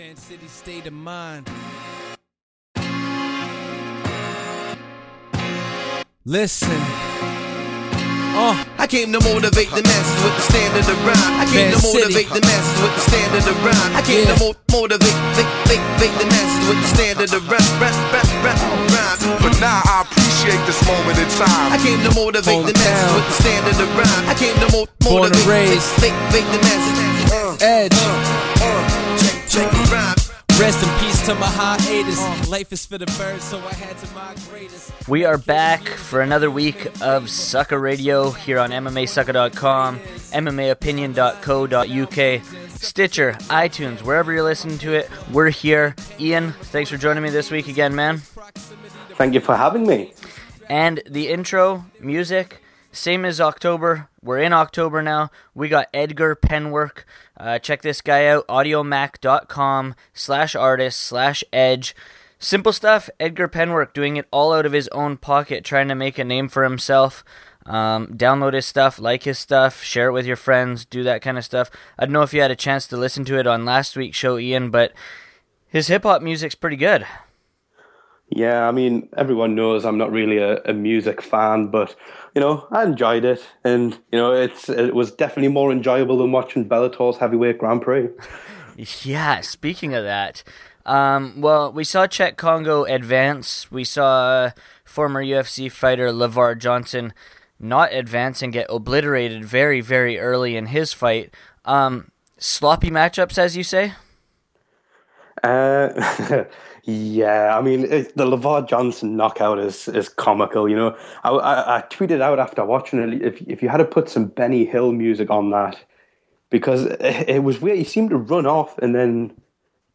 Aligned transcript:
Fan 0.00 0.16
City 0.16 0.48
state 0.48 0.86
of 0.86 0.94
mind. 0.94 1.44
Listen. 6.24 6.80
Uh, 8.32 8.56
I 8.80 8.86
came 8.88 9.12
to 9.12 9.20
motivate 9.20 9.68
the 9.76 9.84
masses 9.84 10.18
with 10.24 10.32
the 10.40 10.44
standard 10.48 10.88
of 10.88 10.96
rhyme. 11.04 11.20
I 11.36 11.44
came 11.52 11.68
Van 11.68 11.76
to 11.76 11.80
City. 11.84 12.00
motivate 12.00 12.28
the 12.32 12.40
masses 12.40 12.76
with 12.80 12.94
the 12.96 13.02
standard 13.12 13.44
of 13.44 13.56
rhyme. 13.60 13.92
I 13.92 14.00
came 14.00 14.24
Yeah. 14.24 14.32
to 14.32 14.36
mo- 14.40 14.56
motivate, 14.72 15.18
make, 15.36 15.52
make, 15.68 15.84
make 16.00 16.14
the 16.16 16.28
masses 16.32 16.64
with 16.64 16.80
the 16.80 16.88
standard 16.96 17.30
of 17.36 17.42
rhyme, 17.52 17.72
rap, 17.76 17.92
rap, 18.08 18.28
rap, 18.40 18.56
rhyme. 18.96 19.36
But 19.44 19.52
now 19.60 19.84
I 19.84 20.00
appreciate 20.08 20.62
this 20.64 20.80
moment 20.88 21.20
in 21.20 21.28
time. 21.36 21.76
I 21.76 21.76
came 21.76 22.00
to 22.08 22.12
motivate 22.16 22.64
the 22.64 22.72
masses 22.72 23.12
with 23.20 23.26
the 23.28 23.36
standard 23.44 23.76
of 23.84 23.90
rhyme. 24.00 24.24
I 24.32 24.34
came 24.40 24.56
to 24.64 24.68
mo- 24.72 24.88
Born 25.04 25.28
motivate, 25.28 25.44
make, 25.44 25.76
raised. 25.76 25.92
make, 26.00 26.16
make 26.32 26.48
the 26.56 26.60
masses. 26.64 26.96
Uh, 27.36 27.56
Edge. 27.60 27.92
uh, 27.92 28.00
check, 28.00 28.56
check 28.56 28.56
the 28.56 28.64
rhyme. 28.64 28.99
Rest 30.60 30.82
in 30.82 30.88
peace 30.98 31.24
to 31.24 31.34
my 31.36 31.46
hiatus. 31.46 32.50
Life 32.50 32.70
is 32.70 32.84
for 32.84 32.98
the 32.98 33.06
birds, 33.06 33.44
so 33.44 33.58
I 33.60 33.72
had 33.72 33.96
to 33.96 34.14
migrate 34.14 34.70
us. 34.70 34.92
We 35.08 35.24
are 35.24 35.38
back 35.38 35.88
for 35.88 36.20
another 36.20 36.50
week 36.50 36.84
of 37.00 37.24
Sucka 37.24 37.80
Radio 37.80 38.30
here 38.30 38.58
on 38.58 38.68
MMASucka.com, 38.68 39.98
MMAopinion.co.uk, 39.98 42.78
Stitcher, 42.78 43.32
iTunes, 43.48 44.02
wherever 44.02 44.32
you're 44.32 44.42
listening 44.42 44.76
to 44.80 44.92
it. 44.92 45.08
We're 45.32 45.48
here. 45.48 45.94
Ian, 46.18 46.52
thanks 46.52 46.90
for 46.90 46.98
joining 46.98 47.22
me 47.22 47.30
this 47.30 47.50
week 47.50 47.66
again, 47.66 47.94
man. 47.94 48.18
Thank 48.18 49.32
you 49.32 49.40
for 49.40 49.56
having 49.56 49.86
me. 49.86 50.12
And 50.68 51.02
the 51.08 51.28
intro 51.28 51.86
music, 52.00 52.60
same 52.92 53.24
as 53.24 53.40
October. 53.40 54.08
We're 54.22 54.40
in 54.40 54.52
October 54.52 55.02
now. 55.02 55.30
We 55.54 55.68
got 55.68 55.88
Edgar 55.94 56.36
Penwork. 56.36 57.04
Uh, 57.36 57.58
check 57.58 57.82
this 57.82 58.00
guy 58.00 58.26
out, 58.26 58.46
audiomack.com 58.48 59.94
slash 60.12 60.54
artist 60.54 61.00
slash 61.00 61.44
edge. 61.52 61.94
Simple 62.38 62.72
stuff. 62.72 63.08
Edgar 63.18 63.48
Penwork 63.48 63.92
doing 63.92 64.16
it 64.16 64.26
all 64.30 64.52
out 64.52 64.66
of 64.66 64.72
his 64.72 64.88
own 64.88 65.16
pocket, 65.16 65.64
trying 65.64 65.88
to 65.88 65.94
make 65.94 66.18
a 66.18 66.24
name 66.24 66.48
for 66.48 66.64
himself. 66.64 67.24
Um, 67.66 68.08
download 68.08 68.54
his 68.54 68.66
stuff, 68.66 68.98
like 68.98 69.24
his 69.24 69.38
stuff, 69.38 69.82
share 69.82 70.08
it 70.08 70.12
with 70.12 70.26
your 70.26 70.36
friends, 70.36 70.84
do 70.84 71.02
that 71.04 71.22
kind 71.22 71.36
of 71.36 71.44
stuff. 71.44 71.70
I 71.98 72.06
don't 72.06 72.12
know 72.12 72.22
if 72.22 72.32
you 72.32 72.40
had 72.40 72.50
a 72.50 72.56
chance 72.56 72.86
to 72.88 72.96
listen 72.96 73.24
to 73.26 73.38
it 73.38 73.46
on 73.46 73.66
last 73.66 73.96
week's 73.96 74.16
show, 74.16 74.38
Ian, 74.38 74.70
but 74.70 74.92
his 75.68 75.88
hip 75.88 76.02
hop 76.02 76.22
music's 76.22 76.54
pretty 76.54 76.76
good. 76.76 77.06
Yeah, 78.30 78.68
I 78.68 78.70
mean, 78.70 79.08
everyone 79.16 79.56
knows 79.56 79.84
I'm 79.84 79.98
not 79.98 80.12
really 80.12 80.38
a, 80.38 80.62
a 80.62 80.72
music 80.72 81.20
fan, 81.20 81.66
but 81.66 81.96
you 82.34 82.40
know, 82.40 82.66
I 82.70 82.84
enjoyed 82.84 83.24
it, 83.24 83.44
and 83.64 83.92
you 84.12 84.18
know, 84.18 84.32
it's 84.32 84.68
it 84.68 84.94
was 84.94 85.10
definitely 85.10 85.52
more 85.52 85.72
enjoyable 85.72 86.18
than 86.18 86.30
watching 86.30 86.68
Bellator's 86.68 87.18
heavyweight 87.18 87.58
Grand 87.58 87.82
Prix. 87.82 88.08
Yeah, 89.02 89.42
speaking 89.42 89.92
of 89.92 90.04
that, 90.04 90.42
um, 90.86 91.42
well, 91.42 91.70
we 91.70 91.84
saw 91.84 92.06
Cheick 92.06 92.36
Kongo 92.36 92.84
advance. 92.84 93.70
We 93.70 93.84
saw 93.84 94.52
former 94.84 95.22
UFC 95.22 95.70
fighter 95.70 96.08
Lavar 96.08 96.58
Johnson 96.58 97.12
not 97.58 97.92
advance 97.92 98.40
and 98.40 98.52
get 98.52 98.66
obliterated 98.70 99.44
very, 99.44 99.82
very 99.82 100.18
early 100.18 100.56
in 100.56 100.66
his 100.66 100.92
fight. 100.94 101.34
Um, 101.66 102.10
sloppy 102.38 102.90
matchups, 102.90 103.36
as 103.36 103.56
you 103.56 103.62
say. 103.62 103.92
Uh, 105.42 106.44
yeah, 106.84 107.56
I 107.56 107.62
mean, 107.62 107.84
it, 107.84 108.16
the 108.16 108.24
Lavar 108.24 108.66
Johnson 108.68 109.16
knockout 109.16 109.58
is 109.58 109.88
is 109.88 110.08
comical. 110.08 110.68
You 110.68 110.76
know, 110.76 110.96
I, 111.24 111.30
I, 111.30 111.76
I 111.78 111.82
tweeted 111.82 112.20
out 112.20 112.38
after 112.38 112.64
watching 112.64 113.00
it 113.00 113.22
if 113.22 113.40
if 113.42 113.62
you 113.62 113.68
had 113.68 113.78
to 113.78 113.84
put 113.84 114.08
some 114.08 114.26
Benny 114.26 114.64
Hill 114.64 114.92
music 114.92 115.30
on 115.30 115.50
that, 115.50 115.78
because 116.50 116.84
it, 116.86 117.28
it 117.28 117.42
was 117.44 117.60
weird. 117.60 117.78
He 117.78 117.84
seemed 117.84 118.10
to 118.10 118.16
run 118.16 118.46
off 118.46 118.78
and 118.78 118.94
then. 118.94 119.32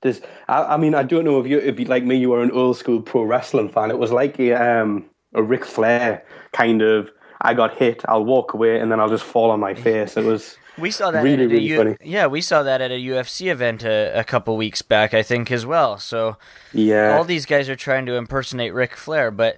This, 0.01 0.21
I, 0.49 0.75
I 0.75 0.77
mean, 0.77 0.93
I 0.93 1.01
don't 1.01 1.25
know 1.25 1.39
if 1.39 1.47
you, 1.47 1.57
if 1.57 1.79
you 1.79 1.85
like 1.85 2.03
me, 2.03 2.15
you 2.15 2.29
were 2.29 2.43
an 2.43 2.51
old 2.51 2.77
school 2.77 3.01
pro 3.01 3.23
wrestling 3.23 3.69
fan. 3.69 3.89
It 3.89 3.97
was 3.97 4.11
like 4.11 4.37
a 4.39 4.51
um, 4.53 5.05
a 5.33 5.41
Ric 5.41 5.65
Flair 5.65 6.23
kind 6.51 6.83
of. 6.83 7.09
I 7.41 7.55
got 7.55 7.75
hit. 7.75 8.03
I'll 8.07 8.23
walk 8.23 8.53
away, 8.53 8.79
and 8.79 8.91
then 8.91 8.99
I'll 8.99 9.09
just 9.09 9.23
fall 9.23 9.49
on 9.49 9.59
my 9.59 9.73
face. 9.73 10.15
It 10.15 10.25
was 10.25 10.57
We 10.77 10.91
saw 10.91 11.11
that 11.11 11.23
Really, 11.23 11.45
at 11.45 11.51
a 11.51 11.53
really 11.53 11.63
U- 11.65 11.77
funny. 11.77 11.97
yeah, 12.03 12.27
we 12.27 12.41
saw 12.41 12.63
that 12.63 12.81
at 12.81 12.91
a 12.91 12.95
UFC 12.95 13.49
event 13.51 13.83
a, 13.83 14.11
a 14.19 14.23
couple 14.23 14.57
weeks 14.57 14.81
back, 14.81 15.13
I 15.13 15.23
think, 15.23 15.51
as 15.51 15.65
well. 15.65 15.97
So 15.97 16.37
yeah. 16.73 17.15
all 17.17 17.23
these 17.23 17.45
guys 17.45 17.69
are 17.69 17.75
trying 17.75 18.05
to 18.07 18.15
impersonate 18.15 18.73
Ric 18.73 18.95
Flair. 18.95 19.31
But 19.31 19.57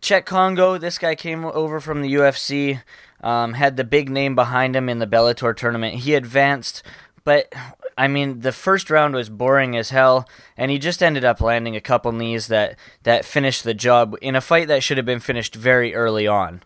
Cheick 0.00 0.24
Kongo, 0.26 0.76
this 0.78 0.98
guy 0.98 1.14
came 1.14 1.44
over 1.44 1.80
from 1.80 2.02
the 2.02 2.12
UFC, 2.14 2.82
um, 3.22 3.54
had 3.54 3.76
the 3.76 3.84
big 3.84 4.10
name 4.10 4.34
behind 4.34 4.76
him 4.76 4.88
in 4.88 4.98
the 4.98 5.06
Bellator 5.06 5.56
tournament. 5.56 5.96
He 5.96 6.14
advanced, 6.14 6.82
but 7.24 7.52
I 7.96 8.06
mean, 8.06 8.40
the 8.40 8.52
first 8.52 8.90
round 8.90 9.14
was 9.14 9.28
boring 9.28 9.76
as 9.76 9.90
hell, 9.90 10.28
and 10.56 10.70
he 10.70 10.78
just 10.78 11.02
ended 11.02 11.24
up 11.24 11.40
landing 11.40 11.74
a 11.74 11.80
couple 11.80 12.12
knees 12.12 12.46
that 12.46 12.76
that 13.02 13.24
finished 13.24 13.64
the 13.64 13.74
job 13.74 14.14
in 14.22 14.36
a 14.36 14.40
fight 14.40 14.68
that 14.68 14.82
should 14.84 14.98
have 14.98 15.06
been 15.06 15.18
finished 15.18 15.54
very 15.56 15.94
early 15.96 16.26
on. 16.28 16.62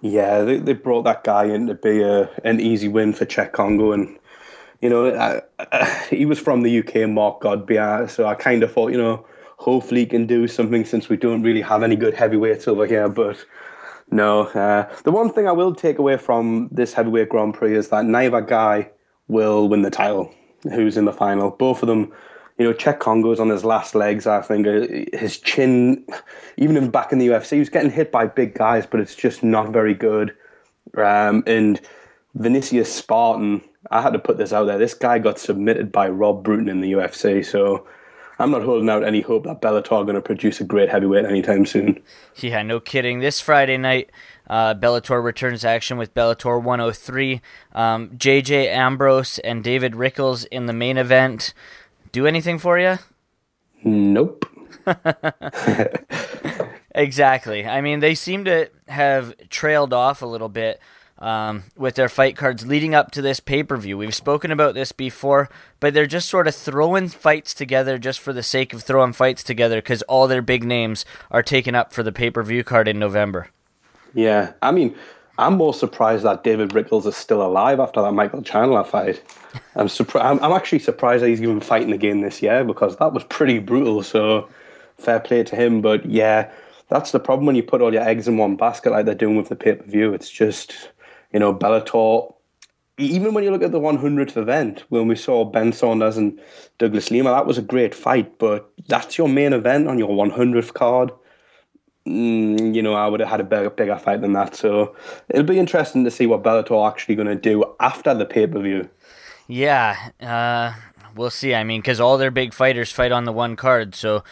Yeah, 0.00 0.42
they, 0.42 0.58
they 0.58 0.74
brought 0.74 1.02
that 1.02 1.24
guy 1.24 1.44
in 1.44 1.66
to 1.66 1.74
be 1.74 2.02
a, 2.02 2.30
an 2.44 2.60
easy 2.60 2.88
win 2.88 3.12
for 3.12 3.26
Cheick 3.26 3.52
Kongo, 3.52 3.92
and 3.92 4.16
you 4.80 4.88
know 4.88 5.14
I, 5.14 5.42
I, 5.72 6.06
he 6.10 6.24
was 6.24 6.38
from 6.38 6.62
the 6.62 6.78
UK, 6.78 7.08
Mark 7.08 7.40
Godbeer, 7.40 8.08
so 8.08 8.26
I 8.26 8.34
kind 8.34 8.62
of 8.62 8.72
thought, 8.72 8.92
you 8.92 8.98
know, 8.98 9.26
hopefully 9.56 10.02
he 10.02 10.06
can 10.06 10.26
do 10.26 10.46
something 10.46 10.84
since 10.84 11.08
we 11.08 11.16
don't 11.16 11.42
really 11.42 11.62
have 11.62 11.82
any 11.82 11.96
good 11.96 12.14
heavyweights 12.14 12.68
over 12.68 12.86
here. 12.86 13.08
But 13.08 13.44
no, 14.10 14.42
uh, 14.42 14.88
the 15.02 15.10
one 15.10 15.32
thing 15.32 15.48
I 15.48 15.52
will 15.52 15.74
take 15.74 15.98
away 15.98 16.16
from 16.16 16.68
this 16.70 16.92
heavyweight 16.92 17.28
Grand 17.28 17.54
Prix 17.54 17.76
is 17.76 17.88
that 17.88 18.04
neither 18.04 18.40
guy 18.40 18.90
will 19.26 19.68
win 19.68 19.82
the 19.82 19.90
title. 19.90 20.32
Who's 20.62 20.96
in 20.96 21.04
the 21.04 21.12
final? 21.12 21.50
Both 21.50 21.82
of 21.82 21.88
them. 21.88 22.12
You 22.58 22.64
know, 22.66 22.72
Cheick 22.74 22.98
Kongo's 22.98 23.40
on 23.40 23.48
his 23.48 23.64
last 23.64 23.94
legs. 23.94 24.26
I 24.26 24.40
think 24.42 24.66
Uh, 24.66 25.16
his 25.16 25.38
chin, 25.38 26.04
even 26.56 26.76
if 26.76 26.90
back 26.90 27.12
in 27.12 27.18
the 27.18 27.28
UFC, 27.28 27.50
he 27.56 27.58
was 27.60 27.68
getting 27.68 27.90
hit 27.90 28.10
by 28.10 28.26
big 28.26 28.54
guys, 28.54 28.84
but 28.84 29.00
it's 29.00 29.14
just 29.14 29.42
not 29.42 29.70
very 29.70 29.94
good. 29.94 30.34
Um, 30.96 31.44
and 31.46 31.80
Vinicius 32.34 32.92
Spartan, 32.92 33.62
I 33.90 34.02
had 34.02 34.12
to 34.12 34.18
put 34.18 34.38
this 34.38 34.52
out 34.52 34.64
there. 34.64 34.78
This 34.78 34.94
guy 34.94 35.18
got 35.18 35.38
submitted 35.38 35.92
by 35.92 36.08
Rob 36.08 36.42
Broughton 36.42 36.68
in 36.68 36.80
the 36.80 36.92
UFC, 36.92 37.44
so 37.44 37.86
I'm 38.40 38.50
not 38.50 38.62
holding 38.62 38.88
out 38.88 39.04
any 39.04 39.20
hope 39.20 39.44
that 39.44 39.60
Bellator 39.60 39.92
are 39.92 40.04
going 40.04 40.14
to 40.14 40.20
produce 40.20 40.60
a 40.60 40.64
great 40.64 40.88
heavyweight 40.88 41.24
anytime 41.24 41.66
soon. 41.66 42.00
Yeah, 42.36 42.62
no 42.62 42.78
kidding. 42.78 43.18
This 43.20 43.40
Friday 43.40 43.76
night, 43.76 44.10
uh, 44.48 44.74
Bellator 44.74 45.22
returns 45.22 45.64
action 45.64 45.98
with 45.98 46.14
Bellator 46.14 46.62
103. 46.62 47.40
Um, 47.72 48.10
JJ 48.10 48.68
Ambrose 48.68 49.38
and 49.40 49.64
David 49.64 49.96
Rickels 49.96 50.44
in 50.44 50.66
the 50.66 50.72
main 50.72 50.96
event. 50.98 51.52
Do 52.12 52.26
anything 52.26 52.58
for 52.58 52.78
you? 52.78 52.98
Nope. 53.84 54.44
Exactly. 56.98 57.64
I 57.64 57.80
mean, 57.80 58.00
they 58.00 58.16
seem 58.16 58.44
to 58.46 58.68
have 58.88 59.32
trailed 59.50 59.92
off 59.92 60.20
a 60.20 60.26
little 60.26 60.48
bit 60.48 60.80
um, 61.20 61.62
with 61.76 61.94
their 61.94 62.08
fight 62.08 62.36
cards 62.36 62.66
leading 62.66 62.92
up 62.92 63.12
to 63.12 63.22
this 63.22 63.38
pay 63.38 63.62
per 63.62 63.76
view. 63.76 63.96
We've 63.96 64.14
spoken 64.14 64.50
about 64.50 64.74
this 64.74 64.90
before, 64.90 65.48
but 65.78 65.94
they're 65.94 66.06
just 66.06 66.28
sort 66.28 66.48
of 66.48 66.56
throwing 66.56 67.08
fights 67.08 67.54
together 67.54 67.98
just 67.98 68.18
for 68.18 68.32
the 68.32 68.42
sake 68.42 68.72
of 68.72 68.82
throwing 68.82 69.12
fights 69.12 69.44
together 69.44 69.76
because 69.76 70.02
all 70.02 70.26
their 70.26 70.42
big 70.42 70.64
names 70.64 71.04
are 71.30 71.42
taken 71.42 71.76
up 71.76 71.92
for 71.92 72.02
the 72.02 72.12
pay 72.12 72.30
per 72.30 72.42
view 72.42 72.64
card 72.64 72.88
in 72.88 72.98
November. 72.98 73.48
Yeah, 74.12 74.54
I 74.60 74.72
mean, 74.72 74.96
I'm 75.38 75.54
more 75.54 75.72
surprised 75.72 76.24
that 76.24 76.42
David 76.42 76.74
Rickels 76.74 77.06
is 77.06 77.16
still 77.16 77.42
alive 77.42 77.78
after 77.78 78.02
that 78.02 78.10
Michael 78.12 78.42
Chandler 78.42 78.82
fight. 78.82 79.22
I'm 79.76 79.88
surprised. 79.88 80.26
I'm, 80.26 80.42
I'm 80.42 80.56
actually 80.56 80.80
surprised 80.80 81.22
that 81.22 81.28
he's 81.28 81.40
even 81.40 81.60
fighting 81.60 81.92
again 81.92 82.22
this 82.22 82.42
year 82.42 82.64
because 82.64 82.96
that 82.96 83.12
was 83.12 83.22
pretty 83.24 83.60
brutal. 83.60 84.02
So, 84.02 84.48
fair 84.98 85.20
play 85.20 85.44
to 85.44 85.54
him. 85.54 85.80
But 85.80 86.04
yeah, 86.04 86.50
that's 86.88 87.12
the 87.12 87.20
problem 87.20 87.46
when 87.46 87.54
you 87.54 87.62
put 87.62 87.80
all 87.80 87.92
your 87.92 88.02
eggs 88.02 88.26
in 88.26 88.36
one 88.36 88.56
basket 88.56 88.90
like 88.90 89.06
they're 89.06 89.14
doing 89.14 89.36
with 89.36 89.48
the 89.48 89.54
pay 89.54 89.74
per 89.74 89.84
view. 89.84 90.12
It's 90.12 90.28
just, 90.28 90.90
you 91.32 91.38
know, 91.38 91.54
Bellator. 91.54 92.34
Even 93.00 93.32
when 93.32 93.44
you 93.44 93.52
look 93.52 93.62
at 93.62 93.70
the 93.70 93.78
100th 93.78 94.36
event, 94.36 94.82
when 94.88 95.06
we 95.06 95.14
saw 95.14 95.44
Ben 95.44 95.72
Saunders 95.72 96.16
and 96.16 96.36
Douglas 96.78 97.12
Lima, 97.12 97.30
that 97.30 97.46
was 97.46 97.56
a 97.56 97.62
great 97.62 97.94
fight. 97.94 98.40
But 98.40 98.68
that's 98.88 99.16
your 99.16 99.28
main 99.28 99.52
event 99.52 99.86
on 99.86 100.00
your 100.00 100.08
100th 100.08 100.74
card 100.74 101.12
mm, 102.08 102.74
you 102.74 102.82
know, 102.82 102.94
I 102.94 103.06
would 103.06 103.20
have 103.20 103.28
had 103.28 103.40
a 103.40 103.44
bigger, 103.44 103.70
bigger 103.70 103.98
fight 103.98 104.20
than 104.20 104.32
that. 104.32 104.56
So 104.56 104.96
it'll 105.28 105.44
be 105.44 105.58
interesting 105.58 106.04
to 106.04 106.10
see 106.10 106.26
what 106.26 106.42
Bellator 106.42 106.88
actually 106.90 107.16
going 107.16 107.28
to 107.28 107.34
do 107.34 107.64
after 107.80 108.14
the 108.14 108.26
pay 108.26 108.46
per 108.46 108.60
view. 108.60 108.88
Yeah, 109.46 110.10
uh, 110.20 110.74
we'll 111.14 111.30
see. 111.30 111.54
I 111.54 111.64
mean, 111.64 111.80
because 111.80 112.00
all 112.00 112.18
their 112.18 112.30
big 112.30 112.52
fighters 112.52 112.92
fight 112.92 113.12
on 113.12 113.24
the 113.24 113.32
one 113.32 113.56
card, 113.56 113.94
so 113.94 114.22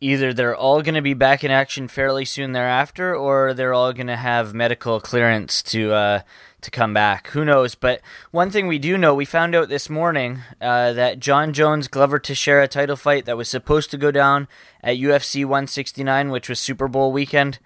either 0.00 0.32
they're 0.32 0.56
all 0.56 0.82
going 0.82 0.94
to 0.94 1.02
be 1.02 1.14
back 1.14 1.44
in 1.44 1.50
action 1.50 1.88
fairly 1.88 2.24
soon 2.24 2.52
thereafter, 2.52 3.14
or 3.14 3.54
they're 3.54 3.74
all 3.74 3.92
going 3.92 4.06
to 4.06 4.16
have 4.16 4.54
medical 4.54 5.00
clearance 5.00 5.62
to 5.62 5.92
uh, 5.92 6.20
to 6.64 6.70
come 6.70 6.92
back. 6.92 7.28
Who 7.28 7.44
knows? 7.44 7.74
But 7.74 8.00
one 8.30 8.50
thing 8.50 8.66
we 8.66 8.78
do 8.78 8.98
know, 8.98 9.14
we 9.14 9.24
found 9.24 9.54
out 9.54 9.68
this 9.68 9.88
morning 9.88 10.40
uh, 10.60 10.92
that 10.92 11.20
Jon 11.20 11.52
Jones 11.52 11.88
Glover 11.88 12.18
Teixeira 12.18 12.68
title 12.68 12.96
fight 12.96 13.24
that 13.26 13.36
was 13.36 13.48
supposed 13.48 13.90
to 13.92 13.96
go 13.96 14.10
down 14.10 14.48
at 14.82 14.96
UFC 14.96 15.44
169, 15.44 16.30
which 16.30 16.48
was 16.48 16.58
Super 16.58 16.88
Bowl 16.88 17.12
weekend, 17.12 17.58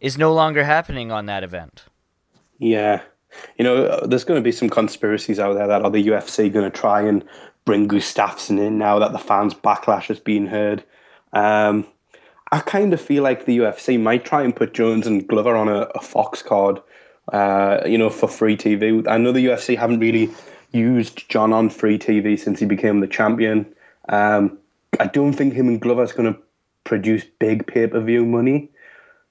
is 0.00 0.18
no 0.18 0.32
longer 0.32 0.64
happening 0.64 1.12
on 1.12 1.26
that 1.26 1.44
event. 1.44 1.84
Yeah. 2.58 3.02
You 3.58 3.64
know, 3.64 4.06
there's 4.06 4.24
going 4.24 4.40
to 4.40 4.44
be 4.44 4.52
some 4.52 4.70
conspiracies 4.70 5.38
out 5.38 5.54
there 5.54 5.66
that 5.66 5.82
are 5.82 5.90
the 5.90 6.06
UFC 6.06 6.52
going 6.52 6.70
to 6.70 6.76
try 6.76 7.02
and 7.02 7.24
bring 7.64 7.88
Gustafsson 7.88 8.58
in 8.58 8.78
now 8.78 8.98
that 8.98 9.12
the 9.12 9.18
fans' 9.18 9.54
backlash 9.54 10.06
has 10.06 10.20
been 10.20 10.46
heard. 10.46 10.84
Um, 11.32 11.86
I 12.52 12.60
kind 12.60 12.92
of 12.92 13.00
feel 13.00 13.22
like 13.22 13.44
the 13.44 13.58
UFC 13.58 14.00
might 14.00 14.24
try 14.24 14.42
and 14.42 14.54
put 14.54 14.74
Jones 14.74 15.06
and 15.06 15.26
Glover 15.26 15.56
on 15.56 15.68
a, 15.68 15.88
a 15.94 16.00
Fox 16.00 16.42
card, 16.42 16.80
uh, 17.32 17.80
you 17.86 17.98
know, 17.98 18.10
for 18.10 18.28
free 18.28 18.56
TV. 18.56 19.06
I 19.08 19.18
know 19.18 19.32
the 19.32 19.46
UFC 19.46 19.76
haven't 19.76 20.00
really 20.00 20.30
used 20.72 21.28
Jon 21.28 21.52
on 21.52 21.70
free 21.70 21.98
TV 21.98 22.38
since 22.38 22.60
he 22.60 22.66
became 22.66 23.00
the 23.00 23.06
champion. 23.06 23.66
Um, 24.08 24.58
I 25.00 25.06
don't 25.06 25.32
think 25.32 25.54
him 25.54 25.68
and 25.68 25.80
Glover's 25.80 26.12
going 26.12 26.32
to 26.32 26.40
produce 26.84 27.24
big 27.38 27.66
pay 27.66 27.86
per 27.86 28.00
view 28.00 28.24
money. 28.24 28.68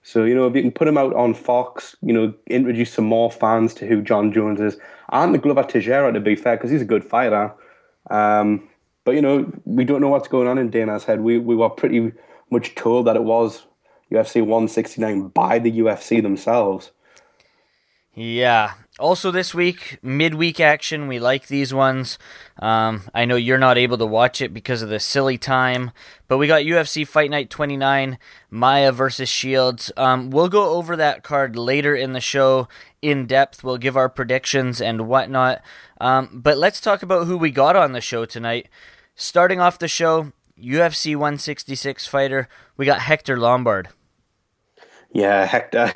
So, 0.01 0.25
you 0.25 0.36
know, 0.36 0.48
if 0.48 0.56
you 0.56 0.62
can 0.62 0.72
put 0.72 0.88
him 0.88 0.98
out 0.98 1.13
on 1.16 1.34
Fox, 1.34 1.95
you 2.01 2.12
know, 2.12 2.34
introduce 2.48 2.92
some 2.92 3.06
more 3.06 3.31
fans 3.31 3.74
to 3.75 3.88
who 3.88 4.01
Jon 4.01 4.34
Jones 4.34 4.60
is, 4.60 4.78
and 5.12 5.34
the 5.34 5.38
Glover 5.38 5.63
Teixeira, 5.63 6.12
to 6.12 6.19
be 6.19 6.36
fair, 6.36 6.57
because 6.57 6.72
he's 6.72 6.81
a 6.81 6.86
good 6.86 7.06
fighter. 7.06 7.54
Um, 8.10 8.68
but, 9.06 9.16
you 9.16 9.22
know, 9.22 9.50
we 9.63 9.86
don't 9.86 10.01
know 10.01 10.10
what's 10.10 10.28
going 10.28 10.48
on 10.48 10.57
in 10.57 10.69
Dana's 10.69 11.06
head. 11.06 11.22
We, 11.22 11.38
we 11.38 11.56
were 11.56 11.69
pretty 11.69 12.12
much 12.50 12.75
told 12.75 13.07
that 13.07 13.16
it 13.16 13.24
was 13.24 13.63
UFC 14.12 14.42
169 14.42 15.30
by 15.30 15.60
the 15.60 15.80
UFC 15.80 16.22
themselves. 16.22 16.92
Yeah. 18.15 18.74
Also, 19.00 19.31
this 19.31 19.56
week, 19.56 19.98
midweek 20.04 20.60
action. 20.60 21.07
We 21.07 21.19
like 21.19 21.48
these 21.48 21.74
ones. 21.74 22.19
Um, 22.60 23.04
I 23.12 23.25
know 23.25 23.36
you're 23.36 23.57
not 23.57 23.80
able 23.80 23.98
to 23.98 24.06
watch 24.06 24.39
it 24.39 24.54
because 24.54 24.83
of 24.83 24.89
the 24.89 25.00
silly 25.00 25.39
time, 25.39 25.92
but 26.27 26.38
we 26.38 26.45
got 26.45 26.62
UFC 26.62 27.07
Fight 27.07 27.31
Night 27.31 27.50
29, 27.50 28.19
Maia 28.51 28.92
versus 28.92 29.30
Shields. 29.30 29.92
Um, 29.98 30.30
we'll 30.30 30.48
go 30.48 30.75
over 30.75 30.95
that 30.95 31.24
card 31.24 31.56
later 31.56 31.95
in 31.95 32.13
the 32.13 32.21
show 32.21 32.68
in 33.01 33.25
depth. 33.25 33.63
We'll 33.63 33.77
give 33.77 33.98
our 33.98 34.10
predictions 34.10 34.80
and 34.80 35.07
whatnot. 35.07 35.63
Um, 36.00 36.30
but 36.31 36.59
let's 36.59 36.80
talk 36.80 37.01
about 37.01 37.25
who 37.25 37.38
we 37.38 37.50
got 37.50 37.75
on 37.75 37.94
the 37.94 38.01
show 38.01 38.25
tonight. 38.25 38.69
Starting 39.16 39.59
off 39.59 39.80
the 39.80 39.88
show, 39.88 40.33
UFC 40.59 41.16
166 41.16 42.06
fighter, 42.06 42.48
we 42.77 42.86
got 42.86 43.01
Hector 43.01 43.38
Lombard. 43.38 43.89
Yeah, 45.12 45.45
Hector. 45.45 45.94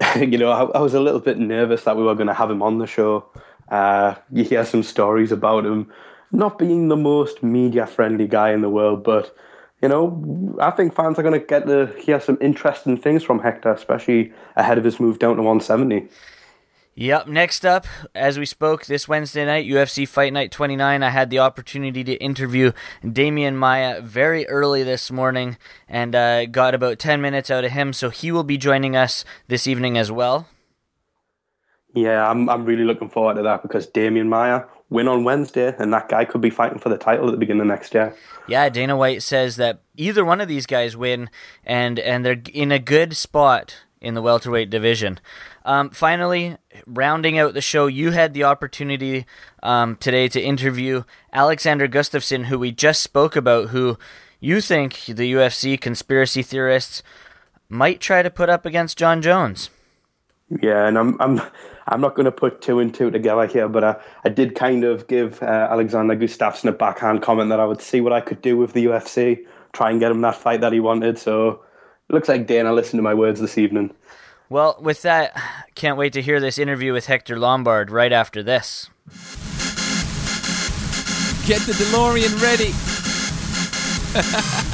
you 0.16 0.38
know, 0.38 0.50
I, 0.50 0.78
I, 0.78 0.80
was 0.80 0.94
a 0.94 1.00
little 1.00 1.20
bit 1.20 1.38
nervous 1.38 1.84
that 1.84 1.96
we 1.96 2.02
were 2.02 2.14
going 2.14 2.28
to 2.28 2.34
have 2.34 2.50
him 2.50 2.62
on 2.62 2.78
the 2.78 2.86
show. 2.86 3.26
Uh, 3.68 4.14
you 4.32 4.44
hear 4.44 4.64
some 4.64 4.82
stories 4.82 5.30
about 5.30 5.64
him 5.64 5.92
not 6.32 6.58
being 6.58 6.88
the 6.88 6.96
most 6.96 7.42
media 7.42 7.86
friendly 7.86 8.26
guy 8.26 8.52
in 8.52 8.60
the 8.60 8.70
world, 8.70 9.04
but 9.04 9.36
you 9.82 9.88
know, 9.88 10.56
I 10.60 10.70
think 10.70 10.94
fans 10.94 11.18
are 11.18 11.22
going 11.22 11.38
to 11.38 11.44
get 11.44 11.66
to 11.66 11.86
hear 11.98 12.20
some 12.20 12.38
interesting 12.40 12.96
things 12.98 13.22
from 13.22 13.40
Hector, 13.40 13.72
especially 13.72 14.32
ahead 14.56 14.78
of 14.78 14.84
his 14.84 15.00
move 15.00 15.18
down 15.18 15.36
to 15.36 15.42
170. 15.42 16.06
Yep. 16.96 17.28
Next 17.28 17.64
up, 17.64 17.86
as 18.14 18.38
we 18.38 18.44
spoke 18.44 18.86
this 18.86 19.08
Wednesday 19.08 19.46
night, 19.46 19.66
UFC 19.66 20.06
Fight 20.06 20.32
Night 20.32 20.50
29, 20.50 21.02
I 21.02 21.08
had 21.10 21.30
the 21.30 21.38
opportunity 21.38 22.04
to 22.04 22.14
interview 22.14 22.72
Demian 23.02 23.54
Maia 23.54 24.00
very 24.00 24.46
early 24.48 24.82
this 24.82 25.10
morning 25.10 25.56
and 25.88 26.14
uh, 26.14 26.46
got 26.46 26.74
about 26.74 26.98
10 26.98 27.20
minutes 27.20 27.50
out 27.50 27.64
of 27.64 27.70
him, 27.70 27.92
so 27.92 28.10
he 28.10 28.32
will 28.32 28.44
be 28.44 28.58
joining 28.58 28.96
us 28.96 29.24
this 29.48 29.66
evening 29.66 29.96
as 29.96 30.10
well. 30.10 30.48
Yeah, 31.94 32.28
I'm 32.28 32.48
I'm 32.48 32.64
really 32.64 32.84
looking 32.84 33.08
forward 33.08 33.34
to 33.34 33.42
that 33.42 33.62
because 33.62 33.86
Demian 33.88 34.28
Maia 34.28 34.62
win 34.90 35.08
on 35.08 35.24
Wednesday, 35.24 35.74
and 35.78 35.92
that 35.92 36.08
guy 36.08 36.24
could 36.24 36.40
be 36.40 36.50
fighting 36.50 36.78
for 36.78 36.88
the 36.88 36.98
title 36.98 37.26
at 37.26 37.32
the 37.32 37.36
beginning 37.36 37.62
of 37.62 37.66
next 37.66 37.94
year. 37.94 38.14
Yeah, 38.46 38.68
Dana 38.68 38.96
White 38.96 39.22
says 39.22 39.56
that 39.56 39.80
either 39.96 40.24
one 40.24 40.40
of 40.40 40.48
these 40.48 40.66
guys 40.66 40.96
win, 40.96 41.30
and 41.64 41.98
and 41.98 42.24
they're 42.24 42.42
in 42.52 42.70
a 42.70 42.78
good 42.78 43.16
spot 43.16 43.76
in 44.00 44.14
the 44.14 44.22
welterweight 44.22 44.70
division. 44.70 45.18
Um, 45.64 45.90
finally, 45.90 46.56
rounding 46.86 47.38
out 47.38 47.54
the 47.54 47.60
show, 47.60 47.86
you 47.86 48.12
had 48.12 48.32
the 48.32 48.44
opportunity 48.44 49.26
um, 49.62 49.96
today 49.96 50.28
to 50.28 50.40
interview 50.40 51.04
Alexander 51.32 51.86
Gustafsson, 51.86 52.46
who 52.46 52.58
we 52.58 52.72
just 52.72 53.02
spoke 53.02 53.36
about, 53.36 53.68
who 53.68 53.98
you 54.40 54.60
think 54.60 55.04
the 55.06 55.34
UFC 55.34 55.78
conspiracy 55.80 56.42
theorists 56.42 57.02
might 57.68 58.00
try 58.00 58.22
to 58.22 58.30
put 58.30 58.48
up 58.48 58.64
against 58.64 58.98
Jon 58.98 59.20
Jones. 59.22 59.70
Yeah, 60.62 60.86
and 60.86 60.98
I'm 60.98 61.16
I'm 61.20 61.40
I'm 61.86 62.00
not 62.00 62.16
going 62.16 62.24
to 62.24 62.32
put 62.32 62.60
two 62.60 62.80
and 62.80 62.92
two 62.92 63.10
together 63.10 63.46
here, 63.46 63.68
but 63.68 63.84
I, 63.84 63.96
I 64.24 64.28
did 64.30 64.54
kind 64.54 64.82
of 64.82 65.06
give 65.06 65.42
uh, 65.42 65.68
Alexander 65.70 66.16
Gustafsson 66.16 66.68
a 66.68 66.72
backhand 66.72 67.22
comment 67.22 67.50
that 67.50 67.60
I 67.60 67.66
would 67.66 67.80
see 67.80 68.00
what 68.00 68.12
I 68.12 68.20
could 68.20 68.42
do 68.42 68.56
with 68.56 68.72
the 68.72 68.86
UFC, 68.86 69.44
try 69.72 69.90
and 69.90 70.00
get 70.00 70.10
him 70.10 70.20
that 70.22 70.36
fight 70.36 70.60
that 70.62 70.72
he 70.72 70.80
wanted. 70.80 71.18
So 71.18 71.62
looks 72.08 72.28
like 72.28 72.46
Dana 72.46 72.72
listened 72.72 72.98
to 72.98 73.02
my 73.02 73.14
words 73.14 73.40
this 73.40 73.58
evening. 73.58 73.94
Well, 74.50 74.76
with 74.80 75.02
that, 75.02 75.40
can't 75.76 75.96
wait 75.96 76.12
to 76.14 76.22
hear 76.22 76.40
this 76.40 76.58
interview 76.58 76.92
with 76.92 77.06
Hector 77.06 77.38
Lombard 77.38 77.88
right 77.88 78.12
after 78.12 78.42
this. 78.42 78.90
Get 81.46 81.60
the 81.62 81.72
DeLorean 81.72 82.42
ready. 82.42 82.74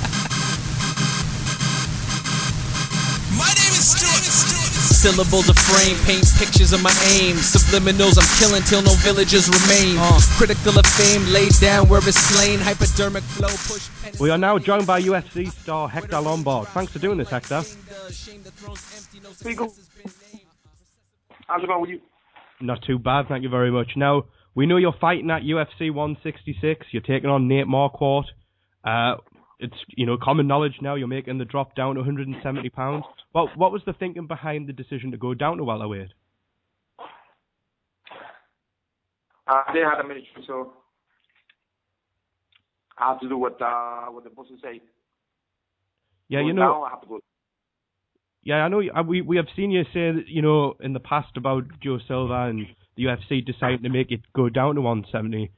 Syllables 5.06 5.48
of 5.48 5.56
frame, 5.56 5.96
paint 6.02 6.26
pictures 6.36 6.72
of 6.72 6.82
my 6.82 6.90
aim. 7.14 7.36
Subliminals, 7.36 8.18
I'm 8.18 8.26
killing 8.42 8.62
till 8.64 8.82
no 8.82 8.90
villagers 9.06 9.46
remain. 9.46 9.96
Uh, 9.98 10.18
critical 10.36 10.76
of 10.76 10.84
fame, 10.84 11.22
laid 11.32 11.52
down 11.60 11.88
where 11.88 12.00
it's 12.00 12.18
slain. 12.18 12.58
Hypodermic 12.58 13.22
flow, 13.22 13.46
push. 13.46 13.88
We 14.18 14.30
are 14.30 14.38
now 14.38 14.58
joined 14.58 14.84
by 14.84 15.00
UFC 15.00 15.52
star 15.52 15.88
Hector 15.88 16.20
Lombard. 16.20 16.66
Thanks 16.74 16.90
for 16.90 16.98
doing 16.98 17.18
this, 17.18 17.30
Hector. 17.30 17.62
How's 21.46 21.62
it 21.62 21.68
going 21.68 21.80
with 21.82 21.90
you? 21.90 22.00
Not 22.60 22.82
too 22.84 22.98
bad, 22.98 23.28
thank 23.28 23.44
you 23.44 23.48
very 23.48 23.70
much. 23.70 23.92
Now, 23.94 24.24
we 24.56 24.66
know 24.66 24.76
you're 24.76 24.92
fighting 25.00 25.30
at 25.30 25.42
UFC 25.42 25.94
166. 25.94 26.84
You're 26.90 27.02
taking 27.02 27.30
on 27.30 27.46
Nate 27.46 27.68
Marquardt. 27.68 28.24
Uh, 28.84 29.18
it's 29.60 29.76
you 29.90 30.04
know 30.04 30.18
common 30.20 30.48
knowledge 30.48 30.78
now. 30.82 30.96
You're 30.96 31.06
making 31.06 31.38
the 31.38 31.44
drop 31.44 31.76
down 31.76 31.94
to 31.94 32.00
170 32.00 32.68
pounds. 32.70 33.04
What 33.36 33.54
what 33.58 33.70
was 33.70 33.82
the 33.84 33.92
thinking 33.92 34.26
behind 34.26 34.66
the 34.66 34.72
decision 34.72 35.10
to 35.10 35.18
go 35.18 35.34
down 35.34 35.58
to 35.58 35.64
welterweight? 35.64 36.08
Uh, 39.46 39.62
they 39.74 39.80
had 39.80 40.00
a 40.02 40.08
ministry, 40.08 40.42
so 40.46 40.72
I 42.98 43.10
have 43.10 43.20
to 43.20 43.28
do 43.28 43.36
what 43.36 43.60
uh, 43.60 44.06
what 44.06 44.24
the 44.24 44.30
bosses 44.30 44.58
say. 44.62 44.80
Yeah, 46.30 46.40
you 46.40 46.54
down, 46.54 46.56
know. 46.56 46.82
I 46.84 46.88
have 46.88 47.02
to 47.02 47.06
go. 47.06 47.20
Yeah, 48.42 48.64
I 48.64 48.68
know. 48.68 48.80
uh, 48.80 49.02
We 49.02 49.20
we 49.20 49.36
have 49.36 49.48
seen 49.54 49.70
you 49.70 49.84
say 49.92 50.12
that, 50.12 50.28
you 50.28 50.40
know 50.40 50.76
in 50.80 50.94
the 50.94 51.00
past 51.00 51.36
about 51.36 51.64
Joe 51.82 51.98
Silva 52.08 52.46
and 52.48 52.66
the 52.96 53.04
UFC 53.04 53.44
deciding 53.44 53.82
to 53.82 53.90
make 53.90 54.12
it 54.12 54.20
go 54.34 54.48
down 54.48 54.76
to 54.76 54.80
170. 54.80 55.52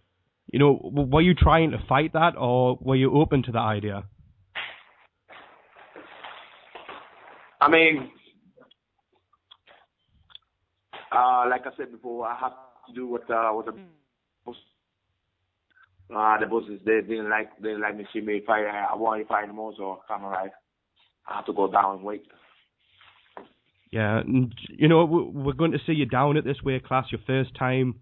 You 0.52 0.58
know, 0.58 0.80
were 0.82 1.22
you 1.22 1.34
trying 1.34 1.70
to 1.70 1.78
fight 1.88 2.14
that, 2.14 2.34
or 2.36 2.76
were 2.80 2.96
you 2.96 3.14
open 3.14 3.44
to 3.44 3.52
the 3.52 3.60
idea? 3.60 4.02
I 7.60 7.68
mean, 7.68 8.10
uh, 11.12 11.44
like 11.50 11.62
I 11.66 11.70
said 11.76 11.90
before, 11.90 12.26
I 12.26 12.38
have 12.38 12.52
to 12.88 12.94
do 12.94 13.06
what 13.06 13.28
uh, 13.30 13.50
what 13.50 13.66
the 13.66 13.72
boss. 14.44 14.56
Uh, 16.14 16.38
the 16.40 16.46
bosses 16.46 16.80
they 16.86 17.00
didn't 17.00 17.28
like 17.28 17.56
they 17.60 17.68
didn't 17.68 17.82
like 17.82 17.96
me 17.96 18.06
see 18.12 18.20
me 18.20 18.42
fight. 18.46 18.64
I 18.66 18.94
want 18.94 19.20
to 19.20 19.28
fight 19.28 19.52
more, 19.52 19.72
so 19.76 20.00
kind 20.08 20.24
of 20.24 20.30
like 20.30 20.52
I 21.26 21.36
have 21.36 21.46
to 21.46 21.52
go 21.52 21.70
down 21.70 21.96
and 21.96 22.04
wait. 22.04 22.22
Yeah, 23.90 24.18
and 24.18 24.54
you 24.68 24.88
know 24.88 25.04
we're 25.04 25.52
going 25.52 25.72
to 25.72 25.78
see 25.86 25.92
you 25.92 26.06
down 26.06 26.36
at 26.36 26.44
this 26.44 26.62
weight 26.62 26.86
class, 26.86 27.06
your 27.10 27.20
first 27.26 27.56
time. 27.58 28.00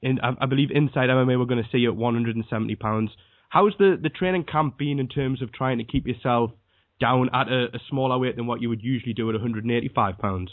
In 0.00 0.18
I, 0.20 0.32
I 0.40 0.46
believe 0.46 0.70
inside 0.70 1.10
MMA, 1.10 1.38
we're 1.38 1.44
going 1.44 1.62
to 1.62 1.68
see 1.70 1.78
you 1.78 1.90
at 1.90 1.96
170 1.96 2.74
pounds. 2.76 3.10
How's 3.50 3.72
the 3.78 3.98
the 4.00 4.08
training 4.08 4.44
camp 4.44 4.78
been 4.78 4.98
in 4.98 5.08
terms 5.08 5.42
of 5.42 5.52
trying 5.52 5.78
to 5.78 5.84
keep 5.84 6.06
yourself 6.06 6.52
down 7.00 7.28
at 7.32 7.48
a, 7.48 7.64
a 7.74 7.78
smaller 7.88 8.18
weight 8.18 8.36
than 8.36 8.46
what 8.46 8.60
you 8.60 8.68
would 8.68 8.82
usually 8.82 9.12
do 9.12 9.28
at 9.28 9.34
185 9.34 10.18
pounds? 10.18 10.50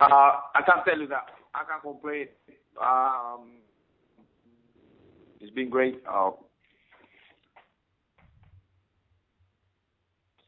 Uh, 0.00 0.04
I 0.54 0.62
can't 0.64 0.84
tell 0.86 0.98
you 0.98 1.08
that. 1.08 1.26
I 1.54 1.64
can't 1.64 1.82
complain. 1.82 2.28
Um, 2.80 3.58
it's 5.40 5.52
been 5.52 5.68
great 5.68 6.02
uh, 6.08 6.30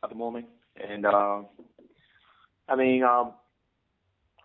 at 0.05 0.11
the 0.11 0.15
moment, 0.15 0.47
and 0.77 1.05
uh, 1.05 1.43
I 2.69 2.77
mean, 2.77 3.03
um, 3.03 3.33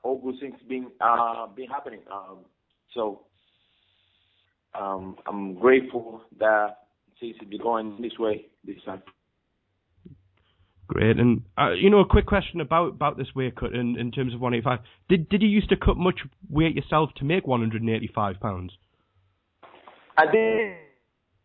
all 0.03 0.19
good 0.19 0.39
things 0.39 0.55
been 0.67 0.87
uh, 1.01 1.47
been 1.47 1.67
happening. 1.67 2.01
Um, 2.11 2.39
so 2.93 3.21
um, 4.73 5.17
I'm 5.27 5.55
grateful 5.55 6.21
that 6.39 6.84
things 7.19 7.35
will 7.39 7.49
be 7.49 7.57
going 7.57 7.97
this 8.01 8.17
way 8.19 8.45
this 8.63 8.77
time. 8.85 9.01
Great, 10.87 11.17
and 11.17 11.41
uh, 11.57 11.71
you 11.71 11.89
know 11.89 11.99
a 11.99 12.05
quick 12.05 12.27
question 12.27 12.61
about 12.61 12.89
about 12.89 13.17
this 13.17 13.27
weight 13.35 13.55
cut 13.55 13.73
in, 13.73 13.97
in 13.97 14.11
terms 14.11 14.35
of 14.35 14.39
185. 14.39 14.85
Did 15.09 15.29
did 15.29 15.41
you 15.41 15.47
used 15.47 15.69
to 15.69 15.75
cut 15.75 15.97
much 15.97 16.19
weight 16.49 16.75
yourself 16.75 17.09
to 17.17 17.25
make 17.25 17.47
185 17.47 18.39
pounds? 18.39 18.71
I 20.17 20.25
did 20.31 20.73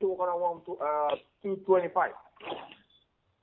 two 0.01 0.17
hundred 0.19 0.39
one 0.39 0.61
to 0.67 0.77
uh, 0.77 1.17
two 1.43 1.57
twenty 1.67 1.89
five. 1.93 2.11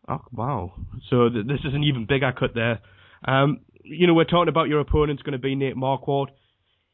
Oh 0.07 0.21
wow! 0.31 0.73
So 1.09 1.29
th- 1.29 1.47
this 1.47 1.59
is 1.65 1.73
an 1.73 1.83
even 1.83 2.05
bigger 2.05 2.31
cut 2.31 2.51
there. 2.53 2.79
Um, 3.25 3.61
you 3.83 4.05
know, 4.05 4.13
we're 4.13 4.25
talking 4.25 4.49
about 4.49 4.67
your 4.67 4.79
opponent's 4.79 5.23
going 5.23 5.33
to 5.33 5.39
be 5.39 5.55
Nate 5.55 5.75
Marquardt. 5.75 6.27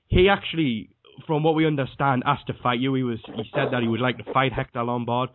He 0.08 0.30
actually 0.30 0.93
from 1.27 1.43
what 1.43 1.55
we 1.55 1.65
understand, 1.65 2.24
asked 2.25 2.48
to 2.48 2.53
fight 2.62 2.79
you. 2.79 2.93
He 2.93 3.03
was 3.03 3.20
he 3.36 3.43
said 3.53 3.70
that 3.72 3.82
he 3.82 3.88
would 3.88 4.01
like 4.01 4.17
to 4.17 4.34
fight 4.34 4.53
Hector 4.53 4.84
Lombard. 4.84 5.29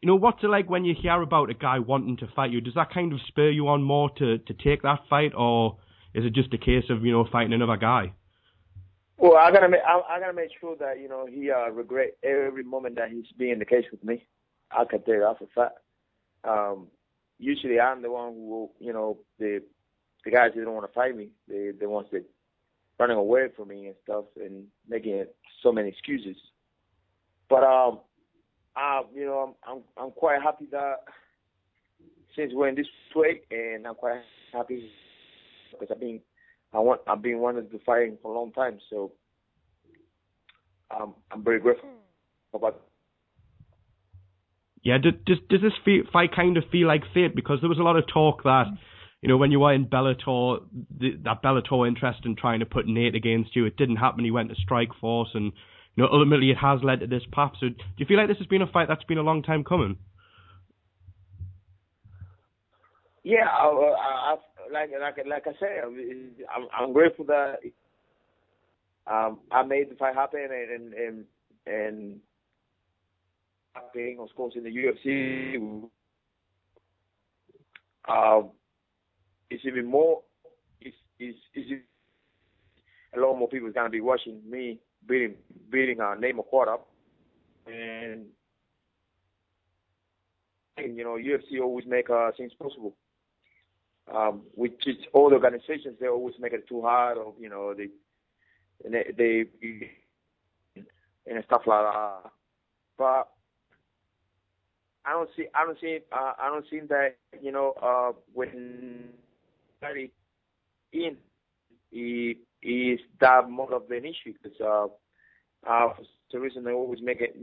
You 0.00 0.08
know, 0.08 0.16
what's 0.16 0.42
it 0.42 0.48
like 0.48 0.68
when 0.68 0.84
you 0.84 0.94
hear 1.00 1.22
about 1.22 1.50
a 1.50 1.54
guy 1.54 1.78
wanting 1.78 2.18
to 2.18 2.28
fight 2.36 2.50
you? 2.50 2.60
Does 2.60 2.74
that 2.74 2.92
kind 2.92 3.12
of 3.12 3.20
spur 3.28 3.50
you 3.50 3.68
on 3.68 3.82
more 3.82 4.10
to, 4.18 4.38
to 4.38 4.54
take 4.54 4.82
that 4.82 5.00
fight, 5.08 5.32
or 5.34 5.78
is 6.14 6.24
it 6.24 6.34
just 6.34 6.52
a 6.52 6.58
case 6.58 6.84
of 6.90 7.04
you 7.04 7.12
know 7.12 7.26
fighting 7.30 7.52
another 7.52 7.76
guy? 7.76 8.12
Well, 9.16 9.36
I 9.36 9.50
gotta 9.50 9.68
make 9.68 9.80
I, 9.86 10.00
I 10.16 10.20
gotta 10.20 10.32
make 10.32 10.50
sure 10.60 10.76
that 10.76 11.00
you 11.00 11.08
know 11.08 11.26
he 11.26 11.50
uh, 11.50 11.70
regret 11.70 12.16
every 12.22 12.64
moment 12.64 12.96
that 12.96 13.10
he's 13.10 13.26
being 13.38 13.58
the 13.58 13.64
case 13.64 13.84
with 13.90 14.04
me. 14.04 14.26
I 14.70 14.84
can 14.84 15.02
tell 15.02 15.14
you 15.14 15.20
that 15.20 15.38
for 15.38 15.48
fact. 15.54 15.78
Um, 16.42 16.88
usually, 17.38 17.80
I'm 17.80 18.02
the 18.02 18.10
one 18.10 18.32
who 18.34 18.70
you 18.78 18.92
know 18.92 19.18
the 19.38 19.62
the 20.24 20.30
guys 20.30 20.50
that 20.54 20.64
don't 20.64 20.74
want 20.74 20.86
to 20.86 20.92
fight 20.92 21.16
me, 21.16 21.30
they 21.48 21.70
the 21.78 21.88
ones 21.88 22.08
that 22.12 22.24
running 22.98 23.16
away 23.16 23.48
from 23.56 23.68
me 23.68 23.86
and 23.86 23.94
stuff 24.04 24.24
and 24.36 24.64
making 24.88 25.24
so 25.62 25.72
many 25.72 25.88
excuses. 25.88 26.36
But 27.48 27.64
um, 27.64 28.00
uh, 28.76 29.02
you 29.14 29.24
know, 29.26 29.54
I'm 29.66 29.76
I'm 29.76 29.82
I'm 29.96 30.10
quite 30.12 30.42
happy 30.42 30.66
that 30.72 30.96
since 32.36 32.52
we're 32.54 32.68
in 32.68 32.74
this 32.74 32.86
way, 33.14 33.42
and 33.50 33.86
I'm 33.86 33.94
quite 33.94 34.20
happy 34.52 34.90
because 35.70 35.88
I've 35.90 36.00
been 36.00 36.20
I 36.72 36.78
want 36.80 37.00
I've 37.06 37.22
been 37.22 37.38
wanting 37.38 37.68
to 37.70 37.78
fight 37.80 38.18
for 38.22 38.34
a 38.34 38.38
long 38.38 38.52
time, 38.52 38.78
so 38.90 39.12
um, 40.90 41.14
I'm 41.30 41.44
very 41.44 41.60
grateful 41.60 41.90
about. 42.52 42.82
Yeah, 44.82 44.98
does 44.98 45.38
does, 45.48 45.60
this 45.62 45.72
fight 46.12 46.34
kind 46.34 46.56
of 46.56 46.64
feel 46.70 46.88
like 46.88 47.02
fate? 47.14 47.34
Because 47.34 47.58
there 47.60 47.70
was 47.70 47.78
a 47.78 47.82
lot 47.82 47.96
of 47.96 48.04
talk 48.12 48.42
that 48.42 48.66
you 49.24 49.28
know, 49.28 49.38
when 49.38 49.50
you 49.50 49.60
were 49.60 49.72
in 49.72 49.86
Bellator, 49.86 50.58
the, 51.00 51.12
that 51.24 51.42
Bellator 51.42 51.88
interest 51.88 52.20
in 52.26 52.36
trying 52.36 52.60
to 52.60 52.66
put 52.66 52.86
Nate 52.86 53.14
against 53.14 53.56
you, 53.56 53.64
it 53.64 53.74
didn't 53.78 53.96
happen. 53.96 54.22
He 54.22 54.30
went 54.30 54.50
to 54.50 54.54
Strikeforce, 54.54 55.28
and 55.32 55.50
you 55.96 56.02
know, 56.02 56.10
ultimately 56.12 56.50
it 56.50 56.58
has 56.58 56.80
led 56.82 57.00
to 57.00 57.06
this 57.06 57.22
path. 57.32 57.52
So, 57.58 57.70
do 57.70 57.74
you 57.96 58.04
feel 58.04 58.18
like 58.18 58.28
this 58.28 58.36
has 58.36 58.46
been 58.46 58.60
a 58.60 58.66
fight 58.66 58.86
that's 58.86 59.04
been 59.04 59.16
a 59.16 59.22
long 59.22 59.42
time 59.42 59.64
coming? 59.64 59.96
Yeah, 63.22 63.48
I, 63.50 63.64
I, 63.64 64.36
like 64.70 64.90
like 65.00 65.26
like 65.26 65.46
I 65.46 65.58
said, 65.58 65.84
I'm, 66.54 66.68
I'm 66.78 66.92
grateful 66.92 67.24
that 67.24 67.60
um, 69.06 69.38
I 69.50 69.62
made 69.62 69.90
the 69.90 69.94
fight 69.94 70.14
happen, 70.14 70.48
and 70.50 70.92
and 70.92 71.24
and 71.66 72.20
being, 73.94 74.18
of 74.20 74.28
course, 74.36 74.52
in 74.54 74.64
the 74.64 74.68
UFC. 74.68 75.88
Um, 78.06 78.50
it's 79.54 79.64
even 79.64 79.86
more. 79.86 80.22
It's 80.80 80.96
it's, 81.18 81.38
it's 81.54 81.82
a 83.16 83.20
lot 83.20 83.38
more 83.38 83.48
people 83.48 83.68
is 83.68 83.74
gonna 83.74 83.88
be 83.88 84.00
watching 84.00 84.40
me 84.48 84.80
beating 85.06 85.34
beating 85.70 86.00
our 86.00 86.16
name 86.18 86.38
of 86.40 86.46
quarter, 86.46 86.76
and 87.66 88.26
and 90.76 90.96
you 90.96 91.04
know 91.04 91.16
UFC 91.16 91.60
always 91.62 91.86
make 91.86 92.10
uh, 92.10 92.30
things 92.36 92.52
possible. 92.60 92.94
Um, 94.12 94.42
which 94.54 94.82
is 94.86 94.96
all 95.14 95.30
the 95.30 95.36
organizations 95.36 95.96
they 95.98 96.08
always 96.08 96.34
make 96.38 96.52
it 96.52 96.68
too 96.68 96.82
hard, 96.82 97.16
or 97.16 97.32
you 97.40 97.48
know 97.48 97.74
they 97.74 97.88
they, 98.84 99.12
they 99.16 99.90
and 101.26 101.44
stuff 101.46 101.62
like 101.66 101.84
that. 101.84 102.30
But 102.98 103.28
I 105.06 105.12
don't 105.12 105.30
see 105.36 105.46
I 105.54 105.64
don't 105.64 105.78
see 105.80 106.00
uh, 106.12 106.32
I 106.38 106.48
don't 106.48 106.66
see 106.68 106.80
that 106.88 107.16
you 107.40 107.52
know 107.52 107.74
uh, 107.82 108.12
when 108.32 109.10
very 109.84 110.12
in 110.92 111.16
is 112.62 113.00
that 113.20 113.50
more 113.50 113.74
of 113.74 113.90
an 113.90 114.04
issue 114.04 114.32
because 114.42 114.58
uh, 114.60 114.86
uh, 115.68 115.94
for 115.94 116.02
the 116.32 116.40
reason 116.40 116.64
they 116.64 116.72
always 116.72 117.00
make 117.02 117.20
it. 117.20 117.36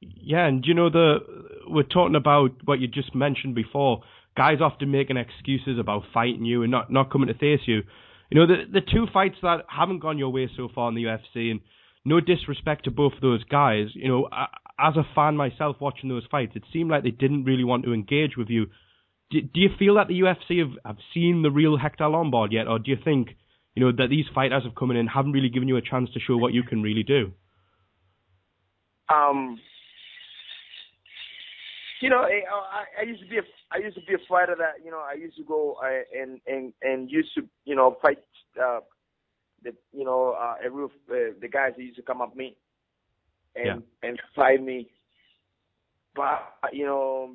Yeah, 0.00 0.46
and 0.46 0.64
you 0.64 0.74
know 0.74 0.90
the 0.90 1.18
we're 1.68 1.82
talking 1.82 2.16
about 2.16 2.50
what 2.64 2.80
you 2.80 2.88
just 2.88 3.14
mentioned 3.14 3.54
before. 3.54 4.02
Guys 4.36 4.58
often 4.60 4.90
making 4.90 5.16
excuses 5.16 5.78
about 5.78 6.04
fighting 6.14 6.44
you 6.44 6.62
and 6.62 6.70
not 6.70 6.90
not 6.90 7.12
coming 7.12 7.28
to 7.28 7.34
face 7.34 7.60
you. 7.66 7.82
You 8.30 8.40
know 8.40 8.46
the 8.46 8.64
the 8.72 8.80
two 8.80 9.06
fights 9.12 9.36
that 9.42 9.64
haven't 9.68 9.98
gone 10.00 10.18
your 10.18 10.30
way 10.30 10.48
so 10.56 10.68
far 10.74 10.88
in 10.88 10.94
the 10.94 11.04
UFC, 11.04 11.50
and 11.50 11.60
no 12.04 12.20
disrespect 12.20 12.84
to 12.84 12.90
both 12.90 13.12
of 13.14 13.20
those 13.20 13.44
guys. 13.44 13.88
You 13.94 14.08
know, 14.08 14.28
as 14.80 14.96
a 14.96 15.06
fan 15.14 15.36
myself 15.36 15.76
watching 15.80 16.08
those 16.08 16.26
fights, 16.30 16.52
it 16.54 16.62
seemed 16.72 16.90
like 16.90 17.02
they 17.02 17.10
didn't 17.10 17.44
really 17.44 17.64
want 17.64 17.84
to 17.84 17.92
engage 17.92 18.36
with 18.36 18.48
you. 18.48 18.66
Do, 19.30 19.40
do 19.40 19.60
you 19.60 19.68
feel 19.78 19.94
that 19.96 20.08
the 20.08 20.20
UFC 20.20 20.58
have, 20.58 20.76
have 20.84 20.96
seen 21.14 21.42
the 21.42 21.50
real 21.50 21.76
Hector 21.76 22.08
Lombard 22.08 22.52
yet, 22.52 22.66
or 22.66 22.78
do 22.78 22.90
you 22.90 22.96
think 23.02 23.28
you 23.74 23.84
know 23.84 23.92
that 23.92 24.08
these 24.10 24.26
fighters 24.34 24.64
have 24.64 24.74
come 24.74 24.90
in 24.90 24.96
and 24.96 25.08
haven't 25.08 25.32
really 25.32 25.48
given 25.48 25.68
you 25.68 25.76
a 25.76 25.82
chance 25.82 26.10
to 26.14 26.20
show 26.20 26.36
what 26.36 26.52
you 26.52 26.62
can 26.62 26.82
really 26.82 27.02
do? 27.02 27.32
Um, 29.08 29.58
you 32.00 32.08
know, 32.08 32.22
I, 32.22 33.00
I 33.00 33.02
used 33.04 33.22
to 33.22 33.28
be 33.28 33.38
a 33.38 33.42
I 33.72 33.78
used 33.78 33.96
to 33.96 34.02
be 34.02 34.14
a 34.14 34.26
fighter 34.28 34.56
that 34.58 34.84
you 34.84 34.90
know 34.90 35.00
I 35.00 35.14
used 35.14 35.36
to 35.36 35.44
go 35.44 35.76
uh, 35.82 36.20
and 36.20 36.40
and 36.46 36.72
and 36.82 37.10
used 37.10 37.34
to 37.36 37.42
you 37.64 37.76
know 37.76 37.96
fight 38.02 38.18
uh, 38.60 38.80
the 39.62 39.72
you 39.92 40.04
know 40.04 40.36
uh, 40.40 40.54
every 40.64 40.84
uh, 40.84 41.34
the 41.40 41.48
guys 41.48 41.72
that 41.76 41.82
used 41.82 41.96
to 41.96 42.02
come 42.02 42.20
up 42.20 42.34
me 42.34 42.56
and 43.56 43.66
yeah. 43.66 44.08
and 44.08 44.20
fight 44.34 44.62
me. 44.62 44.90
But 46.14 46.40
you 46.72 46.84
know, 46.84 47.34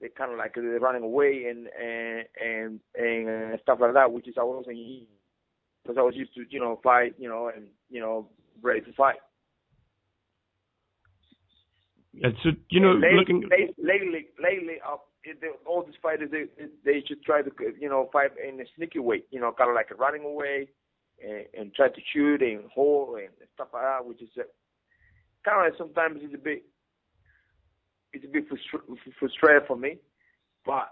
they 0.00 0.08
kind 0.08 0.32
of 0.32 0.38
like 0.38 0.54
they're 0.54 0.78
running 0.78 1.02
away 1.02 1.46
and 1.48 1.68
and 1.68 2.80
and 2.94 3.28
and 3.28 3.60
stuff 3.62 3.78
like 3.80 3.94
that, 3.94 4.12
which 4.12 4.28
is 4.28 4.34
I 4.38 4.44
wasn't 4.44 4.66
because 5.82 5.96
I 5.98 6.02
was 6.02 6.14
used 6.16 6.34
to 6.34 6.44
you 6.48 6.60
know 6.60 6.80
fight 6.82 7.14
you 7.18 7.28
know 7.28 7.50
and 7.54 7.68
you 7.88 8.00
know 8.00 8.28
ready 8.62 8.80
to 8.82 8.92
fight. 8.92 9.16
And 12.22 12.34
so 12.42 12.50
you 12.70 12.80
know, 12.80 12.92
lately, 12.92 13.18
looking 13.18 13.48
lately, 13.78 14.28
lately, 14.42 14.74
uh, 14.86 14.96
all 15.66 15.84
these 15.84 15.94
fighters 16.02 16.30
they 16.30 16.66
they 16.84 17.02
should 17.06 17.22
try 17.22 17.42
to 17.42 17.50
you 17.78 17.88
know 17.88 18.08
fight 18.12 18.32
in 18.36 18.60
a 18.60 18.64
sneaky 18.76 18.98
way, 18.98 19.22
you 19.30 19.40
know, 19.40 19.52
kind 19.52 19.70
of 19.70 19.76
like 19.76 19.96
running 19.98 20.24
away 20.24 20.68
and, 21.22 21.44
and 21.58 21.74
try 21.74 21.88
to 21.88 22.00
shoot 22.12 22.42
and 22.42 22.64
hold 22.72 23.18
and 23.18 23.28
stuff 23.54 23.68
like 23.72 23.82
that, 23.82 24.06
which 24.06 24.22
is 24.22 24.28
uh, 24.38 24.42
kind 25.44 25.66
of 25.66 25.76
sometimes 25.78 26.20
it's 26.22 26.34
a 26.34 26.38
bit 26.38 26.64
it's 28.12 28.24
a 28.24 28.28
bit 28.28 28.44
frustra- 28.48 29.12
frustrating 29.18 29.66
for 29.66 29.76
me. 29.76 29.98
But 30.66 30.90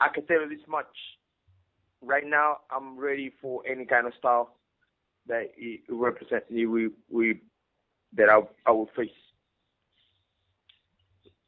I 0.00 0.08
can 0.12 0.26
tell 0.26 0.40
you 0.40 0.48
this 0.48 0.66
much: 0.68 0.86
right 2.02 2.26
now, 2.26 2.58
I'm 2.70 2.98
ready 2.98 3.32
for 3.40 3.62
any 3.70 3.84
kind 3.84 4.06
of 4.06 4.12
style 4.18 4.56
that 5.26 5.50
it 5.56 5.80
represents 5.88 6.46
we 6.50 6.90
we 7.10 7.40
that 8.16 8.28
I 8.28 8.40
I 8.66 8.72
will 8.72 8.90
face. 8.96 9.10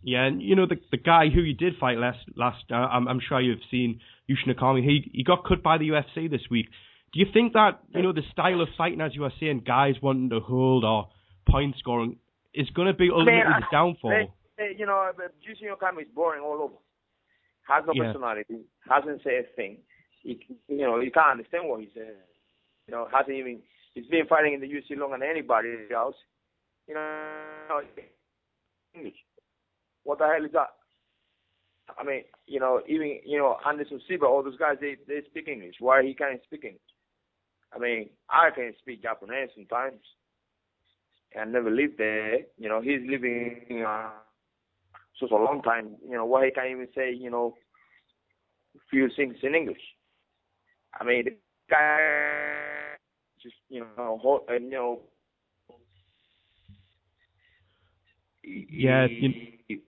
Yeah, 0.03 0.25
and 0.25 0.43
you 0.43 0.57
know 0.57 0.67
the 0.67 0.77
the 0.91 0.97
guy 0.97 1.29
who 1.29 1.43
you 1.43 1.55
did 1.55 1.75
fight 1.79 1.99
last 1.99 2.21
last, 2.37 2.65
uh, 2.71 2.75
I'm 2.75 3.07
I'm 3.07 3.21
sure 3.21 3.41
you've 3.41 3.59
seen 3.71 4.01
Yushin 4.31 4.55
Okami. 4.55 4.83
He 4.83 5.11
he 5.13 5.25
got 5.25 5.45
cut 5.47 5.63
by 5.63 5.77
the 5.79 5.89
UFC 5.89 6.31
this 6.31 6.43
week. 6.51 6.67
Do 7.13 7.19
you 7.21 7.27
think 7.33 7.55
that 7.55 7.81
you 7.91 8.03
know 8.03 8.13
the 8.13 8.23
style 8.31 8.61
of 8.61 8.69
fighting, 8.79 9.01
as 9.01 9.15
you 9.15 9.23
were 9.23 9.33
saying, 9.41 9.63
guys 9.67 9.95
wanting 10.01 10.31
to 10.31 10.41
hold 10.41 10.85
or 10.85 11.09
point 11.49 11.75
scoring, 11.79 12.17
is 12.55 12.71
going 12.71 12.87
to 12.87 12.95
be 12.95 13.11
ultimately 13.11 13.51
Man, 13.51 13.61
the 13.61 13.67
downfall? 13.73 14.29
you 14.79 14.87
know, 14.87 15.11
Yushin 15.47 15.75
Okami 15.77 16.03
is 16.03 16.09
boring 16.15 16.43
all 16.43 16.63
over. 16.63 16.75
Has 17.67 17.85
no 17.87 17.93
Yeah. 17.95 18.13
personality. 18.13 18.65
Hasn't 18.89 19.23
said 19.23 19.33
a 19.33 19.43
thing. 19.57 19.79
He, 20.23 20.47
you 20.69 20.79
know, 20.79 21.01
you 21.01 21.11
can't 21.11 21.31
understand 21.33 21.69
what 21.69 21.81
he 21.81 21.89
says. 21.95 22.15
You 22.87 22.93
know, 22.95 23.09
hasn't 23.13 23.37
even. 23.37 23.63
He's 23.95 24.07
been 24.07 24.27
fighting 24.27 24.53
in 24.55 24.61
the 24.61 24.69
UFC 24.69 24.97
longer 24.97 25.19
than 25.19 25.29
anybody 25.29 25.89
else. 25.95 26.17
You 26.87 26.95
know, 26.95 27.83
English. 28.95 29.15
What 30.05 30.19
the 30.19 30.27
hell 30.27 30.45
is 30.45 30.53
that? 30.53 30.75
I 31.99 32.05
mean, 32.05 32.25
you 32.47 32.61
know, 32.61 32.83
even 32.87 33.21
you 33.25 33.39
know 33.39 33.59
Anderson 33.67 34.01
Silva, 34.07 34.27
all 34.27 34.43
those 34.43 34.57
guys, 34.59 34.77
they 34.81 34.97
they 35.09 35.23
speak 35.29 35.49
English. 35.49 35.77
Why 35.81 36.03
he 36.03 36.15
can't 36.15 36.43
speak 36.45 36.65
English? 36.65 36.83
I 37.75 37.79
mean, 37.79 38.11
I 38.29 38.51
can 38.55 38.73
speak 38.79 39.03
Japanese 39.03 39.51
sometimes. 39.55 40.01
I 41.39 41.45
never 41.45 41.71
lived 41.71 41.99
there. 41.99 42.39
You 42.59 42.69
know, 42.69 42.81
he's 42.81 43.01
living 43.09 43.85
uh, 43.87 44.11
such 45.21 45.31
a 45.31 45.37
long 45.37 45.63
time. 45.63 45.97
You 46.05 46.17
know, 46.17 46.25
why 46.27 46.47
he 46.47 46.51
can't 46.53 46.71
even 46.71 46.89
say 46.95 47.13
you 47.13 47.31
know 47.31 47.55
few 48.91 49.09
things 49.17 49.37
in 49.43 49.55
English? 49.55 49.81
I 50.99 51.05
mean, 51.05 51.25
the 51.25 51.37
guy 51.71 52.97
just 53.43 53.55
you 53.69 53.87
know, 53.97 54.19
hold, 54.23 54.43
uh, 54.51 54.55
you 54.55 54.71
know. 54.71 55.01
Yeah, 58.43 59.07
you- 59.07 59.81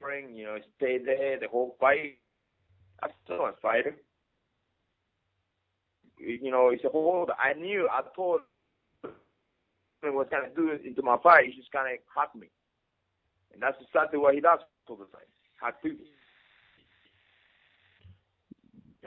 bring, 0.00 0.34
you 0.34 0.44
know, 0.44 0.58
stay 0.76 0.98
there 0.98 1.38
the 1.40 1.48
whole 1.48 1.76
fight. 1.80 2.18
I'm 3.02 3.10
still 3.24 3.46
a 3.46 3.52
fighter. 3.62 3.96
You 6.18 6.50
know, 6.50 6.70
it's 6.70 6.84
a 6.84 6.88
whole. 6.88 7.26
I 7.38 7.58
knew. 7.58 7.88
I 7.92 8.02
thought 8.14 8.42
he 9.02 10.10
was 10.10 10.26
gonna 10.30 10.48
do 10.54 10.70
into 10.84 11.02
my 11.02 11.16
fight. 11.22 11.46
He's 11.46 11.56
just 11.56 11.72
gonna 11.72 11.90
hack 12.14 12.34
me, 12.34 12.48
and 13.52 13.62
that's 13.62 13.76
exactly 13.80 14.18
what 14.18 14.34
he 14.34 14.40
does 14.40 14.60
all 14.88 14.96
the 14.96 15.04
time. 15.04 15.22
Hack 15.60 15.82
people. 15.82 16.04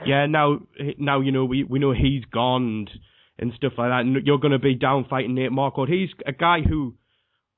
yeah, 0.06 0.26
now 0.26 0.60
now 0.98 1.22
you 1.22 1.32
know 1.32 1.46
we 1.46 1.64
we 1.64 1.80
know 1.80 1.94
he's 1.94 2.26
gone 2.26 2.64
and, 2.64 2.90
and 3.38 3.54
stuff 3.56 3.74
like 3.78 3.90
that, 3.90 4.02
and 4.02 4.26
you're 4.26 4.40
going 4.40 4.52
to 4.52 4.60
be 4.60 4.76
down 4.76 5.06
fighting 5.10 5.36
Nate 5.36 5.52
Marquardt. 5.52 5.90
He's 5.90 6.10
a 6.26 6.32
guy 6.32 6.62
who 6.62 6.96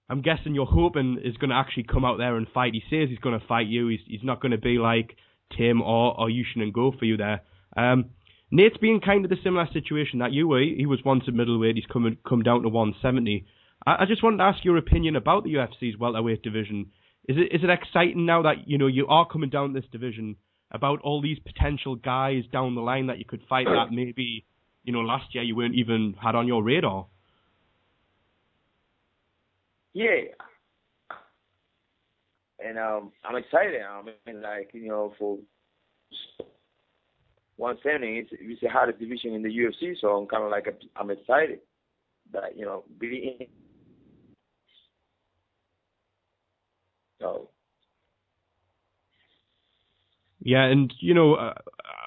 I'm 0.10 0.22
guessing 0.22 0.56
you're 0.56 0.66
hoping 0.66 1.20
is 1.24 1.38
going 1.38 1.52
to 1.52 1.56
actually 1.56 1.84
come 1.84 2.04
out 2.04 2.18
there 2.18 2.36
and 2.36 2.48
fight. 2.54 2.74
He 2.74 2.84
says 2.90 3.10
he's 3.10 3.20
going 3.20 3.40
to 3.40 3.46
fight 3.46 3.68
you. 3.68 3.88
He's 3.88 4.02
he's 4.06 4.24
not 4.24 4.42
going 4.42 4.52
to 4.52 4.58
be 4.58 4.78
like 4.78 5.16
Tim 5.58 5.82
or 5.82 6.20
or 6.20 6.28
Yushin 6.28 6.62
and 6.62 6.74
go 6.74 6.92
for 6.98 7.06
you 7.06 7.18
there. 7.18 7.42
Um, 7.76 8.10
Nate's 8.52 8.78
been 8.78 9.00
kind 9.00 9.24
of 9.24 9.30
the 9.30 9.38
similar 9.44 9.68
situation 9.72 10.20
that 10.20 10.34
you 10.34 10.48
were. 10.48 10.60
He 10.62 10.86
was 10.86 11.00
once 11.06 11.24
at 11.28 11.34
middleweight. 11.34 11.76
He's 11.76 11.86
come 11.86 12.18
come 12.28 12.44
down 12.44 12.64
to 12.64 12.70
170. 12.70 13.46
I, 13.88 14.04
I 14.04 14.06
just 14.06 14.22
wanted 14.22 14.38
to 14.38 14.44
ask 14.44 14.66
your 14.66 14.78
opinion 14.78 15.16
about 15.16 15.46
the 15.46 15.54
UFC's 15.54 15.98
welterweight 15.98 16.44
division. 16.44 16.92
Is 17.30 17.38
it 17.38 17.56
is 17.56 17.64
it 17.64 17.70
exciting 17.70 18.26
now 18.26 18.42
that 18.42 18.68
you 18.68 18.78
know 18.78 18.88
you 18.88 19.08
are 19.08 19.26
coming 19.26 19.50
down 19.50 19.74
this 19.74 19.86
division 19.92 20.36
about 20.72 21.00
all 21.02 21.22
these 21.22 21.40
potential 21.40 21.96
guys 21.96 22.44
down 22.52 22.76
the 22.76 22.82
line 22.82 23.08
that 23.08 23.20
you 23.20 23.26
could 23.26 23.42
fight 23.48 23.68
that 23.68 23.92
maybe 23.92 24.46
you 24.84 24.92
know 24.92 25.00
last 25.00 25.34
year 25.34 25.44
you 25.44 25.56
weren't 25.56 25.76
even 25.76 26.16
had 26.22 26.36
on 26.36 26.46
your 26.46 26.62
radar? 26.62 27.08
Yeah. 29.94 30.22
And 32.64 32.78
um, 32.78 33.12
I'm 33.24 33.36
excited. 33.38 33.82
I 33.82 34.02
mean, 34.04 34.42
like 34.42 34.72
you 34.74 34.88
know, 34.88 35.14
for 35.18 35.40
170, 37.62 38.18
it's 38.18 38.30
it's 38.34 38.62
the 38.62 38.70
hardest 38.70 39.00
division 39.00 39.34
in 39.34 39.44
the 39.44 39.50
UFC, 39.50 39.94
so 40.02 40.08
I'm 40.18 40.28
kind 40.28 40.44
of 40.44 40.50
like 40.50 40.66
I'm 40.96 41.12
excited 41.12 41.60
that 42.34 42.58
you 42.58 42.66
know 42.66 42.84
being 43.00 43.48
so. 47.22 47.50
Yeah, 50.44 50.64
and 50.64 50.92
you 51.00 51.14
know, 51.14 51.36
uh, 51.36 51.54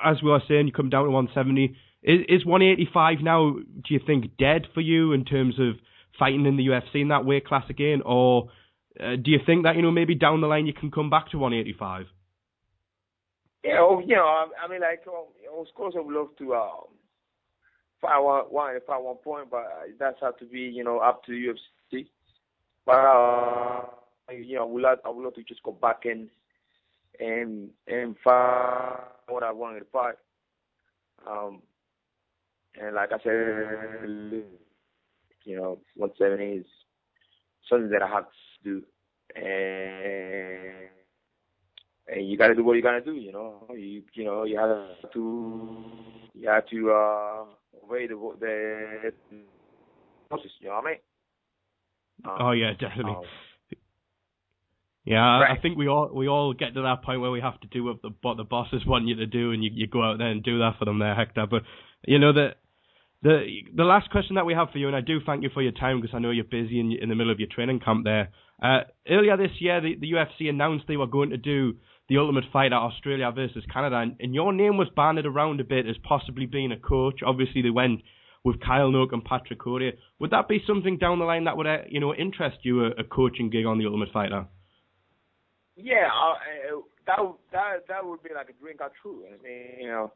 as 0.04 0.16
we 0.23 0.30
were 0.30 0.42
saying, 0.49 0.66
you 0.66 0.73
come 0.73 0.90
down 0.90 1.04
to 1.04 1.11
170. 1.11 1.76
Is, 2.02 2.20
is 2.28 2.44
185 2.44 3.18
now? 3.23 3.52
Do 3.52 3.94
you 3.94 4.00
think 4.04 4.37
dead 4.37 4.66
for 4.75 4.80
you 4.80 5.12
in 5.12 5.25
terms 5.25 5.54
of 5.61 5.76
fighting 6.18 6.46
in 6.46 6.56
the 6.56 6.66
UFC 6.66 7.00
in 7.00 7.08
that 7.08 7.25
weight 7.25 7.46
class 7.46 7.64
again, 7.70 8.02
or 8.04 8.50
uh, 8.99 9.14
do 9.23 9.30
you 9.30 9.38
think 9.46 9.62
that 9.62 9.76
you 9.76 9.82
know 9.82 9.92
maybe 9.92 10.16
down 10.16 10.40
the 10.40 10.49
line 10.49 10.66
you 10.66 10.75
can 10.75 10.90
come 10.90 11.11
back 11.11 11.30
to 11.30 11.38
185? 11.38 12.06
Yeah, 13.64 13.78
oh, 13.78 13.99
you 14.04 14.14
know, 14.14 14.25
I, 14.25 14.47
I 14.62 14.68
mean, 14.68 14.83
like, 14.83 15.00
oh, 15.09 15.28
of 15.59 15.66
course, 15.75 15.94
I 15.97 16.02
would 16.02 16.14
love 16.14 16.37
to 16.37 16.54
um, 16.54 16.85
fight 18.02 18.18
one, 18.18 18.44
one, 18.50 18.78
fight 18.87 19.02
one 19.02 19.16
point, 19.16 19.50
but 19.50 19.64
that's 19.99 20.18
have 20.21 20.37
to 20.38 20.44
be, 20.44 20.61
you 20.61 20.85
know, 20.85 20.99
up 20.99 21.25
to 21.25 21.33
UFC. 21.33 22.06
But 22.85 22.92
uh, 22.92 23.85
you 24.30 24.56
know, 24.56 24.64
I 24.64 24.66
would 24.66 24.83
love, 24.83 24.99
I 25.06 25.09
would 25.09 25.25
love 25.25 25.35
to 25.37 25.42
just 25.44 25.62
go 25.62 25.73
back 25.73 26.04
and 26.04 26.28
and 27.18 27.71
and 27.87 28.14
fight 28.23 28.99
what 29.28 29.42
I 29.42 29.50
wanted 29.50 29.80
to 29.80 29.87
fight. 29.87 30.16
Um, 31.26 31.62
and 32.78 32.94
like 32.94 33.12
I 33.12 33.18
said, 33.23 34.42
you 35.44 35.56
know, 35.56 35.78
170 35.97 36.44
is 36.44 36.66
something 37.71 37.88
that 37.90 38.02
I 38.02 38.09
have 38.09 38.25
to 38.25 38.30
do, 38.62 38.83
and 39.37 40.83
and 42.08 42.28
you 42.28 42.37
got 42.37 42.49
to 42.49 42.54
do 42.54 42.64
what 42.64 42.75
you 42.75 42.82
got 42.82 42.92
to 42.92 43.00
do. 43.00 43.14
You 43.14 43.32
know, 43.32 43.66
you 43.76 44.02
you 44.12 44.25
know 44.25 44.44
you 44.44 44.58
have 44.58 45.12
to 45.12 45.84
you 46.34 46.49
have 46.49 46.66
to 46.68 46.90
uh, 46.90 47.44
obey 47.84 48.06
the 48.06 48.32
the 48.40 49.12
process. 50.28 50.50
You 50.61 50.68
know 50.68 50.75
what 50.76 50.84
I 50.84 50.88
mean? 50.90 50.99
Um, 52.25 52.37
oh 52.40 52.52
yeah, 52.52 52.73
definitely. 52.73 53.12
Um, 53.12 53.25
yeah, 55.04 55.40
right. 55.40 55.56
I 55.56 55.61
think 55.61 55.76
we 55.76 55.87
all 55.88 56.11
we 56.14 56.28
all 56.28 56.54
get 56.54 56.75
to 56.75 56.82
that 56.82 57.02
point 57.02 57.20
where 57.20 57.30
we 57.30 57.40
have 57.40 57.61
to 57.61 57.66
do 57.68 57.84
what 57.84 58.02
the 58.02 58.11
what 58.23 58.37
the 58.37 58.44
bosses 58.44 58.87
want 58.87 59.06
you 59.06 59.16
to 59.16 59.26
do, 59.26 59.52
and 59.52 59.62
you 59.62 59.70
you 59.73 59.87
go 59.87 60.02
out 60.02 60.18
there 60.18 60.28
and 60.28 60.42
do 60.42 60.58
that 60.58 60.76
for 60.78 60.87
them, 60.87 60.99
there, 60.99 61.14
Hector. 61.14 61.46
But 61.50 61.62
you 62.06 62.18
know 62.18 62.32
the 62.32 62.50
the 63.23 63.44
the 63.75 63.84
last 63.84 64.11
question 64.11 64.37
that 64.37 64.46
we 64.46 64.54
have 64.54 64.70
for 64.70 64.78
you, 64.78 64.87
and 64.87 64.96
I 64.96 65.02
do 65.02 65.18
thank 65.25 65.42
you 65.42 65.50
for 65.52 65.62
your 65.62 65.72
time 65.72 66.00
because 66.00 66.14
I 66.14 66.20
know 66.20 66.31
you're 66.31 66.44
busy 66.44 66.81
in 66.81 66.92
in 66.92 67.11
the 67.11 67.14
middle 67.14 67.33
of 67.33 67.38
your 67.38 67.48
training 67.48 67.81
camp 67.81 68.05
there. 68.05 68.31
Uh, 68.62 68.81
earlier 69.11 69.37
this 69.37 69.50
year, 69.59 69.81
the, 69.81 69.96
the 70.00 70.12
UFC 70.12 70.48
announced 70.48 70.87
they 70.87 70.96
were 70.96 71.07
going 71.07 71.31
to 71.31 71.37
do 71.37 71.74
the 72.08 72.18
Ultimate 72.18 72.44
Fighter 72.52 72.74
Australia 72.74 73.30
versus 73.34 73.64
Canada, 73.72 73.96
and, 73.96 74.16
and 74.20 74.34
your 74.34 74.52
name 74.52 74.76
was 74.76 74.88
banded 74.94 75.26
around 75.26 75.60
a 75.60 75.64
bit 75.64 75.86
as 75.86 75.96
possibly 76.06 76.46
being 76.46 76.72
a 76.72 76.78
coach. 76.78 77.20
Obviously, 77.24 77.62
they 77.62 77.70
went 77.70 78.02
with 78.44 78.60
Kyle 78.60 78.90
Noke 78.90 79.12
and 79.12 79.24
Patrick 79.24 79.58
Côté. 79.58 79.92
Would 80.18 80.30
that 80.30 80.48
be 80.48 80.62
something 80.66 80.98
down 80.98 81.18
the 81.18 81.24
line 81.24 81.44
that 81.44 81.56
would 81.56 81.66
uh, 81.66 81.78
you 81.88 82.00
know 82.00 82.14
interest 82.14 82.58
you 82.62 82.84
a, 82.84 82.90
a 82.90 83.04
coaching 83.04 83.48
gig 83.50 83.64
on 83.66 83.78
the 83.78 83.86
Ultimate 83.86 84.12
Fighter? 84.12 84.46
Yeah, 85.76 86.08
uh, 86.12 86.76
that 87.06 87.18
that 87.52 87.88
that 87.88 88.04
would 88.04 88.22
be 88.22 88.30
like 88.34 88.50
a 88.50 88.52
dream 88.62 88.76
come 88.76 88.90
true. 89.00 89.24
I 89.26 89.42
mean, 89.42 89.80
you 89.80 89.88
know 89.88 90.12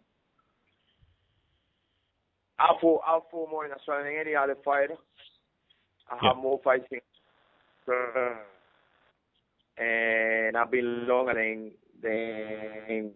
I 2.59 2.75
fought 2.81 3.03
I 3.07 3.19
fought 3.31 3.51
more 3.51 3.65
in 3.65 3.73
Australia 3.73 4.05
than 4.05 4.21
any 4.21 4.35
other 4.35 4.57
fighter. 4.65 4.97
I 6.11 6.19
Yeah. 6.23 6.29
have 6.35 6.43
more 6.43 6.61
fighting, 6.65 7.01
and 9.81 10.57
I've 10.57 10.71
been 10.71 11.07
longer 11.07 11.35
than 11.35 11.73
than 12.03 13.13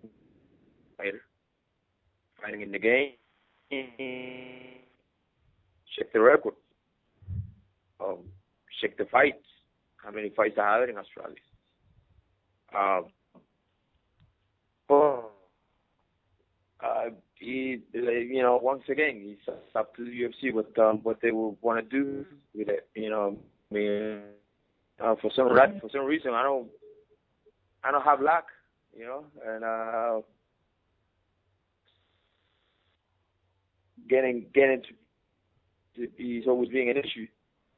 fighting 2.41 2.63
in 2.63 2.73
the 2.73 2.79
game. 2.79 3.13
Check 5.97 6.13
the 6.13 6.21
record. 6.21 6.55
Um, 8.01 8.19
check 8.81 8.97
the 8.97 9.05
fights. 9.07 9.45
How 9.97 10.11
many 10.11 10.31
fights 10.31 10.59
I 10.61 10.81
had 10.81 10.89
in 10.89 10.97
Australia? 10.99 11.37
Um, 12.77 13.05
but 14.89 15.31
uh, 16.83 17.11
he, 17.35 17.83
you 17.93 18.43
know, 18.43 18.59
once 18.63 18.83
again, 18.89 19.37
it's 19.47 19.77
up 19.77 19.95
to 19.97 20.05
the 20.05 20.11
UFC 20.11 20.53
what 20.53 20.77
um, 20.79 21.01
what 21.03 21.21
they 21.23 21.31
will 21.31 21.57
want 21.61 21.79
to 21.79 21.97
do 21.97 22.25
with 22.55 22.69
it. 22.69 22.89
You 22.95 23.11
know, 23.11 23.37
I 23.71 23.75
mean, 23.75 24.21
uh, 25.01 25.15
for 25.21 25.31
some 25.35 25.49
right, 25.53 25.81
for 25.81 25.89
some 25.91 26.05
reason, 26.05 26.33
I 26.33 26.43
don't, 26.43 26.69
I 27.85 27.91
don't 27.91 28.05
have 28.05 28.21
luck. 28.21 28.47
You 28.97 29.05
know, 29.07 29.25
and 29.47 29.65
uh, 29.65 30.21
getting 34.09 34.47
getting 34.55 34.83
to, 35.97 36.09
he's 36.17 36.47
always 36.47 36.69
being 36.69 36.91
an 36.91 36.97
issue. 36.99 37.27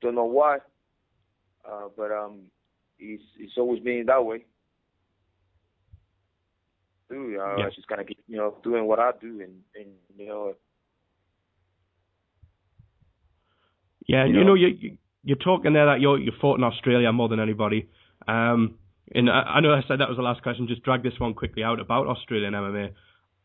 Don't 0.01 0.17
know 0.17 0.25
why, 0.25 0.59
uh, 1.69 1.89
but 1.97 2.11
um, 2.11 2.41
he's 2.99 3.21
he's 3.39 3.57
always 3.57 3.81
been 3.81 4.05
that 4.07 4.25
way 4.25 4.45
do. 7.09 7.39
Uh, 7.41 7.57
Yeah. 7.59 7.67
I 7.67 7.71
just 7.71 7.87
gotta 7.87 8.05
keep, 8.05 8.19
you 8.27 8.37
know, 8.37 8.57
doing 8.63 8.87
what 8.87 8.99
I 8.99 9.13
do, 9.21 9.41
and 9.41 9.63
and 9.75 9.91
you 10.17 10.27
know, 10.27 10.55
Yeah, 14.07 14.25
You 14.27 14.35
you, 14.35 14.41
know? 14.41 14.47
know, 14.49 14.55
you, 14.55 14.69
you 14.69 14.99
you're 15.25 15.39
talking 15.39 15.73
there 15.73 15.87
that 15.87 16.01
you're 16.01 16.19
you 16.19 16.33
fought 16.41 16.59
in 16.59 16.65
Australia 16.65 17.11
more 17.13 17.29
than 17.29 17.41
anybody. 17.41 17.89
Um, 18.29 18.79
and 19.13 19.29
I, 19.31 19.43
I 19.57 19.61
know 19.61 19.73
I 19.73 19.83
said 19.89 20.01
that 20.01 20.09
was 20.09 20.17
the 20.17 20.23
last 20.23 20.43
question. 20.43 20.69
Just 20.69 20.83
drag 20.83 21.03
this 21.03 21.19
one 21.19 21.35
quickly 21.35 21.63
out 21.63 21.81
about 21.81 22.07
Australian 22.07 22.53
MMA. 22.53 22.93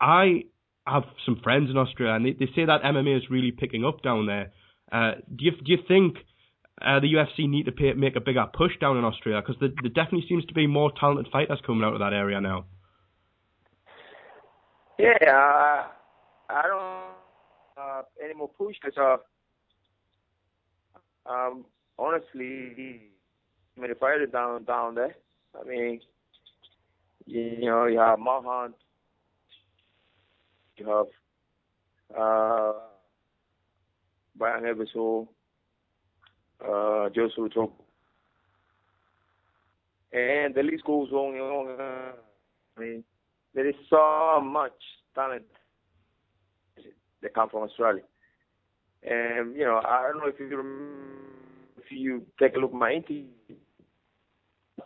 I 0.00 0.44
have 0.86 1.04
some 1.24 1.40
friends 1.42 1.70
in 1.70 1.76
Australia, 1.76 2.14
and 2.14 2.24
they, 2.24 2.32
they 2.32 2.50
say 2.54 2.64
that 2.64 2.82
MMA 2.82 3.16
is 3.16 3.30
really 3.30 3.50
picking 3.50 3.84
up 3.84 4.02
down 4.02 4.26
there. 4.26 4.52
Uh, 4.92 5.12
do 5.34 5.44
you 5.44 5.52
do 5.52 5.72
you 5.72 5.78
think 5.86 6.16
uh, 6.82 7.00
the 7.00 7.12
UFC 7.14 7.48
need 7.48 7.66
to 7.66 7.72
pay, 7.72 7.92
make 7.92 8.16
a 8.16 8.20
bigger 8.20 8.46
push 8.52 8.72
down 8.80 8.96
in 8.96 9.04
Australia 9.04 9.42
because 9.42 9.60
there, 9.60 9.70
there 9.82 9.90
definitely 9.90 10.26
seems 10.28 10.44
to 10.46 10.54
be 10.54 10.66
more 10.66 10.90
talented 10.98 11.30
fighters 11.32 11.60
coming 11.66 11.84
out 11.84 11.92
of 11.92 12.00
that 12.00 12.12
area 12.12 12.40
now. 12.40 12.64
yeah, 14.98 15.12
uh, 15.28 15.86
I 16.48 16.62
don't 16.66 17.10
uh, 17.76 18.02
any 18.22 18.34
more 18.34 18.48
push 18.48 18.76
because 18.82 18.96
uh, 18.98 19.16
um, 21.30 21.64
honestly, 21.98 23.02
I 23.76 23.80
mean, 23.80 23.90
the 23.90 23.94
fighters 23.98 24.30
down 24.32 24.64
down 24.64 24.94
there. 24.94 25.14
I 25.58 25.66
mean, 25.66 26.00
you, 27.26 27.60
know, 27.62 27.86
you 27.86 27.98
have 27.98 28.18
Mahan, 28.18 28.74
you 30.76 30.86
have 30.88 31.06
uh, 32.18 32.72
Brian 34.36 34.64
Ebersole, 34.64 35.28
uh, 36.66 37.08
Joseph 37.10 37.52
Trump. 37.52 37.72
And 40.12 40.54
the 40.54 40.62
list 40.62 40.84
goes 40.84 41.10
on 41.12 41.34
and 41.34 41.42
on. 41.42 42.12
I 42.76 42.80
mean, 42.80 43.04
there 43.54 43.68
is 43.68 43.76
so 43.88 44.40
much 44.42 44.72
talent 45.14 45.44
that 47.22 47.34
come 47.34 47.48
from 47.48 47.62
Australia. 47.62 48.02
And, 49.02 49.56
you 49.56 49.64
know, 49.64 49.80
I 49.84 50.02
don't 50.02 50.18
know 50.18 50.28
if 50.28 50.38
you 50.38 50.48
remember, 50.48 50.92
if 51.78 51.90
you 51.90 52.26
take 52.38 52.54
a 52.54 52.58
look 52.58 52.72
at 52.72 52.78
my 52.78 52.92
interview, 52.92 53.24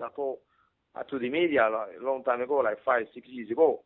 I 0.00 0.08
told, 0.14 0.38
I 0.94 1.02
told 1.02 1.22
the 1.22 1.30
media 1.30 1.68
like, 1.70 2.00
a 2.00 2.04
long 2.04 2.22
time 2.22 2.40
ago, 2.40 2.56
like 2.58 2.78
five, 2.84 3.06
six 3.12 3.26
years 3.28 3.50
ago, 3.50 3.82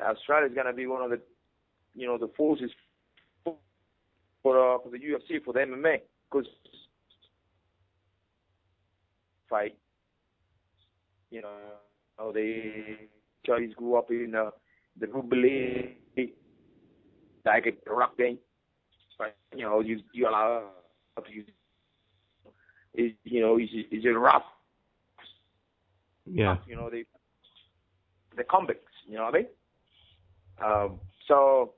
Australia 0.00 0.48
is 0.48 0.54
to 0.54 0.72
be 0.72 0.86
one 0.86 1.02
of 1.02 1.10
the, 1.10 1.20
you 1.94 2.06
know, 2.06 2.16
the 2.16 2.30
forces 2.36 2.70
for, 3.44 3.54
uh, 4.46 4.78
for 4.78 4.90
the 4.90 4.98
UFC, 4.98 5.44
for 5.44 5.52
the 5.52 5.60
MMA, 5.60 6.00
because 6.30 6.48
fight, 9.48 9.76
you 11.30 11.42
know, 11.42 11.56
how 12.18 12.32
they 12.32 13.08
Charlies 13.46 13.74
grew 13.74 13.96
up 13.96 14.10
in 14.10 14.34
uh, 14.34 14.50
the 15.00 15.06
league 15.32 16.32
like 17.44 17.66
a 17.66 17.90
rock 17.90 18.16
thing. 18.16 18.38
But 19.18 19.36
you 19.54 19.64
know, 19.64 19.80
you 19.80 20.00
you 20.12 20.28
allow 20.28 20.70
to 21.24 21.32
use 21.32 21.46
is 22.94 23.12
you 23.24 23.40
know 23.40 23.58
is 23.58 23.68
is 23.90 24.04
it 24.04 24.08
rough? 24.10 24.44
Yeah. 26.26 26.56
You 26.66 26.76
know, 26.76 26.88
they 26.90 27.04
the 28.36 28.44
convicts. 28.44 28.92
You 29.06 29.16
know 29.16 29.24
what 29.24 29.34
I 29.34 29.38
mean? 29.38 29.46
Um, 30.64 31.00
so 31.26 31.74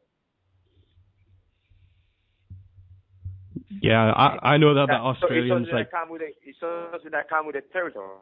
Yeah, 3.83 4.13
I 4.13 4.55
I 4.55 4.57
know 4.59 4.75
that 4.75 4.87
the 4.89 4.93
that- 4.93 5.01
so 5.01 5.07
Australians 5.27 5.69
it 5.69 5.71
shows 5.71 5.75
like 5.75 5.91
that 5.91 5.99
come 5.99 6.11
with 6.11 6.23
a, 6.23 6.27
it 6.43 6.57
shows 6.61 7.01
that 7.11 7.29
come 7.29 7.47
with 7.47 7.55
the 7.55 7.63
territory. 7.73 8.19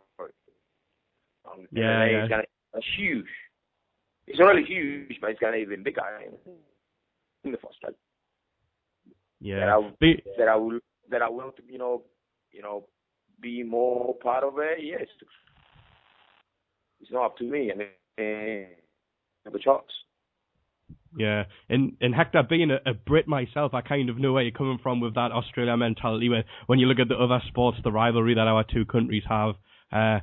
Um, 1.44 1.66
Yeah, 1.72 2.04
yeah. 2.04 2.18
It's 2.22 2.28
gonna 2.28 2.44
it's 2.74 2.86
huge. 2.96 3.26
It's 4.26 4.40
already 4.40 4.64
huge, 4.64 5.18
but 5.20 5.30
it's 5.30 5.40
gonna 5.40 5.56
even 5.56 5.82
bigger 5.82 6.02
in 7.44 7.50
the 7.52 7.58
first 7.58 7.80
place. 7.80 7.94
That 9.40 9.48
yeah. 9.48 9.76
I, 9.76 9.92
Be, 10.00 10.22
that 10.38 10.48
I 10.48 10.56
will 10.56 10.80
that 11.10 11.22
I 11.22 11.28
will 11.28 11.52
you 11.68 11.78
know 11.78 12.02
you 12.52 12.62
know 12.62 12.86
be 13.40 13.62
more 13.62 14.14
part 14.16 14.44
of 14.44 14.54
it. 14.58 14.78
Yes, 14.82 15.06
it's 17.00 17.10
not 17.10 17.26
up 17.26 17.36
to 17.38 17.44
me. 17.44 17.72
I 17.72 17.76
mean, 17.76 17.88
I 18.18 18.66
have 19.44 19.54
a 19.54 19.58
choice. 19.58 19.82
Yeah, 21.16 21.44
and 21.68 21.96
and 22.00 22.14
Hector, 22.14 22.42
being 22.48 22.70
a, 22.70 22.90
a 22.90 22.94
Brit 22.94 23.26
myself, 23.26 23.72
I 23.74 23.80
kind 23.80 24.10
of 24.10 24.18
know 24.18 24.32
where 24.32 24.42
you're 24.42 24.52
coming 24.52 24.78
from 24.82 25.00
with 25.00 25.14
that 25.14 25.32
Australia 25.32 25.76
mentality. 25.76 26.28
Where 26.28 26.44
when 26.66 26.78
you 26.78 26.86
look 26.86 26.98
at 26.98 27.08
the 27.08 27.16
other 27.16 27.40
sports, 27.48 27.78
the 27.82 27.92
rivalry 27.92 28.34
that 28.34 28.46
our 28.46 28.64
two 28.64 28.84
countries 28.84 29.22
have, 29.28 29.54
uh, 29.90 30.20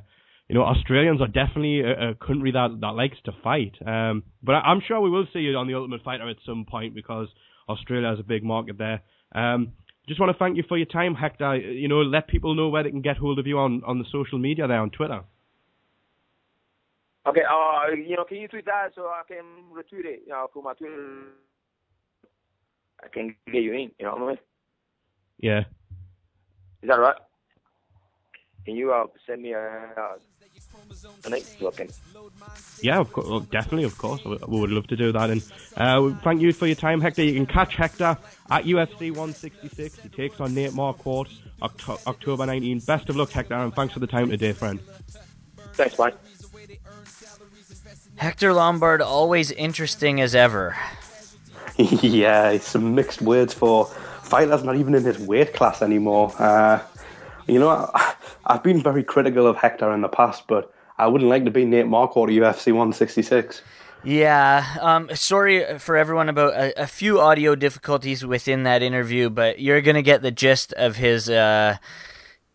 you 0.48 0.54
know, 0.54 0.62
Australians 0.62 1.20
are 1.20 1.26
definitely 1.26 1.80
a, 1.80 2.10
a 2.10 2.14
country 2.14 2.52
that 2.52 2.78
that 2.80 2.92
likes 2.92 3.16
to 3.24 3.32
fight. 3.42 3.74
Um, 3.84 4.22
but 4.42 4.54
I, 4.54 4.60
I'm 4.60 4.80
sure 4.86 5.00
we 5.00 5.10
will 5.10 5.26
see 5.32 5.40
you 5.40 5.56
on 5.56 5.66
the 5.66 5.74
Ultimate 5.74 6.02
Fighter 6.04 6.28
at 6.28 6.36
some 6.46 6.64
point 6.68 6.94
because 6.94 7.28
Australia 7.68 8.08
has 8.08 8.18
a 8.18 8.22
big 8.22 8.42
market 8.44 8.78
there. 8.78 9.02
Um, 9.34 9.72
just 10.08 10.20
want 10.20 10.30
to 10.30 10.38
thank 10.38 10.56
you 10.56 10.64
for 10.68 10.76
your 10.76 10.86
time, 10.86 11.14
Hector. 11.14 11.56
You 11.56 11.88
know, 11.88 12.00
let 12.00 12.28
people 12.28 12.54
know 12.54 12.68
where 12.68 12.82
they 12.82 12.90
can 12.90 13.02
get 13.02 13.16
hold 13.16 13.38
of 13.38 13.46
you 13.46 13.58
on 13.58 13.82
on 13.84 13.98
the 13.98 14.04
social 14.12 14.38
media 14.38 14.66
there 14.68 14.80
on 14.80 14.90
Twitter. 14.90 15.22
Okay, 17.26 17.42
uh, 17.42 17.92
you 17.92 18.14
know, 18.14 18.24
can 18.24 18.36
you 18.36 18.46
tweet 18.46 18.66
that 18.66 18.90
so 18.94 19.06
I 19.06 19.22
can 19.26 19.44
retweet 19.74 20.04
it? 20.04 20.22
You 20.26 20.32
know, 20.32 20.46
for 20.52 20.62
my 20.62 20.74
Twitter, 20.74 21.24
I 23.02 23.08
can 23.08 23.34
get 23.52 23.62
you 23.62 23.72
in. 23.72 23.90
You 23.98 24.06
know 24.06 24.12
what 24.12 24.22
I 24.22 24.26
mean? 24.28 24.38
Yeah. 25.38 25.60
Is 26.82 26.88
that 26.88 27.00
right? 27.00 27.16
Can 28.64 28.76
you 28.76 28.92
uh, 28.92 29.06
send 29.26 29.42
me 29.42 29.54
a 29.54 29.58
uh, 29.58 30.18
a 31.24 31.30
link 31.30 31.44
so 31.44 31.72
Yeah, 32.82 32.98
of 32.98 33.12
course, 33.12 33.46
definitely, 33.46 33.84
of 33.84 33.98
course. 33.98 34.24
We 34.24 34.38
we 34.46 34.60
would 34.60 34.70
love 34.70 34.86
to 34.88 34.96
do 34.96 35.12
that. 35.12 35.30
And 35.30 35.42
uh, 35.76 36.10
thank 36.22 36.40
you 36.40 36.52
for 36.52 36.66
your 36.66 36.76
time, 36.76 37.00
Hector. 37.00 37.22
You 37.22 37.34
can 37.34 37.46
catch 37.46 37.74
Hector 37.74 38.16
at 38.50 38.64
UFC 38.64 39.10
166. 39.10 39.98
He 40.00 40.08
takes 40.08 40.40
on 40.40 40.54
Nate 40.54 40.72
Marquardt 40.72 41.30
Octo- 41.62 41.98
October 42.06 42.46
19. 42.46 42.80
Best 42.80 43.08
of 43.08 43.16
luck, 43.16 43.30
Hector, 43.30 43.54
and 43.54 43.74
thanks 43.74 43.94
for 43.94 44.00
the 44.00 44.06
time 44.06 44.30
today, 44.30 44.52
friend. 44.52 44.80
Thanks, 45.74 45.98
mate. 45.98 46.14
Hector 48.16 48.52
Lombard, 48.54 49.02
always 49.02 49.50
interesting 49.50 50.20
as 50.20 50.34
ever. 50.34 50.74
yeah, 51.76 52.56
some 52.58 52.94
mixed 52.94 53.20
words 53.20 53.52
for 53.52 53.86
fighter's 54.22 54.64
not 54.64 54.76
even 54.76 54.94
in 54.94 55.04
his 55.04 55.18
weight 55.18 55.52
class 55.52 55.82
anymore. 55.82 56.32
Uh, 56.38 56.80
you 57.46 57.58
know, 57.58 57.68
I, 57.68 58.14
I've 58.46 58.62
been 58.62 58.82
very 58.82 59.04
critical 59.04 59.46
of 59.46 59.56
Hector 59.56 59.92
in 59.92 60.00
the 60.00 60.08
past, 60.08 60.44
but 60.46 60.72
I 60.98 61.06
wouldn't 61.06 61.30
like 61.30 61.44
to 61.44 61.50
be 61.50 61.64
Nate 61.64 61.86
Marquardt 61.86 62.28
at 62.28 62.56
UFC 62.56 62.66
166. 62.72 63.62
Yeah, 64.04 64.64
um, 64.80 65.08
sorry 65.14 65.78
for 65.78 65.96
everyone 65.96 66.28
about 66.28 66.54
a, 66.54 66.82
a 66.82 66.86
few 66.86 67.20
audio 67.20 67.54
difficulties 67.54 68.24
within 68.24 68.62
that 68.62 68.82
interview, 68.82 69.30
but 69.30 69.58
you're 69.58 69.80
gonna 69.80 70.02
get 70.02 70.22
the 70.22 70.30
gist 70.30 70.72
of 70.74 70.96
his, 70.96 71.28
uh, 71.28 71.78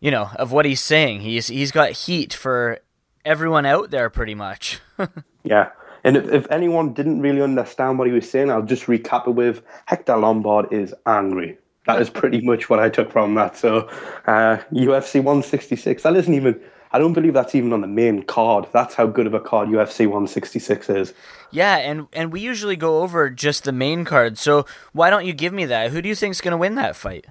you 0.00 0.10
know, 0.10 0.30
of 0.36 0.52
what 0.52 0.64
he's 0.64 0.80
saying. 0.80 1.20
He's 1.20 1.48
he's 1.48 1.70
got 1.70 1.90
heat 1.90 2.32
for 2.32 2.78
everyone 3.24 3.66
out 3.66 3.90
there, 3.90 4.08
pretty 4.08 4.34
much. 4.34 4.80
Yeah. 5.44 5.70
And 6.04 6.16
if, 6.16 6.28
if 6.30 6.50
anyone 6.50 6.94
didn't 6.94 7.20
really 7.20 7.42
understand 7.42 7.98
what 7.98 8.06
he 8.06 8.12
was 8.12 8.28
saying, 8.28 8.50
I'll 8.50 8.62
just 8.62 8.86
recap 8.86 9.26
it 9.28 9.32
with 9.32 9.62
Hector 9.86 10.16
Lombard 10.16 10.72
is 10.72 10.94
angry. 11.06 11.58
That 11.86 12.00
is 12.00 12.10
pretty 12.10 12.40
much 12.40 12.70
what 12.70 12.78
I 12.78 12.88
took 12.88 13.10
from 13.10 13.34
that. 13.34 13.56
So, 13.56 13.88
uh, 14.26 14.58
UFC 14.72 15.16
166, 15.16 16.02
that 16.04 16.14
isn't 16.14 16.32
even, 16.32 16.60
I 16.92 16.98
don't 16.98 17.12
believe 17.12 17.34
that's 17.34 17.54
even 17.56 17.72
on 17.72 17.80
the 17.80 17.88
main 17.88 18.22
card. 18.22 18.68
That's 18.72 18.94
how 18.94 19.06
good 19.06 19.26
of 19.26 19.34
a 19.34 19.40
card 19.40 19.68
UFC 19.68 20.06
166 20.06 20.90
is. 20.90 21.14
yeah, 21.50 21.76
and 21.78 22.06
and 22.12 22.32
we 22.32 22.40
usually 22.40 22.76
go 22.76 23.02
over 23.02 23.28
just 23.30 23.64
the 23.64 23.72
main 23.72 24.04
card. 24.04 24.38
So 24.38 24.64
why 24.92 25.10
don't 25.10 25.26
you 25.26 25.32
give 25.32 25.52
me 25.52 25.64
that? 25.66 25.90
Who 25.90 26.00
do 26.00 26.08
you 26.08 26.14
think's 26.14 26.40
gonna 26.40 26.56
win 26.56 26.76
that 26.76 26.96
fight? 26.96 27.26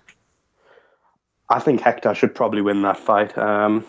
I 1.50 1.60
think 1.60 1.82
Hector 1.82 2.14
should 2.16 2.34
probably 2.34 2.62
win 2.62 2.82
that 2.84 2.98
fight. 2.98 3.38
Um, 3.38 3.86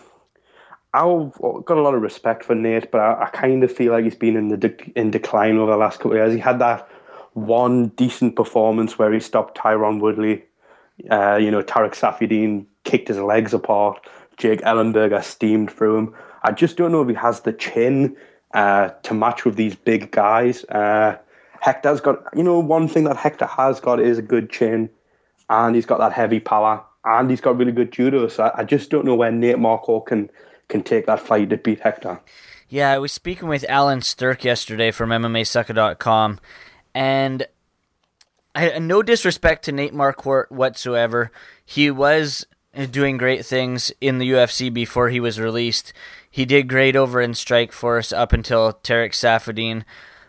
I've 0.93 1.31
got 1.65 1.77
a 1.77 1.81
lot 1.81 1.95
of 1.95 2.01
respect 2.01 2.43
for 2.43 2.55
Nate, 2.55 2.91
but 2.91 2.99
I, 2.99 3.23
I 3.23 3.29
kind 3.29 3.63
of 3.63 3.71
feel 3.71 3.93
like 3.93 4.03
he's 4.03 4.15
been 4.15 4.35
in 4.35 4.49
the 4.49 4.57
de- 4.57 4.91
in 4.95 5.11
decline 5.11 5.57
over 5.57 5.71
the 5.71 5.77
last 5.77 5.97
couple 5.97 6.11
of 6.11 6.17
years. 6.17 6.33
He 6.33 6.39
had 6.39 6.59
that 6.59 6.87
one 7.33 7.87
decent 7.89 8.35
performance 8.35 8.99
where 8.99 9.11
he 9.11 9.19
stopped 9.19 9.57
Tyron 9.57 9.99
Woodley. 9.99 10.43
Uh, 11.09 11.35
you 11.35 11.51
know, 11.51 11.61
Tarec 11.61 11.95
Saffiedine 11.95 12.65
kicked 12.83 13.07
his 13.07 13.17
legs 13.17 13.53
apart. 13.53 14.07
Jake 14.37 14.61
Ellenberger 14.61 15.23
steamed 15.23 15.71
through 15.71 15.97
him. 15.97 16.15
I 16.43 16.51
just 16.51 16.77
don't 16.77 16.91
know 16.91 17.01
if 17.01 17.07
he 17.07 17.13
has 17.15 17.41
the 17.41 17.53
chin 17.53 18.15
uh, 18.53 18.89
to 19.03 19.13
match 19.13 19.45
with 19.45 19.55
these 19.55 19.75
big 19.75 20.11
guys. 20.11 20.63
Uh, 20.65 21.17
Hector's 21.61 22.01
got, 22.01 22.23
you 22.35 22.43
know, 22.43 22.59
one 22.59 22.87
thing 22.87 23.05
that 23.05 23.17
Hector 23.17 23.45
has 23.45 23.79
got 23.79 23.99
is 23.99 24.17
a 24.17 24.21
good 24.21 24.49
chin, 24.49 24.89
and 25.49 25.75
he's 25.75 25.85
got 25.85 25.99
that 25.99 26.11
heavy 26.11 26.39
power, 26.39 26.83
and 27.05 27.29
he's 27.29 27.41
got 27.41 27.57
really 27.57 27.71
good 27.71 27.91
judo. 27.91 28.27
So 28.27 28.43
I, 28.43 28.61
I 28.61 28.63
just 28.63 28.89
don't 28.89 29.05
know 29.05 29.15
where 29.15 29.31
Nate 29.31 29.59
Marco 29.59 29.99
can 30.01 30.29
can 30.69 30.83
take 30.83 31.05
that 31.05 31.19
fight 31.19 31.49
to 31.49 31.57
beat 31.57 31.79
Hector. 31.79 32.19
Yeah, 32.69 32.91
I 32.91 32.97
was 32.97 33.11
speaking 33.11 33.47
with 33.47 33.65
Alan 33.69 34.01
Sturk 34.01 34.43
yesterday 34.43 34.91
from 34.91 35.09
MMASucka.com, 35.11 36.39
and 36.93 37.47
I, 38.55 38.77
no 38.79 39.01
disrespect 39.01 39.65
to 39.65 39.71
Nate 39.71 39.93
Marquardt 39.93 40.51
whatsoever. 40.51 41.31
He 41.65 41.89
was 41.89 42.45
doing 42.91 43.17
great 43.17 43.45
things 43.45 43.91
in 44.01 44.17
the 44.17 44.31
UFC 44.31 44.73
before 44.73 45.09
he 45.09 45.19
was 45.19 45.39
released. 45.39 45.93
He 46.29 46.45
did 46.45 46.67
great 46.67 46.95
over 46.95 47.21
in 47.21 47.31
Strikeforce 47.31 48.15
up 48.15 48.33
until 48.33 48.73
Tarec 48.73 49.11
Saffiedine, 49.11 49.83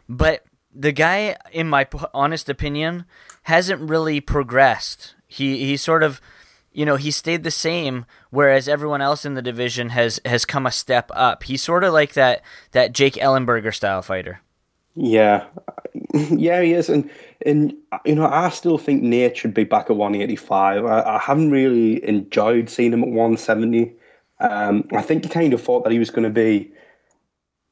but 0.09 0.45
the 0.75 0.93
guy, 0.93 1.37
in 1.53 1.69
my 1.69 1.87
honest 2.13 2.49
opinion, 2.49 3.05
hasn't 3.45 3.89
really 3.89 4.21
progressed. 4.21 5.15
He 5.27 5.67
he 5.67 5.77
sort 5.77 6.03
of 6.03 6.21
you 6.75 6.85
know, 6.85 6.97
he 6.97 7.13
stayed 7.13 7.45
the 7.45 7.53
same, 7.53 8.05
whereas 8.31 8.69
everyone 8.69 9.01
else 9.01 9.25
in 9.25 9.35
the 9.35 9.43
division 9.43 9.91
has 9.91 10.21
has 10.25 10.45
come 10.45 10.67
a 10.67 10.73
step 10.73 11.11
up. 11.15 11.45
He's 11.45 11.63
sort 11.63 11.85
of 11.85 11.93
like 11.93 12.15
that 12.15 12.43
that 12.73 12.93
Jake 12.93 13.15
Ellenberger 13.15 13.73
style 13.73 14.03
fighter. 14.03 14.41
Yeah, 14.97 15.47
yeah, 16.30 16.61
he 16.61 16.72
is, 16.72 16.88
and 16.88 17.09
and 17.46 17.74
you 18.04 18.14
know, 18.14 18.26
I 18.26 18.48
still 18.50 18.78
think 18.78 19.02
Nate 19.02 19.37
should 19.37 19.54
be 19.54 19.64
back 19.64 19.90
at 19.90 19.96
185. 19.96 20.85
I, 20.85 21.02
I 21.02 21.18
haven't 21.18 21.50
really 21.50 22.07
enjoyed 22.07 22.68
seeing 22.68 22.92
him 22.92 23.02
at 23.02 23.09
170. 23.09 23.92
Um, 24.40 24.88
I 24.92 25.02
think 25.02 25.24
he 25.24 25.30
kind 25.30 25.54
of 25.54 25.62
thought 25.62 25.85
that 25.85 25.92
he 25.92 25.98
was 25.98 26.11
going 26.11 26.24
to 26.24 26.30
be 26.30 26.72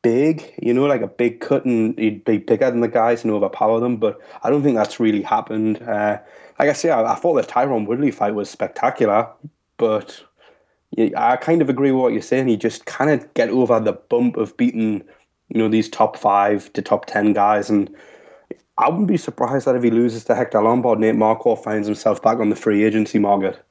big, 0.02 0.52
you 0.60 0.72
know, 0.72 0.84
like 0.84 1.00
a 1.00 1.08
big 1.08 1.40
cut, 1.40 1.64
and 1.64 1.98
he'd 1.98 2.24
be 2.24 2.38
bigger 2.38 2.70
than 2.70 2.80
the 2.80 2.88
guys 2.88 3.24
and 3.24 3.32
overpower 3.32 3.80
them. 3.80 3.96
But 3.96 4.20
I 4.42 4.50
don't 4.50 4.62
think 4.62 4.76
that's 4.76 5.00
really 5.00 5.22
happened. 5.22 5.82
Uh, 5.82 6.18
like 6.58 6.68
I 6.68 6.72
say, 6.74 6.90
I, 6.90 7.12
I 7.12 7.14
thought 7.16 7.34
the 7.34 7.42
Tyron 7.42 7.86
Woodley 7.86 8.12
fight 8.12 8.34
was 8.34 8.48
spectacular, 8.48 9.28
but 9.78 10.22
I 11.16 11.36
kind 11.36 11.62
of 11.62 11.68
agree 11.68 11.90
with 11.90 12.02
what 12.02 12.12
you're 12.12 12.22
saying. 12.22 12.48
He 12.48 12.56
just 12.56 12.84
kind 12.86 13.10
of 13.10 13.32
get 13.34 13.48
over 13.48 13.80
the 13.80 13.94
bump 13.94 14.36
of 14.36 14.56
beating, 14.56 15.02
you 15.48 15.58
know, 15.58 15.68
these 15.68 15.88
top 15.88 16.16
five 16.16 16.72
to 16.74 16.82
top 16.82 17.06
ten 17.06 17.32
guys, 17.32 17.70
and 17.70 17.94
I 18.82 18.88
wouldn't 18.88 19.06
be 19.06 19.16
surprised 19.16 19.66
that 19.66 19.76
if 19.76 19.82
he 19.84 19.90
loses 19.90 20.24
to 20.24 20.34
Hector 20.34 20.60
Lombard, 20.60 20.98
Nate 20.98 21.14
Marco 21.14 21.54
finds 21.54 21.86
himself 21.86 22.20
back 22.20 22.38
on 22.38 22.50
the 22.50 22.56
free 22.56 22.84
agency 22.84 23.20
market. 23.20 23.64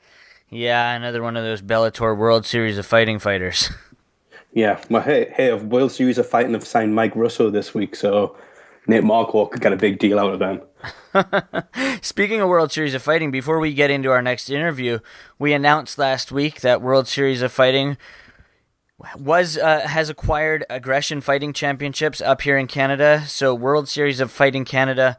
Yeah, 0.50 0.94
another 0.94 1.22
one 1.22 1.36
of 1.36 1.44
those 1.44 1.62
Bellator 1.62 2.18
World 2.18 2.46
Series 2.46 2.78
of 2.78 2.86
Fighting 2.86 3.20
fighters. 3.20 3.70
Yeah, 4.54 4.84
well, 4.90 5.02
hey, 5.02 5.32
hey, 5.34 5.48
of 5.48 5.68
World 5.68 5.94
Series 5.94 6.18
of 6.18 6.28
Fighting 6.28 6.52
have 6.52 6.68
signed 6.68 6.94
Mike 6.94 7.14
Russow 7.14 7.50
this 7.50 7.74
week, 7.74 7.96
so 7.96 8.36
Nate 8.86 9.02
Marco 9.02 9.46
could 9.46 9.62
get 9.62 9.72
a 9.72 9.78
big 9.78 9.98
deal 9.98 10.20
out 10.20 10.34
of 10.34 10.40
them. 10.40 10.62
Speaking 12.02 12.42
of 12.42 12.50
World 12.50 12.70
Series 12.70 12.94
of 12.94 13.02
Fighting, 13.02 13.32
before 13.32 13.62
we 13.62 13.74
get 13.74 13.90
into 13.90 14.12
our 14.12 14.22
next 14.22 14.50
interview, 14.50 15.00
we 15.40 15.54
announced 15.54 15.98
last 15.98 16.34
week 16.34 16.60
that 16.60 16.82
World 16.82 17.08
Series 17.08 17.42
of 17.42 17.54
Fighting 17.54 17.96
was 19.18 19.58
uh, 19.58 19.82
has 19.82 20.10
acquired 20.10 20.66
Aggression 20.70 21.22
Fighting 21.22 21.54
Championships 21.54 22.22
up 22.22 22.42
here 22.42 22.58
in 22.58 22.68
Canada. 22.68 23.24
So 23.28 23.54
World 23.54 23.88
Series 23.88 24.20
of 24.20 24.32
Fighting 24.32 24.66
Canada 24.66 25.18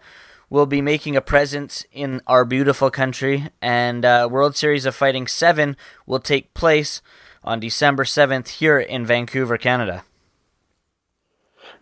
will 0.51 0.67
be 0.67 0.83
making 0.83 1.17
a 1.17 1.21
presence 1.21 1.87
in 1.93 2.21
our 2.27 2.45
beautiful 2.45 2.91
country, 2.91 3.49
and 3.63 4.05
uh, 4.05 4.29
World 4.31 4.57
Series 4.57 4.87
of 4.87 4.95
Fighting 4.95 5.27
Seven 5.27 5.77
will 6.07 6.21
take 6.21 6.53
place 6.55 7.01
on 7.43 7.59
December 7.59 8.05
seventh 8.05 8.49
here 8.49 8.79
in 8.79 9.07
Vancouver, 9.07 9.59
Canada. 9.59 10.05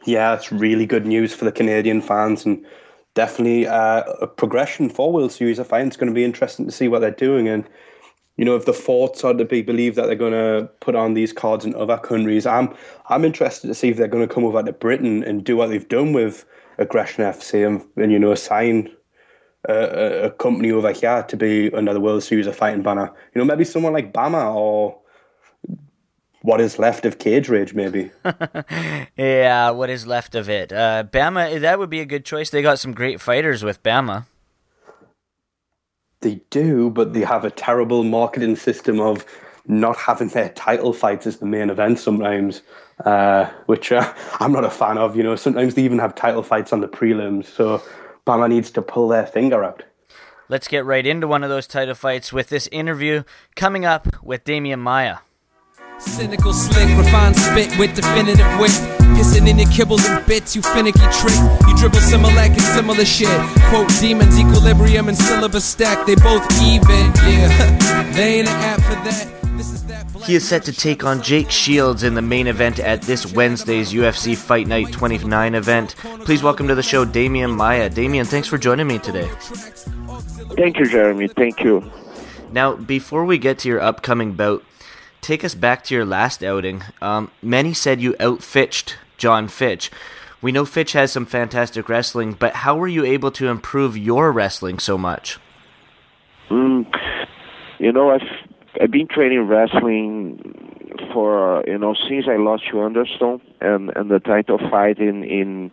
Yeah, 0.07 0.35
it's 0.35 0.53
really 0.53 0.87
good 0.87 1.05
news 1.07 1.35
for 1.35 1.45
the 1.45 1.53
Canadian 1.53 2.01
fans, 2.01 2.47
and 2.47 2.65
definitely 3.15 3.67
uh, 3.67 4.05
a 4.21 4.27
progression 4.27 4.89
for 4.89 5.13
World 5.13 5.33
Series 5.33 5.59
of 5.59 5.67
Fighting. 5.67 5.89
It's 5.89 5.97
going 5.97 6.11
to 6.11 6.15
be 6.15 6.25
interesting 6.25 6.65
to 6.67 6.73
see 6.73 6.89
what 6.89 7.01
they're 7.01 7.11
doing. 7.11 7.49
And, 7.49 7.69
you 8.41 8.47
know, 8.47 8.57
if 8.57 8.65
the 8.65 8.73
thoughts 8.73 9.23
are 9.23 9.35
to 9.35 9.45
be 9.45 9.61
believed 9.61 9.97
that 9.97 10.07
they're 10.07 10.15
going 10.15 10.33
to 10.33 10.67
put 10.81 10.97
on 10.97 11.13
these 11.13 11.31
cards 11.31 11.67
in 11.67 11.75
other 11.75 11.99
countries, 11.99 12.47
I'm 12.47 12.75
I'm 13.11 13.23
interested 13.23 13.67
to 13.67 13.75
see 13.75 13.91
if 13.91 13.99
they're 13.99 14.09
going 14.09 14.27
to 14.27 14.35
come 14.35 14.45
over 14.45 14.63
to 14.63 14.73
Britain 14.73 15.23
and 15.25 15.45
do 15.45 15.57
what 15.57 15.69
they've 15.69 15.87
done 15.87 16.15
with 16.15 16.47
Aggression 16.79 17.23
FC 17.23 17.67
and, 17.67 17.87
and 18.03 18.11
you 18.11 18.19
know, 18.19 18.35
sign 18.35 18.89
a, 19.69 19.75
a, 20.25 20.31
company 20.31 20.73
over 20.73 20.91
here 20.91 21.23
to 21.25 21.37
be 21.37 21.67
another 21.75 22.01
World 22.01 22.23
Series 22.23 22.47
of 22.47 22.57
Fighting 22.57 22.83
banner. 22.83 23.13
You 23.35 23.41
know, 23.41 23.45
maybe 23.45 23.65
someone 23.65 23.93
like 23.93 24.15
BAMMA 24.15 24.55
or 24.55 24.99
what 26.41 26.63
is 26.63 26.79
left 26.79 27.05
of 27.05 27.19
Cage 27.19 27.51
Rage, 27.51 27.75
maybe. 27.75 28.11
yeah, 29.19 29.69
what 29.69 29.91
is 29.91 30.07
left 30.07 30.35
of 30.35 30.49
it? 30.49 30.73
Uh, 30.73 31.05
BAMMA, 31.13 31.61
that 31.61 31.79
would 31.79 31.91
be 31.91 32.01
a 32.01 32.07
good 32.07 32.25
choice. 32.25 32.49
They 32.49 32.63
got 32.63 32.79
some 32.79 32.95
great 32.95 33.21
fighters 33.21 33.63
with 33.63 33.83
BAMMA. 33.83 34.25
They 36.21 36.41
do, 36.51 36.91
but 36.91 37.13
they 37.13 37.23
have 37.23 37.45
a 37.45 37.51
terrible 37.51 38.05
marketing 38.05 38.57
system 38.57 39.01
of 39.01 39.25
not 39.67 39.97
having 39.97 40.29
their 40.29 40.51
title 40.51 40.93
fights 40.93 41.27
as 41.27 41.39
the 41.39 41.47
main 41.47 41.71
event 41.71 41.99
sometimes, 41.99 42.63
uh, 43.05 43.47
which 43.67 43.93
uh, 43.93 44.13
I'm 44.41 44.53
not 44.53 44.65
a 44.65 44.71
fan 44.71 44.99
of. 44.99 45.17
You 45.17 45.23
know, 45.23 45.37
sometimes 45.37 45.75
they 45.75 45.83
even 45.83 45.99
have 45.99 46.15
title 46.15 46.43
fights 46.43 46.73
on 46.73 46.81
the 46.81 46.89
prelims, 46.89 47.47
so 47.47 47.83
BAMMA 48.27 48.49
needs 48.49 48.71
to 48.73 48.83
pull 48.83 49.09
their 49.09 49.27
finger 49.27 49.65
out. 49.65 49.83
Let's 50.49 50.67
get 50.67 50.85
right 50.85 51.07
into 51.07 51.29
one 51.29 51.45
of 51.45 51.49
those 51.49 51.67
title 51.67 51.95
fights 51.95 52.33
with 52.33 52.49
this 52.49 52.69
interview 52.73 53.23
coming 53.55 53.85
up 53.85 54.23
with 54.23 54.45
Demian 54.45 54.81
Maia. 54.81 55.19
Cynical, 55.99 56.53
slick, 56.53 56.89
refined 56.99 57.37
spit 57.37 57.79
with 57.79 57.95
definitive 57.95 58.59
wit. 58.59 59.00
Pissing 59.21 59.51
in 59.51 59.59
your 59.59 59.69
kibbles 59.69 60.09
and 60.09 60.27
bits, 60.27 60.57
you 60.57 60.63
finicky 60.63 60.99
trick. 61.13 61.37
You 61.69 61.77
dribble 61.77 62.01
similar 62.01 62.41
and 62.41 62.63
similar 62.63 63.05
shit. 63.05 63.29
Quote 63.69 63.91
demons, 64.01 64.41
equilibrium, 64.41 65.09
and 65.09 65.19
syllabus 65.19 65.63
stack. 65.63 66.07
They 66.07 66.15
both 66.15 66.51
even, 66.63 67.13
yeah. 67.29 68.13
they 68.15 68.39
ain't 68.39 68.49
an 68.49 68.57
app 68.57 68.81
for 68.81 68.95
that. 69.05 70.25
He 70.25 70.37
is 70.37 70.49
set 70.49 70.65
to 70.65 70.73
take 70.73 71.05
on 71.05 71.21
Jake 71.21 71.51
Shields 71.51 72.03
in 72.03 72.15
the 72.15 72.23
main 72.23 72.47
event 72.47 72.79
at 72.79 73.03
this 73.03 73.31
Wednesday's 73.35 73.93
UFC 73.93 74.35
Fight 74.35 74.67
Night 74.67 74.91
29 74.91 75.55
event. 75.55 75.97
Please 76.25 76.43
welcome 76.43 76.67
to 76.69 76.75
the 76.75 76.83
show 76.83 77.05
Demian 77.05 77.55
Maia. 77.55 77.91
Demian, 77.91 78.27
thanks 78.27 78.49
for 78.49 78.57
joining 78.57 78.87
me 78.87 78.99
today. 78.99 79.29
Thank 80.57 80.79
you, 80.79 80.87
Jeremy. 80.87 81.29
Thank 81.29 81.61
you. 81.61 81.85
Now, 82.53 82.75
before 82.75 83.27
we 83.27 83.37
get 83.37 83.59
to 83.59 83.69
your 83.69 83.83
upcoming 83.83 84.33
bout, 84.33 84.65
take 85.21 85.45
us 85.45 85.55
back 85.55 85.85
to 85.85 85.95
your 85.95 86.07
last 86.07 86.43
outing. 86.43 86.85
Um, 87.03 87.31
many 87.43 87.75
said 87.75 88.01
you 88.01 88.17
outfitched 88.19 88.97
Jon 89.21 89.47
Fitch. 89.47 89.91
We 90.43 90.51
know 90.51 90.65
Fitch 90.65 90.95
has 90.95 91.13
some 91.13 91.27
fantastic 91.27 91.89
wrestling, 91.89 92.33
but 92.33 92.55
how 92.55 92.75
were 92.77 92.89
you 92.89 93.05
able 93.05 93.31
to 93.33 93.49
improve 93.49 93.97
your 93.97 94.33
wrestling 94.33 94.79
so 94.79 94.97
much? 94.97 95.39
Mm, 96.51 96.87
you 97.79 97.93
know, 97.93 98.11
I've 98.11 98.27
I've 98.81 98.91
been 98.91 99.07
training 99.07 99.47
wrestling 99.47 100.41
for 101.13 101.63
you 101.67 101.79
know 101.79 101.95
since 102.09 102.25
I 102.29 102.37
lost 102.37 102.65
to 102.71 102.81
Anderson 102.83 103.41
and 103.61 103.93
and 103.95 104.11
the 104.11 104.19
title 104.19 104.59
fight 104.71 104.99
in 104.99 105.23
in 105.25 105.71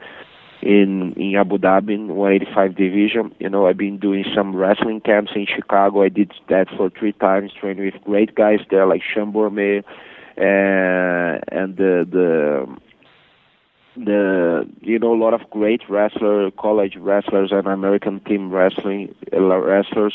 in 0.62 1.14
in 1.14 1.36
Abu 1.36 1.58
Dhabi 1.58 1.94
in 1.96 2.16
185 2.16 2.76
division. 2.76 3.34
You 3.40 3.50
know, 3.50 3.68
I've 3.68 3.78
been 3.78 3.98
doing 3.98 4.26
some 4.36 4.54
wrestling 4.54 5.00
camps 5.00 5.32
in 5.34 5.46
Chicago. 5.46 6.04
I 6.04 6.10
did 6.10 6.34
that 6.50 6.68
for 6.76 6.90
three 6.90 7.14
times, 7.14 7.54
training 7.58 7.86
with 7.86 8.04
great 8.04 8.36
guys 8.36 8.60
there 8.70 8.86
like 8.86 9.02
Sean 9.02 9.32
Bormet 9.32 9.86
and 10.38 11.44
and 11.48 11.78
the 11.78 12.06
the 12.10 12.78
the 13.98 14.68
you 14.82 15.00
know 15.00 15.14
a 15.14 15.20
lot 15.22 15.34
of 15.34 15.50
great 15.50 15.82
wrestler 15.90 16.52
college 16.52 16.96
wrestlers 16.98 17.52
and 17.52 17.68
American 17.68 18.20
team 18.22 18.52
wrestling 18.52 19.14
uh, 19.34 19.40
wrestlers 19.40 20.14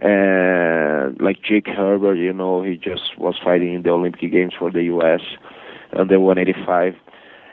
and 0.00 1.20
like 1.20 1.42
Jake 1.42 1.66
Herbert, 1.66 2.14
you 2.14 2.32
know, 2.32 2.62
he 2.62 2.76
just 2.76 3.18
was 3.18 3.34
fighting 3.42 3.74
in 3.74 3.82
the 3.82 3.90
Olympic 3.90 4.30
Games 4.30 4.52
for 4.56 4.70
the 4.70 4.84
U.S. 4.84 5.20
under 5.92 6.20
185 6.20 6.94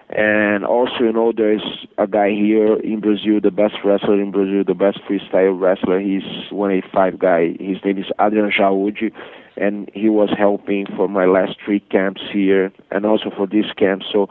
and 0.10 0.64
also, 0.64 1.00
you 1.00 1.12
know, 1.12 1.34
there's 1.36 1.86
a 1.98 2.06
guy 2.06 2.30
here 2.30 2.76
in 2.76 3.00
Brazil, 3.00 3.40
the 3.42 3.50
best 3.50 3.76
wrestler 3.84 4.22
in 4.22 4.32
Brazil, 4.32 4.64
the 4.64 4.76
best 4.76 5.00
freestyle 5.10 5.60
wrestler. 5.60 6.00
He's 6.00 6.52
185 6.52 7.18
guy. 7.18 7.54
His 7.60 7.84
name 7.84 7.98
is 7.98 8.06
Adrian 8.22 8.52
Jaoude, 8.52 9.12
and 9.58 9.90
he 9.96 10.10
was 10.10 10.30
helping 10.38 10.86
for 10.96 11.10
my 11.10 11.26
last 11.26 11.56
three 11.66 11.80
camps 11.80 12.22
here, 12.32 12.72
and 12.92 13.06
also 13.06 13.32
for 13.36 13.48
this 13.48 13.66
camp. 13.78 14.04
So 14.12 14.30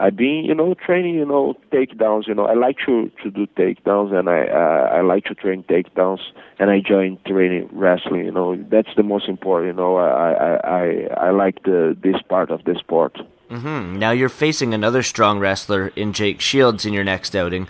I've 0.00 0.16
been, 0.16 0.44
you 0.44 0.54
know, 0.54 0.74
training, 0.74 1.14
you 1.14 1.26
know, 1.26 1.54
takedowns. 1.72 2.26
You 2.26 2.34
know, 2.34 2.46
I 2.46 2.54
like 2.54 2.76
to 2.86 3.10
to 3.22 3.30
do 3.30 3.46
takedowns, 3.46 4.12
and 4.12 4.28
I 4.28 4.46
uh, 4.46 4.96
I 4.96 5.00
like 5.02 5.24
to 5.24 5.34
train 5.34 5.64
takedowns, 5.64 6.20
and 6.58 6.70
I 6.70 6.76
enjoy 6.76 7.16
training 7.26 7.68
wrestling. 7.72 8.24
You 8.24 8.32
know, 8.32 8.56
that's 8.70 8.94
the 8.96 9.02
most 9.02 9.28
important. 9.28 9.74
You 9.74 9.82
know, 9.82 9.96
I 9.96 10.32
I 10.32 10.56
I, 10.64 11.26
I 11.28 11.30
like 11.30 11.62
the 11.64 11.96
this 12.02 12.20
part 12.28 12.50
of 12.50 12.64
the 12.64 12.74
sport. 12.78 13.18
Mm-hmm. 13.50 13.98
Now 13.98 14.10
you're 14.10 14.28
facing 14.28 14.74
another 14.74 15.02
strong 15.02 15.38
wrestler 15.38 15.88
in 15.96 16.12
Jake 16.12 16.40
Shields 16.40 16.84
in 16.84 16.92
your 16.92 17.04
next 17.04 17.34
outing. 17.34 17.66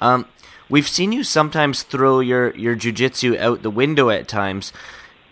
Um, 0.00 0.26
we've 0.68 0.88
seen 0.88 1.12
you 1.12 1.24
sometimes 1.24 1.82
throw 1.82 2.20
your 2.20 2.54
your 2.56 2.76
jujitsu 2.76 3.38
out 3.38 3.62
the 3.62 3.70
window 3.70 4.10
at 4.10 4.28
times. 4.28 4.72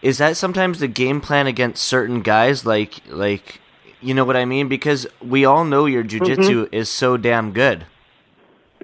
Is 0.03 0.19
that 0.19 0.37
sometimes 0.37 0.79
the 0.79 0.89
game 0.89 1.21
plan 1.21 1.47
against 1.47 1.83
certain 1.83 2.23
guys, 2.23 2.65
like 2.65 3.01
like 3.09 3.61
you 4.01 4.15
know 4.15 4.25
what 4.25 4.37
I 4.37 4.45
mean? 4.45 4.69
Because 4.69 5.07
we 5.21 5.45
all 5.45 5.65
know 5.65 5.87
your 5.87 6.05
jujitsu 6.05 6.65
mm-hmm. 6.65 6.75
is 6.75 6.89
so 6.89 7.17
damn 7.17 7.53
good. 7.53 7.87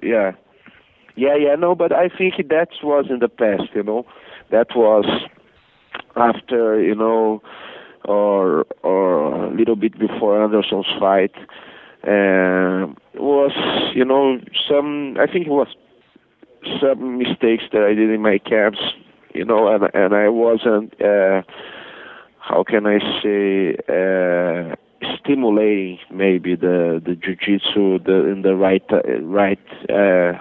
Yeah, 0.01 0.33
yeah, 1.15 1.35
yeah. 1.35 1.55
No, 1.55 1.75
but 1.75 1.91
I 1.91 2.09
think 2.09 2.35
that 2.49 2.69
was 2.83 3.07
in 3.09 3.19
the 3.19 3.29
past. 3.29 3.69
You 3.73 3.83
know, 3.83 4.05
that 4.51 4.67
was 4.75 5.05
after 6.15 6.81
you 6.81 6.95
know 6.95 7.41
or 8.05 8.65
or 8.83 9.45
a 9.45 9.55
little 9.55 9.75
bit 9.75 9.97
before 9.99 10.43
Anderson's 10.43 10.87
fight. 10.99 11.33
Uh, 12.03 12.87
was 13.15 13.51
you 13.95 14.05
know 14.05 14.39
some 14.69 15.17
I 15.19 15.25
think 15.25 15.47
it 15.47 15.51
was 15.51 15.67
some 16.81 17.17
mistakes 17.17 17.63
that 17.71 17.81
I 17.81 17.93
did 17.93 18.09
in 18.09 18.21
my 18.21 18.37
camps, 18.37 18.79
you 19.33 19.45
know, 19.45 19.67
and 19.73 19.89
and 19.93 20.13
I 20.13 20.29
wasn't 20.29 20.93
uh, 21.01 21.41
how 22.39 22.63
can 22.63 22.85
I 22.85 22.99
say 23.21 23.75
uh, 23.89 24.75
stimulating 25.19 25.99
maybe 26.11 26.55
the 26.55 27.01
the 27.03 27.15
jujitsu 27.15 28.03
the 28.03 28.25
in 28.31 28.41
the 28.41 28.55
right 28.55 28.83
uh, 28.91 29.01
right 29.21 29.59
uh, 29.89 30.33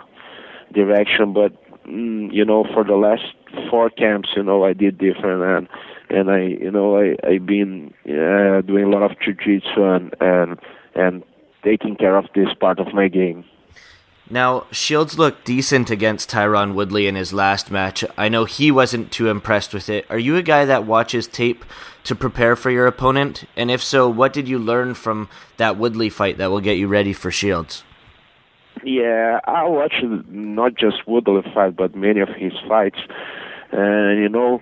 direction, 0.73 1.33
but 1.33 1.53
mm, 1.87 2.33
you 2.33 2.45
know 2.45 2.65
for 2.75 2.85
the 2.85 2.97
last 2.97 3.35
four 3.71 3.91
camps, 3.91 4.31
you 4.37 4.43
know, 4.43 4.65
I 4.65 4.73
did 4.73 4.99
different 4.99 5.43
and 5.43 5.69
and 6.09 6.31
I, 6.31 6.43
you 6.43 6.71
know, 6.71 6.99
I 6.99 7.17
I've 7.27 7.47
been 7.47 7.93
uh, 8.07 8.61
doing 8.63 8.85
a 8.85 8.89
lot 8.89 9.03
of 9.03 9.19
jiu-jitsu 9.21 9.83
and 9.83 10.15
and 10.21 10.59
and 10.95 11.23
taking 11.65 11.97
care 11.97 12.17
of 12.17 12.27
this 12.35 12.49
part 12.61 12.79
of 12.79 12.93
my 12.93 13.09
game. 13.09 13.45
Now, 14.29 14.67
Shields 14.73 15.19
looked 15.19 15.45
decent 15.45 15.89
against 15.89 16.31
Tyron 16.31 16.75
Woodley 16.75 17.07
in 17.07 17.15
his 17.15 17.33
last 17.33 17.71
match. 17.71 18.05
I 18.19 18.29
know 18.29 18.45
he 18.45 18.73
wasn't 18.73 19.13
too 19.13 19.29
impressed 19.29 19.73
with 19.73 19.89
it. 19.89 20.05
Are 20.11 20.19
you 20.19 20.37
a 20.37 20.43
guy 20.43 20.65
that 20.65 20.85
watches 20.85 21.29
tape 21.29 21.65
to 22.05 22.17
prepare 22.17 22.57
for 22.57 22.71
your 22.71 22.89
opponent? 22.89 23.45
And 23.57 23.71
if 23.71 23.83
so, 23.83 24.09
what 24.09 24.33
did 24.33 24.49
you 24.49 24.59
learn 24.59 24.95
from 24.95 25.29
that 25.59 25.77
Woodley 25.77 26.11
fight 26.11 26.39
that 26.39 26.51
will 26.51 26.61
get 26.61 26.77
you 26.77 26.89
ready 26.89 27.13
for 27.13 27.31
Shields? 27.31 27.85
Yeah, 28.83 29.41
I 29.45 29.65
watch 29.65 29.95
not 30.29 30.75
just 30.75 31.07
Woodley 31.07 31.43
fight, 31.55 31.77
but 31.77 31.95
many 31.95 32.21
of 32.21 32.29
his 32.29 32.53
fights. 32.69 32.99
And, 33.71 34.21
you 34.21 34.29
know, 34.29 34.61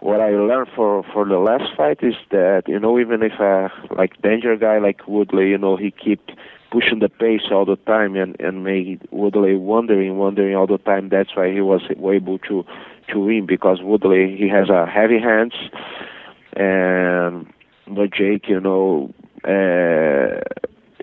what 0.00 0.20
I 0.20 0.30
learned 0.30 0.68
for 0.76 1.02
for 1.12 1.24
the 1.24 1.38
last 1.38 1.74
fight 1.76 1.98
is 2.02 2.14
that 2.30 2.62
you 2.66 2.78
know 2.78 2.98
even 2.98 3.22
if 3.22 3.32
a 3.40 3.70
like 3.90 4.20
danger 4.22 4.56
guy 4.56 4.78
like 4.78 5.06
Woodley, 5.08 5.48
you 5.48 5.58
know 5.58 5.76
he 5.76 5.90
keep 5.90 6.20
pushing 6.70 6.98
the 6.98 7.08
pace 7.08 7.42
all 7.50 7.64
the 7.64 7.76
time 7.76 8.16
and 8.16 8.36
and 8.40 8.64
made 8.64 9.06
Woodley 9.10 9.56
wondering, 9.56 10.16
wondering 10.18 10.56
all 10.56 10.66
the 10.66 10.78
time. 10.78 11.08
That's 11.08 11.34
why 11.34 11.52
he 11.52 11.60
was 11.60 11.82
able 11.90 12.38
to 12.40 12.64
to 13.12 13.20
win 13.20 13.46
because 13.46 13.80
Woodley 13.82 14.36
he 14.36 14.48
has 14.48 14.68
a 14.68 14.86
heavy 14.86 15.18
hands 15.18 15.54
and 16.54 17.52
but 17.86 18.12
Jake, 18.12 18.48
you 18.48 18.60
know. 18.60 19.12
Uh, 19.44 20.42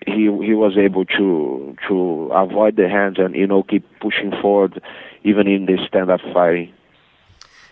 he 0.05 0.23
he 0.23 0.53
was 0.53 0.77
able 0.77 1.05
to 1.05 1.75
to 1.87 2.29
avoid 2.33 2.75
the 2.75 2.87
hands 2.87 3.17
and 3.17 3.33
you 3.33 3.47
know 3.47 3.63
keep 3.63 3.83
pushing 3.99 4.31
forward 4.41 4.81
even 5.23 5.47
in 5.47 5.65
the 5.65 5.77
stand 5.87 6.11
up 6.11 6.21
fighting. 6.33 6.71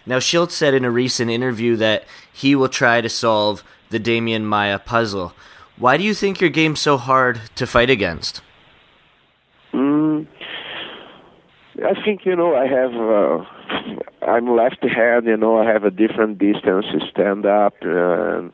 Now, 0.05 0.19
Shields 0.19 0.53
said 0.53 0.73
in 0.73 0.83
a 0.83 0.91
recent 0.91 1.31
interview 1.31 1.77
that 1.77 2.03
he 2.31 2.55
will 2.55 2.67
try 2.67 2.99
to 2.99 3.07
solve 3.07 3.63
the 3.89 3.99
Demian 3.99 4.43
Maia 4.43 4.79
puzzle. 4.79 5.33
Why 5.77 5.97
do 5.97 6.03
you 6.03 6.13
think 6.13 6.39
your 6.39 6.49
game's 6.49 6.79
so 6.79 6.97
hard 6.97 7.41
to 7.55 7.65
fight 7.65 7.89
against? 7.89 8.41
Mm, 9.73 10.27
I 11.83 12.03
think 12.03 12.25
you 12.25 12.35
know 12.35 12.55
I 12.55 12.67
have. 12.67 12.93
Uh, 12.93 14.25
I'm 14.25 14.55
left 14.55 14.83
hand. 14.83 15.25
You 15.25 15.37
know 15.37 15.57
I 15.57 15.65
have 15.65 15.83
a 15.83 15.91
different 15.91 16.37
distance 16.37 16.85
to 16.91 16.99
stand 17.09 17.45
up, 17.45 17.75
and 17.81 18.53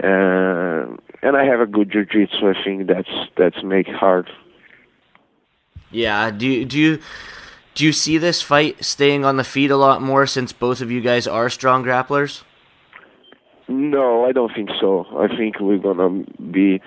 and 0.00 0.98
and 1.22 1.36
I 1.36 1.44
have 1.44 1.60
a 1.60 1.66
good 1.66 1.92
jiu-jitsu. 1.92 2.48
I 2.48 2.64
think 2.64 2.88
that's 2.88 3.10
that's 3.36 3.62
make 3.62 3.86
hard. 3.86 4.28
Yeah. 5.90 6.30
Do 6.30 6.46
you, 6.46 6.64
do 6.64 6.78
you 6.78 6.98
Do 7.74 7.84
you 7.84 7.92
see 7.92 8.18
this 8.18 8.42
fight 8.42 8.84
staying 8.84 9.24
on 9.24 9.36
the 9.36 9.44
feet 9.44 9.70
a 9.70 9.76
lot 9.76 10.02
more 10.02 10.26
since 10.26 10.52
both 10.52 10.80
of 10.80 10.90
you 10.90 11.00
guys 11.00 11.26
are 11.26 11.48
strong 11.48 11.84
grapplers? 11.84 12.42
No, 13.70 14.24
I 14.24 14.32
don't 14.32 14.52
think 14.52 14.68
so. 14.80 15.06
I 15.16 15.28
think 15.36 15.60
we're 15.60 15.78
gonna 15.78 16.24
be 16.50 16.80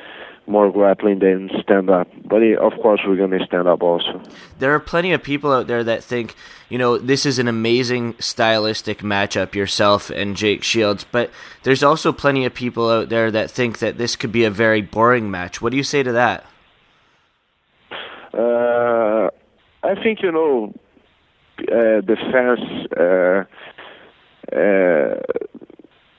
more 0.48 0.70
grappling 0.70 1.20
than 1.20 1.50
stand 1.62 1.90
up. 1.90 2.10
But 2.26 2.44
eh, 2.44 2.56
of 2.60 2.74
course, 2.82 3.00
we're 3.08 3.16
gonna 3.16 3.44
stand 3.46 3.70
up 3.70 3.82
also. 3.82 4.22
There 4.60 4.74
are 4.76 4.82
plenty 4.82 5.14
of 5.14 5.24
people 5.24 5.54
out 5.54 5.68
there 5.68 5.86
that 5.86 6.04
think, 6.04 6.36
you 6.68 6.78
know, 6.78 6.98
this 6.98 7.26
is 7.26 7.40
an 7.40 7.48
amazing 7.48 8.16
stylistic 8.20 9.00
matchup, 9.00 9.56
yourself 9.56 10.10
and 10.10 10.36
Jake 10.36 10.62
Shields. 10.62 11.06
But 11.10 11.32
there's 11.64 11.84
also 11.84 12.12
plenty 12.12 12.44
of 12.44 12.54
people 12.54 12.90
out 12.90 13.08
there 13.08 13.32
that 13.32 13.50
think 13.50 13.80
that 13.80 13.98
this 13.98 14.18
could 14.18 14.34
be 14.34 14.44
a 14.44 14.52
very 14.52 14.82
boring 14.82 15.32
match. 15.32 15.62
What 15.62 15.72
do 15.72 15.78
you 15.78 15.84
say 15.84 16.04
to 16.04 16.12
that? 16.12 16.46
Uh, 18.34 19.30
I 19.84 19.96
think 20.04 20.22
you 20.22 20.34
know 20.34 20.74
uh, 21.60 22.02
the 22.02 22.18
fans. 22.30 22.88
Uh, 22.92 23.46
uh, 24.52 25.16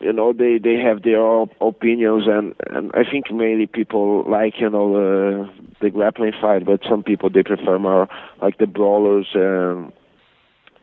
you 0.05 0.13
know 0.13 0.33
they 0.35 0.59
they 0.59 0.77
have 0.77 1.03
their 1.03 1.21
own 1.21 1.49
opinions 1.61 2.25
and 2.27 2.55
and 2.69 2.91
I 2.95 3.11
think 3.11 3.31
mainly 3.31 3.67
people 3.67 4.23
like 4.31 4.61
you 4.61 4.69
know 4.69 4.93
the 4.93 5.51
the 5.81 5.91
grappling 5.91 6.35
fight, 6.41 6.67
but 6.67 6.81
some 6.89 7.03
people 7.03 7.31
they 7.31 7.43
prefer 7.43 7.79
more 7.79 8.09
like 8.43 8.59
the 8.59 8.67
brawlers 8.67 9.29
and 9.35 9.93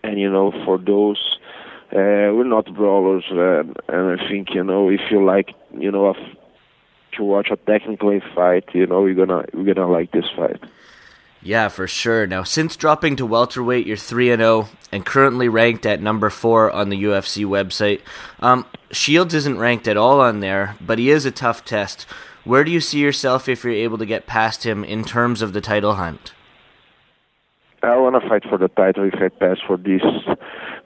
and 0.04 0.20
you 0.20 0.30
know 0.30 0.52
for 0.66 0.80
those 0.80 1.38
uh, 1.94 2.34
we're 2.34 2.46
not 2.46 2.74
brawlers 2.74 3.26
and, 3.30 3.78
and 3.88 4.20
I 4.20 4.28
think 4.28 4.56
you 4.56 4.64
know 4.64 4.90
if 4.90 5.02
you 5.12 5.24
like 5.24 5.50
you 5.78 5.92
know 5.92 6.16
to 7.18 7.24
watch 7.24 7.50
a 7.52 7.58
technical 7.58 8.20
fight, 8.34 8.66
you 8.74 8.88
know 8.88 9.06
you're 9.06 9.26
gonna 9.26 9.46
you're 9.54 9.74
gonna 9.74 9.92
like 9.92 10.12
this 10.12 10.30
fight. 10.36 10.60
Yeah, 11.44 11.70
for 11.70 11.88
sure. 11.88 12.28
Now, 12.28 12.44
since 12.44 12.76
dropping 12.76 13.16
to 13.16 13.26
welterweight, 13.26 13.88
you're 13.88 13.98
3 13.98 14.32
and 14.32 14.42
0 14.42 14.70
and 14.92 15.06
currently 15.06 15.50
ranked 15.50 15.86
at 15.86 16.02
number 16.02 16.30
4 16.30 16.72
on 16.72 16.90
the 16.90 17.04
UFC 17.04 17.46
website. 17.46 18.02
Um, 18.40 18.66
Shields 18.92 19.34
isn't 19.34 19.58
ranked 19.58 19.88
at 19.88 19.98
all 19.98 20.22
on 20.22 20.40
there, 20.42 20.76
but 20.80 21.00
he 21.00 21.10
is 21.10 21.26
a 21.26 21.32
tough 21.32 21.66
test. 21.66 22.06
Where 22.44 22.64
do 22.64 22.72
you 22.72 22.80
see 22.80 23.00
yourself 23.00 23.48
if 23.50 23.64
you're 23.64 23.74
able 23.74 23.98
to 23.98 24.06
get 24.06 24.28
past 24.28 24.66
him 24.66 24.84
in 24.84 25.04
terms 25.04 25.42
of 25.42 25.54
the 25.54 25.62
title 25.62 25.96
hunt? 25.96 26.34
I 27.84 27.98
want 27.98 28.22
to 28.22 28.30
fight 28.30 28.44
for 28.48 28.60
the 28.60 28.68
title 28.68 29.10
if 29.12 29.16
I 29.16 29.30
pass 29.30 29.58
for 29.66 29.78
this 29.78 30.02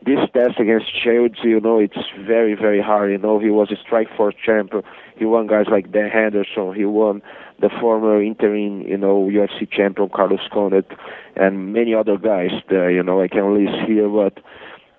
this 0.06 0.20
test 0.34 0.60
against 0.60 0.86
Shields. 1.04 1.40
You 1.44 1.60
know, 1.60 1.80
it's 1.80 1.98
very 2.20 2.56
very 2.56 2.82
hard. 2.82 3.12
You 3.12 3.18
know, 3.18 3.40
he 3.40 3.50
was 3.50 3.72
a 3.72 3.76
Strikeforce 3.76 4.36
champion. 4.44 4.84
He 5.18 5.26
won 5.26 5.48
guys 5.48 5.66
like 5.70 5.92
Dan 5.92 6.10
Henderson. 6.10 6.74
He 6.74 6.86
won 6.86 7.22
the 7.60 7.70
former 7.80 8.22
interim, 8.22 8.82
you 8.82 8.98
know, 8.98 9.30
UFC 9.32 9.70
champion 9.70 10.10
Carlos 10.10 10.48
Condit, 10.52 10.92
and 11.36 11.74
many 11.74 11.94
other 11.94 12.18
guys 12.18 12.52
there. 12.70 12.92
You 12.92 13.04
know, 13.04 13.22
I 13.22 13.28
can 13.28 13.54
list 13.54 13.78
here, 13.88 14.10
but 14.10 14.38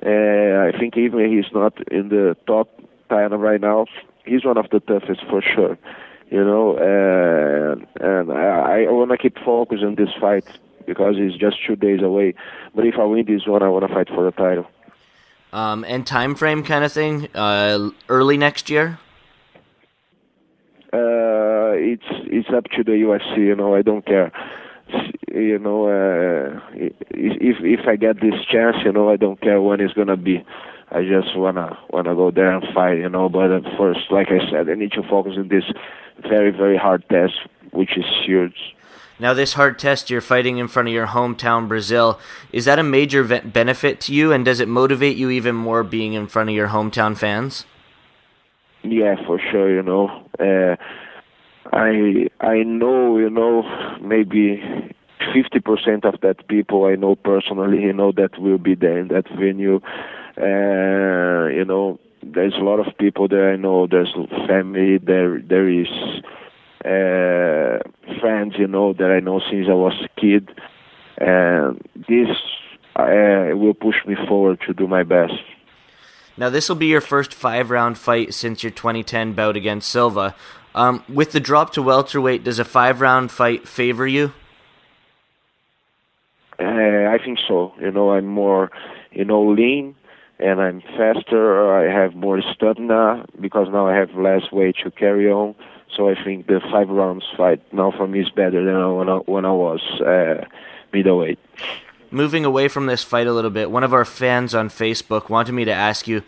uh, 0.05 0.69
I 0.69 0.79
think 0.79 0.97
even 0.97 1.31
he's 1.31 1.53
not 1.53 1.75
in 1.91 2.09
the 2.09 2.37
top 2.47 2.69
ten 3.09 3.33
right 3.33 3.61
now. 3.61 3.87
He's 4.25 4.45
one 4.45 4.59
of 4.59 4.71
the 4.71 4.81
toughest 4.81 5.21
for 5.29 5.43
sure. 5.43 5.79
You 6.31 6.45
know, 6.45 6.77
and 6.77 7.87
and 8.01 8.33
I, 8.33 8.85
I 8.85 8.91
want 8.91 9.13
to 9.13 9.19
keep 9.19 9.39
focus 9.45 9.81
on 9.85 9.95
this 9.95 10.11
fight 10.21 10.45
because 10.87 11.15
it's 11.19 11.37
just 11.37 11.57
two 11.65 11.77
days 11.77 12.03
away. 12.03 12.35
But 12.75 12.87
if 12.87 12.95
I 12.99 13.05
win 13.05 13.27
this 13.27 13.47
one, 13.47 13.63
I 13.63 13.69
want 13.69 13.87
to 13.87 13.95
fight 13.95 14.09
for 14.09 14.25
the 14.25 14.33
title. 14.33 14.67
Um, 15.53 15.85
and 15.85 16.07
time 16.07 16.35
frame 16.35 16.63
kind 16.63 16.85
of 16.85 16.93
thing, 16.93 17.29
uh, 17.35 17.91
early 18.09 18.37
next 18.37 18.69
year. 18.69 18.99
Uh, 20.93 21.73
it's 21.77 22.07
it's 22.27 22.49
up 22.55 22.65
to 22.77 22.85
the 22.85 22.93
UFC. 22.93 23.39
You 23.39 23.57
know, 23.57 23.75
I 23.75 23.83
don't 23.83 24.05
care. 24.05 24.33
You 25.33 25.59
know, 25.59 25.89
uh, 25.89 26.61
if 26.75 27.57
if 27.61 27.87
I 27.87 27.97
get 27.97 28.21
this 28.21 28.35
chance, 28.51 28.77
you 28.85 28.93
know, 28.93 29.11
I 29.11 29.17
don't 29.17 29.41
care 29.41 29.61
when 29.61 29.81
it's 29.81 29.95
gonna 29.95 30.17
be. 30.17 30.45
I 30.91 31.03
just 31.03 31.37
wanna 31.37 31.77
wanna 31.91 32.15
go 32.15 32.31
there 32.31 32.53
and 32.53 32.65
fight. 32.73 32.99
You 32.99 33.09
know, 33.09 33.29
but 33.29 33.51
at 33.51 33.65
first, 33.77 34.11
like 34.11 34.29
I 34.31 34.39
said, 34.51 34.71
I 34.71 34.75
need 34.75 34.93
to 34.93 35.03
focus 35.03 35.35
on 35.37 35.49
this 35.49 35.65
very 36.23 36.51
very 36.51 36.77
hard 36.77 37.05
test, 37.09 37.35
which 37.73 37.97
is 37.99 38.05
huge. 38.25 38.76
Now, 39.19 39.33
this 39.33 39.55
hard 39.55 39.79
test 39.79 40.11
you're 40.11 40.21
fighting 40.21 40.59
in 40.59 40.69
front 40.69 40.89
of 40.89 40.95
your 40.95 41.07
hometown, 41.07 41.69
Brazil, 41.69 42.21
is 42.53 42.67
that 42.67 42.79
a 42.79 42.83
major 42.83 43.25
benefit 43.25 44.01
to 44.03 44.13
you, 44.13 44.31
and 44.31 44.45
does 44.45 44.61
it 44.61 44.69
motivate 44.69 45.17
you 45.17 45.31
even 45.31 45.55
more 45.55 45.83
being 45.83 46.13
in 46.13 46.27
front 46.27 46.51
of 46.51 46.55
your 46.55 46.69
hometown 46.69 47.17
fans? 47.17 47.65
Yeah, 48.83 49.17
for 49.27 49.41
sure. 49.51 49.75
You 49.75 49.83
know, 49.83 50.09
uh, 50.39 50.77
I 51.73 52.29
I 52.41 52.63
know 52.63 53.19
you 53.19 53.31
know 53.31 53.63
maybe 54.01 54.63
fifty 55.35 55.61
percent 55.61 56.05
of 56.05 56.21
that 56.21 56.47
people 56.49 56.85
I 56.85 56.95
know 56.95 57.17
personally. 57.17 57.83
You 57.83 57.93
know 57.93 58.13
that 58.13 58.39
will 58.39 58.59
be 58.59 58.75
there 58.75 58.99
in 58.99 59.09
that 59.09 59.29
venue. 59.31 59.81
Uh, 60.39 61.49
you 61.49 61.65
know, 61.65 61.99
there's 62.23 62.55
a 62.55 62.65
lot 62.65 62.87
of 62.87 62.97
people 62.99 63.29
there. 63.29 63.53
I 63.53 63.57
know 63.57 63.87
there's 63.87 64.15
family. 64.47 64.99
There 64.99 65.41
there 65.41 65.69
is 65.69 65.89
uh, 66.85 67.79
friends. 68.21 68.55
You 68.59 68.67
know 68.67 68.93
that 68.93 69.11
I 69.11 69.21
know 69.21 69.41
since 69.51 69.67
I 69.69 69.75
was 69.75 69.95
a 70.05 70.21
kid, 70.21 70.51
and 71.19 71.81
this 71.95 72.29
uh, 72.97 73.57
will 73.57 73.75
push 73.75 73.97
me 74.07 74.17
forward 74.29 74.61
to 74.67 74.75
do 74.75 74.87
my 74.87 75.03
best. 75.03 75.35
Now, 76.39 76.51
this 76.51 76.69
will 76.69 76.77
be 76.77 76.87
your 76.87 77.01
first 77.01 77.33
five 77.33 77.71
round 77.71 77.97
fight 77.97 78.35
since 78.35 78.63
your 78.63 78.71
2010 78.71 79.33
bout 79.33 79.57
against 79.57 79.91
Silva. 79.91 80.35
Um, 80.75 81.03
with 81.09 81.33
the 81.33 81.41
drop 81.41 81.73
to 81.73 81.83
welterweight, 81.83 82.45
does 82.45 82.59
a 82.59 82.65
five 82.65 83.01
round 83.01 83.31
fight 83.31 83.67
favor 83.67 84.07
you? 84.07 84.35
Uh, 86.59 86.65
I 86.65 87.19
think 87.25 87.39
so. 87.49 87.73
You 87.81 87.91
know, 87.91 88.13
I'm 88.13 88.27
more, 88.27 88.71
you 89.13 89.25
know, 89.25 89.43
lean 89.43 89.95
and 90.39 90.61
I'm 90.61 90.83
faster. 90.83 91.75
I 91.75 91.91
have 91.91 92.15
more 92.15 92.43
stamina 92.55 93.27
because 93.41 93.69
now 93.71 93.87
I 93.87 93.95
have 93.97 94.15
less 94.15 94.53
weight 94.53 94.77
to 94.85 94.91
carry 94.91 95.31
on. 95.31 95.55
So 95.95 96.09
I 96.11 96.23
think 96.23 96.47
the 96.47 96.61
five 96.71 96.89
rounds 96.89 97.25
fight 97.37 97.63
now 97.73 97.91
for 97.91 98.07
me 98.07 98.21
is 98.21 98.31
better 98.31 98.65
than 98.65 98.97
when 98.97 99.09
I, 99.09 99.17
when 99.17 99.45
I 99.45 99.53
was 99.53 99.81
uh, 100.01 100.45
middleweight 100.93 101.39
moving 102.11 102.45
away 102.45 102.69
from 102.69 102.87
this 102.87 103.03
fight 103.03 103.27
a 103.27 103.33
little 103.33 103.51
bit, 103.51 103.71
one 103.71 103.85
of 103.85 103.93
our 103.93 104.05
fans 104.05 104.55
on 104.55 104.69
Facebook 104.69 105.29
wanted 105.29 105.53
me 105.53 105.65
to 105.65 105.73
ask 105.73 106.09
you 106.09 106.23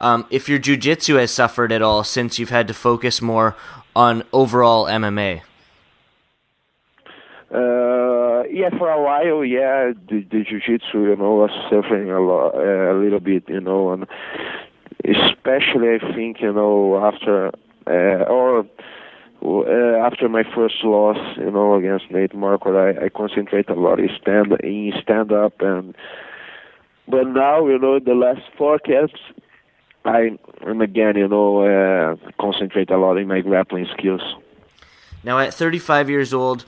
um, 0.00 0.26
if 0.30 0.48
your 0.48 0.58
jiu-jitsu 0.58 1.14
has 1.14 1.30
suffered 1.30 1.72
at 1.72 1.82
all 1.82 2.04
since 2.04 2.38
you've 2.38 2.50
had 2.50 2.68
to 2.68 2.74
focus 2.74 3.22
more 3.22 3.56
on 3.94 4.24
overall 4.32 4.86
MMA. 4.86 5.42
Uh, 7.54 8.42
yeah, 8.50 8.70
for 8.78 8.90
a 8.90 9.00
while, 9.00 9.44
yeah, 9.44 9.92
the, 10.08 10.26
the 10.30 10.44
jiu-jitsu, 10.44 11.04
you 11.04 11.16
know, 11.16 11.34
was 11.34 11.50
suffering 11.70 12.10
a 12.10 12.20
lot, 12.20 12.54
uh, 12.54 12.92
a 12.92 12.96
little 12.98 13.20
bit, 13.20 13.48
you 13.48 13.60
know, 13.60 13.92
and 13.92 14.06
especially 15.04 15.88
I 15.94 16.14
think, 16.14 16.40
you 16.40 16.52
know, 16.52 17.04
after 17.04 17.52
uh, 17.86 18.24
or 18.24 18.66
after 19.42 20.28
my 20.28 20.44
first 20.54 20.84
loss, 20.84 21.18
you 21.36 21.50
know, 21.50 21.74
against 21.74 22.10
Nate 22.10 22.32
Marquardt, 22.32 23.00
I, 23.00 23.06
I 23.06 23.08
concentrate 23.08 23.68
a 23.68 23.74
lot 23.74 23.98
in 23.98 24.08
stand 24.20 24.52
in 24.62 24.92
stand 25.02 25.32
up, 25.32 25.60
and 25.60 25.94
but 27.08 27.26
now, 27.26 27.66
you 27.66 27.78
know, 27.78 27.98
the 27.98 28.14
last 28.14 28.42
four 28.56 28.78
camps, 28.78 29.20
I 30.04 30.38
am 30.66 30.80
again, 30.80 31.16
you 31.16 31.28
know, 31.28 31.62
uh, 31.62 32.16
concentrate 32.40 32.90
a 32.90 32.96
lot 32.96 33.16
in 33.16 33.26
my 33.28 33.40
grappling 33.40 33.88
skills. 33.96 34.22
Now, 35.24 35.38
at 35.38 35.54
35 35.54 36.10
years 36.10 36.32
old, 36.32 36.64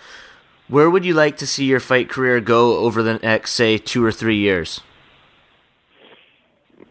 where 0.68 0.88
would 0.88 1.04
you 1.04 1.14
like 1.14 1.36
to 1.38 1.46
see 1.46 1.64
your 1.64 1.80
fight 1.80 2.08
career 2.08 2.40
go 2.40 2.78
over 2.78 3.02
the 3.02 3.18
next, 3.18 3.52
say, 3.52 3.78
two 3.78 4.04
or 4.04 4.12
three 4.12 4.38
years? 4.38 4.80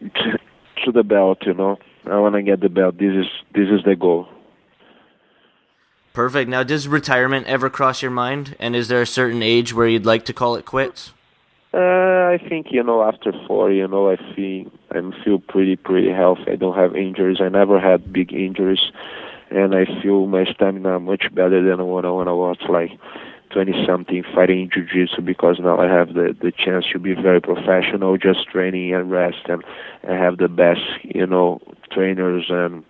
to 0.84 0.92
the 0.92 1.02
belt, 1.02 1.38
you 1.46 1.54
know. 1.54 1.78
I 2.06 2.18
want 2.18 2.34
to 2.34 2.42
get 2.42 2.60
the 2.60 2.68
belt. 2.68 2.98
This 2.98 3.14
is 3.14 3.26
this 3.54 3.68
is 3.68 3.82
the 3.84 3.96
goal. 3.96 4.28
Perfect. 6.14 6.48
Now, 6.48 6.62
does 6.62 6.86
retirement 6.86 7.48
ever 7.48 7.68
cross 7.68 8.00
your 8.00 8.12
mind? 8.12 8.54
And 8.60 8.76
is 8.76 8.86
there 8.86 9.02
a 9.02 9.06
certain 9.06 9.42
age 9.42 9.74
where 9.74 9.88
you'd 9.88 10.06
like 10.06 10.24
to 10.26 10.32
call 10.32 10.54
it 10.54 10.64
quits? 10.64 11.12
Uh, 11.74 12.30
I 12.30 12.38
think 12.48 12.68
you 12.70 12.84
know 12.84 13.02
after 13.02 13.32
four, 13.48 13.72
you 13.72 13.88
know, 13.88 14.08
I 14.08 14.16
feel 14.34 14.70
I 14.92 15.00
feel 15.24 15.40
pretty 15.40 15.74
pretty 15.74 16.12
healthy. 16.12 16.52
I 16.52 16.54
don't 16.54 16.76
have 16.76 16.94
injuries. 16.94 17.38
I 17.40 17.48
never 17.48 17.80
had 17.80 18.12
big 18.12 18.32
injuries, 18.32 18.92
and 19.50 19.74
I 19.74 19.86
feel 20.00 20.26
my 20.28 20.44
stamina 20.44 21.00
much 21.00 21.34
better 21.34 21.60
than 21.68 21.84
when 21.88 22.04
I 22.04 22.10
when 22.12 22.28
I 22.28 22.32
was 22.32 22.58
like 22.68 22.92
twenty 23.50 23.74
something 23.84 24.22
fighting 24.32 24.70
jiu-jitsu 24.72 25.22
because 25.22 25.58
now 25.58 25.80
I 25.80 25.88
have 25.88 26.14
the 26.14 26.36
the 26.40 26.52
chance 26.52 26.84
to 26.92 27.00
be 27.00 27.14
very 27.14 27.40
professional, 27.40 28.18
just 28.18 28.46
training 28.52 28.94
and 28.94 29.10
rest, 29.10 29.42
and 29.46 29.64
I 30.08 30.14
have 30.14 30.36
the 30.38 30.48
best 30.48 30.86
you 31.02 31.26
know 31.26 31.60
trainers 31.90 32.44
and 32.50 32.84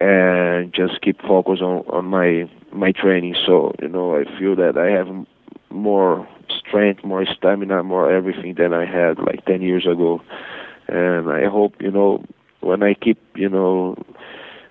and 0.00 0.72
just 0.72 1.00
keep 1.02 1.20
focus 1.22 1.60
on 1.60 1.84
on 1.88 2.04
my 2.06 2.48
my 2.72 2.92
training. 2.92 3.34
So 3.46 3.74
you 3.80 3.88
know, 3.88 4.16
I 4.16 4.24
feel 4.38 4.54
that 4.56 4.76
I 4.78 4.90
have 4.90 5.08
more 5.70 6.26
strength, 6.48 7.04
more 7.04 7.26
stamina, 7.26 7.82
more 7.82 8.10
everything 8.10 8.54
than 8.54 8.72
I 8.72 8.86
had 8.86 9.18
like 9.18 9.44
ten 9.44 9.62
years 9.62 9.86
ago. 9.86 10.22
And 10.88 11.30
I 11.30 11.46
hope 11.48 11.74
you 11.80 11.90
know 11.90 12.24
when 12.60 12.82
I 12.82 12.94
keep 12.94 13.18
you 13.34 13.48
know 13.48 13.96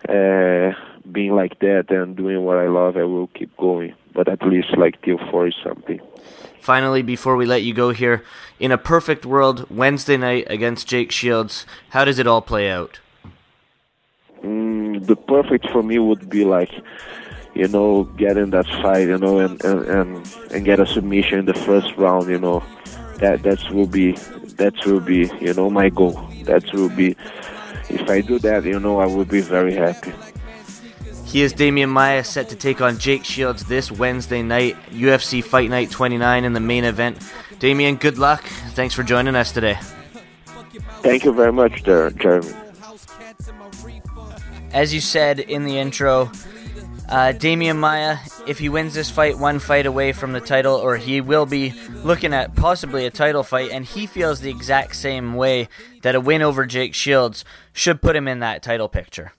uh, 0.10 0.74
being 1.12 1.34
like 1.34 1.60
that 1.60 1.86
and 1.90 2.16
doing 2.16 2.44
what 2.44 2.58
I 2.58 2.68
love, 2.68 2.98
I 2.98 3.04
will 3.04 3.28
keep 3.28 3.56
going. 3.58 3.94
But 4.14 4.28
at 4.28 4.42
least 4.44 4.78
like 4.78 5.02
till 5.02 5.20
forty 5.32 5.54
something. 5.64 6.00
finally, 6.60 7.02
before 7.02 7.38
we 7.38 7.46
let 7.46 7.64
you 7.64 7.74
go 7.74 7.92
here, 7.92 8.24
in 8.60 8.72
a 8.72 8.78
perfect 8.78 9.26
world, 9.26 9.66
Wednesday 9.70 10.18
night 10.18 10.46
against 10.50 10.88
Jake 10.88 11.12
Shields, 11.12 11.66
how 11.90 12.04
does 12.04 12.20
it 12.20 12.28
all 12.28 12.42
play 12.42 12.70
out? 12.70 13.00
Mm, 14.44 15.06
the 15.06 15.16
perfect 15.16 15.70
for 15.70 15.84
me 15.84 16.00
would 16.00 16.30
be 16.30 16.46
like, 16.46 16.72
you 17.54 17.68
know, 17.68 18.04
get 18.18 18.38
in 18.38 18.52
that 18.52 18.68
fight, 18.82 19.08
you 19.08 19.18
know, 19.18 19.40
and, 19.40 19.64
and, 19.64 19.86
and, 19.86 20.36
and 20.52 20.66
get 20.66 20.80
a 20.80 20.86
submission 20.86 21.40
in 21.40 21.46
the 21.46 21.54
first 21.54 21.96
round, 21.98 22.30
you 22.30 22.40
know. 22.40 22.64
That 23.18 23.42
that 23.44 23.72
will 23.72 23.88
be 23.88 24.12
that 24.58 24.76
will 24.86 25.00
be, 25.00 25.32
you 25.42 25.54
know, 25.54 25.72
my 25.72 25.90
goal. 25.90 26.14
That 26.44 26.72
will 26.72 26.90
be 26.90 27.16
if 27.90 28.10
I 28.10 28.22
do 28.22 28.38
that, 28.40 28.64
you 28.64 28.80
know, 28.80 29.00
I 29.00 29.08
will 29.08 29.26
be 29.26 29.42
very 29.42 29.74
happy. 29.74 30.14
He 31.26 31.42
is 31.42 31.54
Demian 31.54 31.90
Maia 31.90 32.24
set 32.24 32.50
to 32.50 32.56
take 32.56 32.80
on 32.80 33.00
Jake 33.00 33.26
Shields 33.26 33.66
this 33.66 33.92
Wednesday 33.92 34.42
night, 34.44 34.78
UFC 34.92 35.44
Fight 35.44 35.70
Night 35.70 35.92
29 35.92 36.46
in 36.46 36.54
the 36.54 36.60
main 36.60 36.84
event. 36.84 37.18
Demian, 37.60 38.00
good 38.00 38.18
luck. 38.18 38.44
Thanks 38.76 38.94
for 38.94 39.04
joining 39.04 39.36
us 39.36 39.52
today. 39.52 39.78
Thank 41.02 41.26
you 41.26 41.34
very 41.34 41.52
much, 41.52 41.84
Jeremy. 41.84 42.67
As 44.74 44.94
you 44.94 45.02
said 45.02 45.40
in 45.40 45.64
the 45.64 45.78
intro, 45.80 46.32
uh, 47.10 47.32
Demian 47.34 47.78
Maia, 47.78 48.18
if 48.48 48.60
he 48.60 48.70
wins 48.70 48.94
this 48.94 49.10
fight, 49.10 49.38
one 49.38 49.60
fight 49.60 49.86
away 49.86 50.12
from 50.12 50.34
the 50.34 50.42
title, 50.42 50.76
or 50.76 50.98
he 50.98 51.22
will 51.22 51.46
be 51.46 51.74
looking 52.04 52.34
at 52.34 52.56
possibly 52.56 53.06
a 53.06 53.10
title 53.10 53.44
fight, 53.44 53.72
and 53.72 53.86
he 53.86 54.06
feels 54.06 54.42
the 54.42 54.50
exact 54.50 54.96
same 54.96 55.36
way 55.36 55.70
that 56.02 56.16
a 56.16 56.20
win 56.20 56.42
over 56.42 56.66
Jake 56.66 56.94
Shields 56.94 57.46
should 57.72 58.02
put 58.02 58.16
him 58.16 58.28
in 58.28 58.40
that 58.40 58.62
title 58.62 58.90
picture. 58.90 59.32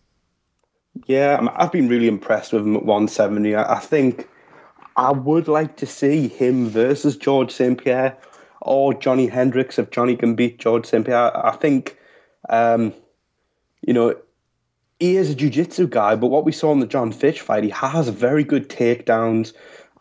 Yeah, 1.06 1.46
I've 1.54 1.72
been 1.72 1.88
really 1.88 2.08
impressed 2.08 2.52
with 2.52 2.62
him 2.62 2.76
at 2.76 2.84
170. 2.84 3.54
I 3.54 3.78
think 3.78 4.28
I 4.96 5.12
would 5.12 5.46
like 5.46 5.76
to 5.76 5.86
see 5.86 6.26
him 6.26 6.68
versus 6.68 7.16
George 7.16 7.52
St. 7.52 7.82
Pierre 7.82 8.16
or 8.62 8.94
Johnny 8.94 9.26
Hendricks 9.26 9.78
if 9.78 9.90
Johnny 9.90 10.16
can 10.16 10.34
beat 10.34 10.58
George 10.58 10.86
St. 10.86 11.04
Pierre. 11.04 11.46
I 11.46 11.54
think, 11.54 11.96
um, 12.48 12.92
you 13.86 13.92
know, 13.92 14.16
he 15.00 15.16
is 15.16 15.30
a 15.30 15.34
jiu-jitsu 15.34 15.88
guy, 15.88 16.16
but 16.16 16.28
what 16.28 16.44
we 16.44 16.52
saw 16.52 16.72
in 16.72 16.80
the 16.80 16.86
Jon 16.86 17.12
Fitch 17.12 17.40
fight, 17.40 17.64
he 17.64 17.70
has 17.70 18.08
very 18.08 18.44
good 18.44 18.68
takedowns. 18.68 19.52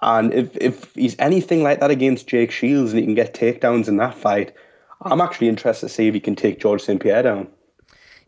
And 0.01 0.33
if, 0.33 0.55
if 0.57 0.93
he's 0.95 1.15
anything 1.19 1.63
like 1.63 1.79
that 1.79 1.91
against 1.91 2.27
Jake 2.27 2.51
Shields 2.51 2.91
and 2.91 2.99
he 2.99 3.05
can 3.05 3.15
get 3.15 3.33
takedowns 3.33 3.87
in 3.87 3.97
that 3.97 4.15
fight, 4.15 4.53
I'm 5.01 5.21
actually 5.21 5.49
interested 5.49 5.87
to 5.87 5.93
see 5.93 6.07
if 6.07 6.13
he 6.13 6.19
can 6.19 6.35
take 6.35 6.59
George 6.59 6.81
St. 6.81 7.01
Pierre 7.01 7.23
down. 7.23 7.47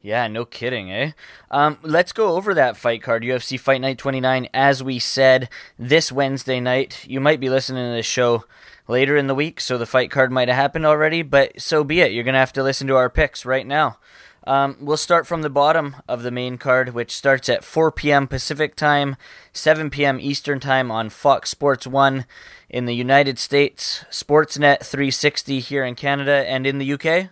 Yeah, 0.01 0.27
no 0.27 0.45
kidding, 0.45 0.91
eh? 0.91 1.11
Um, 1.51 1.77
let's 1.81 2.13
go 2.13 2.35
over 2.35 2.53
that 2.53 2.77
fight 2.77 3.03
card, 3.03 3.23
UFC 3.23 3.59
Fight 3.59 3.81
Night 3.81 3.97
29. 3.97 4.47
As 4.53 4.81
we 4.81 4.97
said, 4.97 5.49
this 5.77 6.11
Wednesday 6.11 6.61
night, 6.61 7.05
you 7.05 7.19
might 7.19 7.41
be 7.41 7.49
listening 7.49 7.83
to 7.83 7.95
this 7.95 8.05
show 8.05 8.45
later 8.87 9.17
in 9.17 9.27
the 9.27 9.35
week, 9.35 9.59
so 9.59 9.77
the 9.77 9.85
fight 9.85 10.09
card 10.09 10.31
might 10.31 10.47
have 10.47 10.55
happened 10.55 10.85
already, 10.85 11.21
but 11.21 11.59
so 11.59 11.83
be 11.83 11.99
it. 11.99 12.13
You're 12.13 12.23
going 12.23 12.33
to 12.33 12.39
have 12.39 12.53
to 12.53 12.63
listen 12.63 12.87
to 12.87 12.95
our 12.95 13.09
picks 13.09 13.45
right 13.45 13.67
now. 13.67 13.97
Um, 14.45 14.77
we'll 14.79 14.97
start 14.97 15.27
from 15.27 15.41
the 15.41 15.49
bottom 15.49 15.97
of 16.07 16.23
the 16.23 16.31
main 16.31 16.57
card, 16.57 16.93
which 16.93 17.15
starts 17.15 17.49
at 17.49 17.63
4 17.63 17.91
p.m. 17.91 18.27
Pacific 18.27 18.75
Time, 18.75 19.15
7 19.53 19.89
p.m. 19.89 20.19
Eastern 20.19 20.59
Time 20.59 20.89
on 20.91 21.09
Fox 21.09 21.49
Sports 21.49 21.85
1 21.85 22.25
in 22.69 22.85
the 22.85 22.95
United 22.95 23.37
States, 23.37 24.05
Sportsnet 24.09 24.83
360 24.83 25.59
here 25.59 25.83
in 25.83 25.95
Canada, 25.95 26.45
and 26.47 26.65
in 26.65 26.77
the 26.77 26.93
UK? 26.93 27.29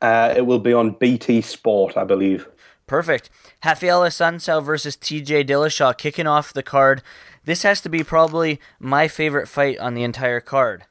Uh, 0.00 0.32
it 0.36 0.46
will 0.46 0.58
be 0.58 0.72
on 0.72 0.92
BT 0.92 1.40
Sport, 1.40 1.96
I 1.96 2.04
believe. 2.04 2.48
Perfect. 2.86 3.28
Raphael 3.64 4.00
Assunção 4.02 4.62
versus 4.64 4.96
TJ 4.96 5.46
Dillashaw 5.46 5.96
kicking 5.98 6.26
off 6.26 6.52
the 6.52 6.62
card. 6.62 7.02
This 7.44 7.62
has 7.62 7.80
to 7.82 7.88
be 7.88 8.04
probably 8.04 8.60
my 8.78 9.08
favorite 9.08 9.48
fight 9.48 9.78
on 9.78 9.94
the 9.94 10.04
entire 10.04 10.40
card. 10.40 10.84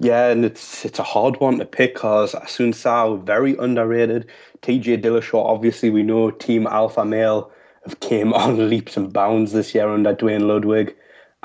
Yeah, 0.00 0.28
and 0.28 0.44
it's 0.44 0.84
it's 0.84 0.98
a 0.98 1.04
hard 1.04 1.38
one 1.40 1.58
to 1.58 1.64
pick 1.64 1.94
because 1.94 2.34
Assunção 2.34 3.24
very 3.24 3.56
underrated. 3.56 4.28
TJ 4.62 5.02
Dillashaw, 5.02 5.44
obviously, 5.44 5.90
we 5.90 6.02
know 6.02 6.30
Team 6.30 6.66
Alpha 6.66 7.04
Male 7.04 7.50
have 7.84 8.00
came 8.00 8.32
on 8.34 8.68
leaps 8.68 8.96
and 8.96 9.12
bounds 9.12 9.52
this 9.52 9.74
year 9.74 9.88
under 9.88 10.12
Duane 10.12 10.48
Ludwig. 10.48 10.94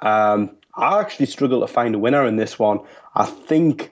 Um, 0.01 0.51
I 0.75 0.99
actually 0.99 1.25
struggle 1.27 1.61
to 1.61 1.67
find 1.67 1.93
a 1.93 1.99
winner 1.99 2.25
in 2.25 2.37
this 2.37 2.57
one. 2.57 2.79
I 3.15 3.25
think 3.25 3.91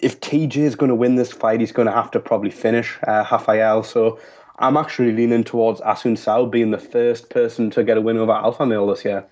if 0.00 0.20
TJ 0.20 0.56
is 0.56 0.74
going 0.74 0.88
to 0.88 0.94
win 0.94 1.14
this 1.14 1.32
fight, 1.32 1.60
he's 1.60 1.72
going 1.72 1.86
to 1.86 1.92
have 1.92 2.10
to 2.10 2.20
probably 2.20 2.50
finish 2.50 2.98
uh, 3.06 3.24
Raphael. 3.30 3.84
So 3.84 4.18
I'm 4.58 4.76
actually 4.76 5.12
leaning 5.12 5.44
towards 5.44 5.80
Assunção 5.80 6.50
being 6.50 6.72
the 6.72 6.78
first 6.78 7.30
person 7.30 7.70
to 7.70 7.84
get 7.84 7.96
a 7.96 8.00
win 8.00 8.18
over 8.18 8.32
Alpha 8.32 8.66
Male 8.66 8.88
this 8.88 9.04
year. 9.04 9.24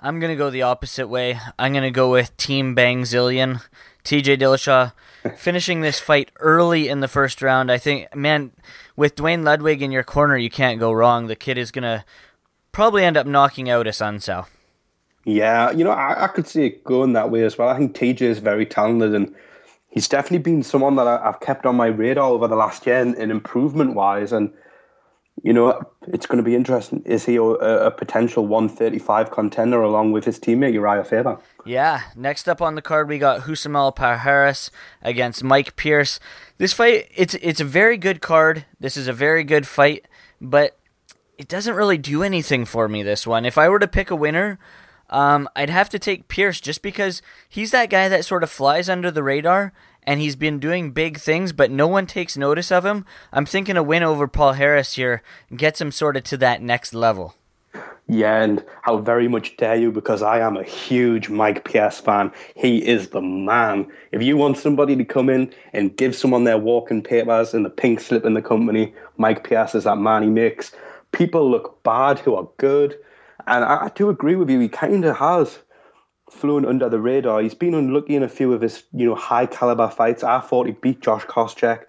I'm 0.00 0.20
going 0.20 0.30
to 0.30 0.36
go 0.36 0.50
the 0.50 0.62
opposite 0.62 1.08
way. 1.08 1.40
I'm 1.58 1.72
going 1.72 1.82
to 1.82 1.90
go 1.90 2.10
with 2.10 2.36
Team 2.36 2.74
Bang 2.74 3.02
Zillion. 3.02 3.62
TJ 4.04 4.38
Dillashaw 4.38 4.92
finishing 5.36 5.80
this 5.80 5.98
fight 5.98 6.30
early 6.38 6.88
in 6.88 7.00
the 7.00 7.08
first 7.08 7.42
round. 7.42 7.70
I 7.70 7.78
think, 7.78 8.14
man, 8.14 8.52
with 8.96 9.16
Duane 9.16 9.42
Ludwig 9.42 9.82
in 9.82 9.90
your 9.90 10.04
corner, 10.04 10.36
you 10.36 10.50
can't 10.50 10.78
go 10.78 10.92
wrong. 10.92 11.26
The 11.26 11.36
kid 11.36 11.58
is 11.58 11.72
going 11.72 11.82
to 11.82 12.04
probably 12.70 13.04
end 13.04 13.16
up 13.16 13.26
knocking 13.26 13.68
out 13.68 13.86
Assunção. 13.86 14.46
Yeah, 15.24 15.72
you 15.72 15.84
know, 15.84 15.90
I, 15.90 16.24
I 16.24 16.26
could 16.28 16.46
see 16.46 16.66
it 16.66 16.84
going 16.84 17.12
that 17.14 17.30
way 17.30 17.42
as 17.42 17.58
well. 17.58 17.68
I 17.68 17.76
think 17.76 17.94
TJ 17.94 18.22
is 18.22 18.38
very 18.38 18.64
talented 18.64 19.14
and 19.14 19.34
he's 19.88 20.08
definitely 20.08 20.38
been 20.38 20.62
someone 20.62 20.94
that 20.96 21.08
I, 21.08 21.22
have 21.24 21.40
kept 21.40 21.66
on 21.66 21.76
my 21.76 21.88
radar 21.88 22.30
over 22.30 22.46
the 22.46 22.56
last 22.56 22.86
year 22.86 23.00
in 23.00 23.30
improvement 23.30 23.94
wise. 23.94 24.32
And, 24.32 24.52
you 25.42 25.52
know, 25.52 25.80
it's 26.08 26.26
going 26.26 26.38
to 26.38 26.42
be 26.42 26.54
interesting. 26.54 27.02
Is 27.04 27.24
he 27.24 27.36
a, 27.36 27.42
a, 27.42 27.90
potential 27.90 28.46
135 28.46 29.30
contender 29.30 29.80
along 29.80 30.12
with 30.12 30.24
his 30.24 30.38
teammate 30.38 30.74
Urijah 30.74 31.06
Faber? 31.06 31.38
Yeah. 31.64 32.02
Next 32.16 32.48
up 32.48 32.62
on 32.62 32.74
the 32.74 32.82
card, 32.82 33.08
we 33.08 33.18
got 33.18 33.42
Rousimar 33.42 33.94
Palhares 33.94 34.70
against 35.02 35.44
Mike 35.44 35.76
Pierce. 35.76 36.18
This 36.58 36.72
fight, 36.72 37.10
it's 37.14 37.34
it's 37.34 37.60
a 37.60 37.64
very 37.64 37.96
good 37.96 38.20
card. 38.20 38.64
This 38.80 38.96
is 38.96 39.06
a 39.08 39.12
very 39.12 39.44
good 39.44 39.66
fight, 39.66 40.06
but 40.40 40.78
it 41.36 41.48
doesn't 41.48 41.74
really 41.74 41.98
do 41.98 42.22
anything 42.22 42.64
for 42.64 42.88
me. 42.88 43.02
This 43.02 43.26
one, 43.26 43.44
if 43.44 43.56
I 43.56 43.68
were 43.68 43.78
to 43.78 43.88
pick 43.88 44.10
a 44.10 44.16
winner, 44.16 44.58
um, 45.10 45.48
I'd 45.54 45.70
have 45.70 45.88
to 45.90 45.98
take 45.98 46.28
Pierce 46.28 46.60
just 46.60 46.82
because 46.82 47.22
he's 47.48 47.70
that 47.70 47.90
guy 47.90 48.08
that 48.08 48.24
sort 48.24 48.42
of 48.42 48.50
flies 48.50 48.88
under 48.88 49.10
the 49.10 49.22
radar 49.22 49.72
and 50.08 50.22
he's 50.22 50.36
been 50.36 50.58
doing 50.58 50.92
big 50.92 51.18
things, 51.18 51.52
but 51.52 51.70
no 51.70 51.86
one 51.86 52.06
takes 52.06 52.34
notice 52.34 52.72
of 52.72 52.86
him. 52.86 53.04
I'm 53.30 53.44
thinking 53.44 53.76
a 53.76 53.82
win 53.82 54.02
over 54.02 54.26
Palhares 54.26 54.94
here 54.94 55.22
gets 55.54 55.82
him 55.82 55.92
sort 55.92 56.16
of 56.16 56.24
to 56.24 56.38
that 56.38 56.62
next 56.62 56.94
level. 56.94 57.34
Yeah, 58.06 58.42
and 58.42 58.64
how 58.80 58.96
very 58.96 59.28
much 59.28 59.58
dare 59.58 59.76
you 59.76 59.92
because 59.92 60.22
I 60.22 60.40
am 60.40 60.56
a 60.56 60.62
huge 60.62 61.28
Mike 61.28 61.64
Pierce 61.64 62.00
fan. 62.00 62.32
He 62.54 62.78
is 62.78 63.10
the 63.10 63.20
man. 63.20 63.86
If 64.10 64.22
you 64.22 64.38
want 64.38 64.56
somebody 64.56 64.96
to 64.96 65.04
come 65.04 65.28
in 65.28 65.52
and 65.74 65.94
give 65.94 66.16
someone 66.16 66.44
their 66.44 66.56
walking 66.56 67.02
papers 67.02 67.52
and 67.52 67.66
the 67.66 67.70
pink 67.70 68.00
slip 68.00 68.24
in 68.24 68.32
the 68.32 68.40
company, 68.40 68.94
Mike 69.18 69.44
Pierce 69.44 69.74
is 69.74 69.84
that 69.84 69.98
man. 69.98 70.22
He 70.22 70.30
makes 70.30 70.72
people 71.12 71.50
look 71.50 71.82
bad 71.82 72.18
who 72.18 72.34
are 72.34 72.48
good. 72.56 72.98
And 73.46 73.62
I, 73.62 73.84
I 73.84 73.90
do 73.94 74.08
agree 74.08 74.36
with 74.36 74.48
you. 74.48 74.58
He 74.58 74.70
kind 74.70 75.04
of 75.04 75.18
has 75.18 75.58
flown 76.32 76.64
under 76.64 76.88
the 76.88 77.00
radar. 77.00 77.40
He's 77.40 77.54
been 77.54 77.74
unlucky 77.74 78.16
in 78.16 78.22
a 78.22 78.28
few 78.28 78.52
of 78.52 78.60
his, 78.60 78.82
you 78.92 79.06
know, 79.06 79.14
high 79.14 79.46
caliber 79.46 79.88
fights. 79.88 80.22
I 80.22 80.40
thought 80.40 80.66
he 80.66 80.72
beat 80.72 81.00
Josh 81.00 81.24
Koscheck. 81.24 81.84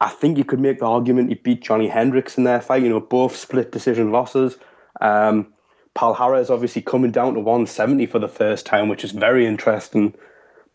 I 0.00 0.08
think 0.08 0.38
you 0.38 0.44
could 0.44 0.60
make 0.60 0.78
the 0.78 0.86
argument 0.86 1.30
he 1.30 1.34
beat 1.34 1.62
Johnny 1.62 1.88
Hendricks 1.88 2.38
in 2.38 2.44
their 2.44 2.60
fight. 2.60 2.82
You 2.82 2.88
know, 2.88 3.00
both 3.00 3.34
split 3.34 3.72
decision 3.72 4.12
losses. 4.12 4.56
Um, 5.00 5.52
Palhares 5.96 6.50
obviously 6.50 6.82
coming 6.82 7.10
down 7.10 7.34
to 7.34 7.40
170 7.40 8.06
for 8.06 8.18
the 8.18 8.28
first 8.28 8.66
time, 8.66 8.88
which 8.88 9.02
is 9.02 9.10
very 9.10 9.46
interesting. 9.46 10.14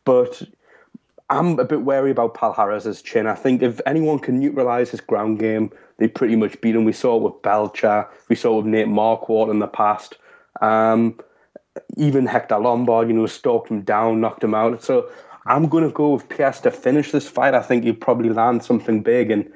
But 0.04 0.42
I'm 1.30 1.58
a 1.60 1.64
bit 1.64 1.84
wary 1.84 2.12
about 2.12 2.36
Palhares' 2.36 3.04
chin. 3.04 3.28
I 3.28 3.36
think 3.36 3.62
if 3.62 3.80
anyone 3.86 4.20
can 4.20 4.40
neutralise 4.40 4.92
his 4.92 5.00
ground 5.00 5.40
game, 5.40 5.72
they 5.98 6.08
pretty 6.08 6.36
much 6.36 6.60
beat 6.60 6.76
him. 6.76 6.84
We 6.84 6.92
saw 6.92 7.16
it 7.16 7.24
with 7.24 7.42
Belcher. 7.42 8.08
We 8.28 8.36
saw 8.36 8.54
it 8.54 8.64
with 8.64 8.74
Nate 8.74 8.88
Marquardt 8.88 9.50
in 9.50 9.60
the 9.60 9.68
past. 9.68 10.18
Um, 10.62 11.18
even 11.98 12.26
Hector 12.26 12.58
Lombard, 12.58 13.08
you 13.08 13.14
know, 13.14 13.26
stalked 13.26 13.70
him 13.70 13.82
down, 13.82 14.22
knocked 14.22 14.44
him 14.44 14.54
out. 14.54 14.84
So 14.84 15.10
I'm 15.46 15.68
going 15.68 15.84
to 15.84 15.92
go 15.92 16.10
with 16.10 16.30
Pierce 16.30 16.60
to 16.62 16.72
finish 16.72 17.12
this 17.12 17.28
fight. 17.28 17.54
I 17.54 17.62
think 17.62 17.84
he'll 17.84 17.96
probably 17.96 18.30
land 18.30 18.64
something 18.64 19.02
big. 19.02 19.32
And, 19.32 19.52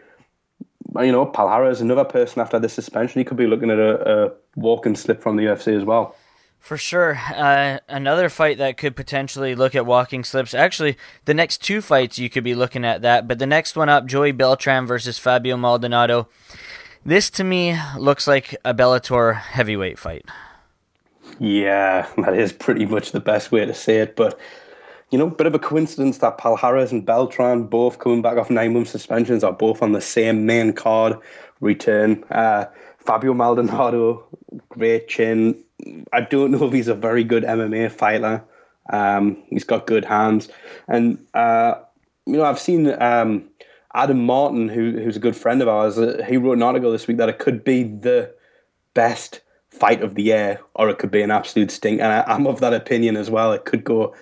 you 0.99 1.11
know, 1.11 1.25
Palhares 1.25 1.73
is 1.73 1.81
another 1.81 2.03
person 2.03 2.41
after 2.41 2.59
the 2.59 2.69
suspension. 2.69 3.19
He 3.19 3.25
could 3.25 3.37
be 3.37 3.47
looking 3.47 3.71
at 3.71 3.79
a, 3.79 4.25
a 4.25 4.31
walk 4.55 4.85
and 4.85 4.97
slip 4.97 5.21
from 5.21 5.35
the 5.35 5.43
UFC 5.43 5.77
as 5.77 5.83
well. 5.83 6.15
For 6.59 6.75
sure. 6.75 7.17
Uh, 7.33 7.79
another 7.87 8.29
fight 8.29 8.57
that 8.57 8.77
could 8.77 8.95
potentially 8.95 9.55
look 9.55 9.75
at 9.75 9.85
walking 9.85 10.23
slips. 10.23 10.53
Actually, 10.53 10.97
the 11.25 11.33
next 11.33 11.63
two 11.63 11.81
fights 11.81 12.19
you 12.19 12.29
could 12.29 12.43
be 12.43 12.55
looking 12.55 12.83
at 12.83 13.01
that. 13.03 13.27
But 13.27 13.39
the 13.39 13.45
next 13.45 13.75
one 13.75 13.89
up, 13.89 14.05
Joey 14.05 14.31
Beltran 14.31 14.85
versus 14.85 15.17
Fabio 15.17 15.55
Maldonado. 15.55 16.27
This 17.05 17.29
to 17.31 17.45
me 17.45 17.79
looks 17.97 18.27
like 18.27 18.55
a 18.65 18.73
Bellator 18.73 19.35
heavyweight 19.35 19.97
fight. 19.97 20.25
Yeah, 21.39 22.07
that 22.17 22.35
is 22.35 22.51
pretty 22.53 22.85
much 22.85 23.11
the 23.11 23.19
best 23.19 23.51
way 23.51 23.65
to 23.65 23.73
say 23.73 23.97
it. 23.97 24.15
But 24.15 24.39
you 25.09 25.17
know, 25.17 25.29
bit 25.29 25.47
of 25.47 25.55
a 25.55 25.59
coincidence 25.59 26.17
that 26.17 26.37
Palhares 26.37 26.91
and 26.91 27.05
Beltran, 27.05 27.63
both 27.63 27.99
coming 27.99 28.21
back 28.21 28.37
off 28.37 28.49
nine 28.49 28.73
month 28.73 28.89
suspensions, 28.89 29.43
are 29.43 29.53
both 29.53 29.81
on 29.81 29.93
the 29.93 30.01
same 30.01 30.45
main 30.45 30.73
card 30.73 31.17
return. 31.61 32.23
Uh, 32.29 32.65
Fabio 32.97 33.33
Maldonado, 33.33 34.25
great 34.69 35.07
chin. 35.07 35.63
I 36.11 36.21
don't 36.21 36.51
know 36.51 36.65
if 36.67 36.73
he's 36.73 36.89
a 36.89 36.95
very 36.95 37.23
good 37.23 37.43
MMA 37.43 37.91
fighter. 37.91 38.43
Um, 38.91 39.41
he's 39.49 39.63
got 39.63 39.87
good 39.87 40.05
hands, 40.05 40.49
and 40.87 41.17
uh, 41.33 41.75
you 42.25 42.33
know 42.33 42.43
I've 42.43 42.59
seen 42.59 42.89
um, 43.01 43.47
Adam 43.93 44.25
Martin, 44.25 44.69
who, 44.69 44.91
who's 44.91 45.17
a 45.17 45.19
good 45.19 45.35
friend 45.35 45.61
of 45.61 45.67
ours. 45.67 45.97
Uh, 45.97 46.23
he 46.27 46.37
wrote 46.37 46.53
an 46.53 46.63
article 46.63 46.91
this 46.91 47.07
week 47.07 47.17
that 47.17 47.29
it 47.29 47.39
could 47.39 47.63
be 47.63 47.83
the 47.83 48.33
best 48.93 49.41
fight 49.79 50.01
of 50.01 50.15
the 50.15 50.23
year, 50.23 50.59
or 50.75 50.89
it 50.89 50.99
could 50.99 51.11
be 51.11 51.21
an 51.21 51.31
absolute 51.31 51.71
stink. 51.71 52.01
And 52.01 52.11
I, 52.11 52.23
I'm 52.23 52.47
of 52.47 52.59
that 52.59 52.73
opinion 52.73 53.17
as 53.17 53.29
well. 53.29 53.53
It 53.53 53.65
could 53.65 53.83
go 53.83 54.15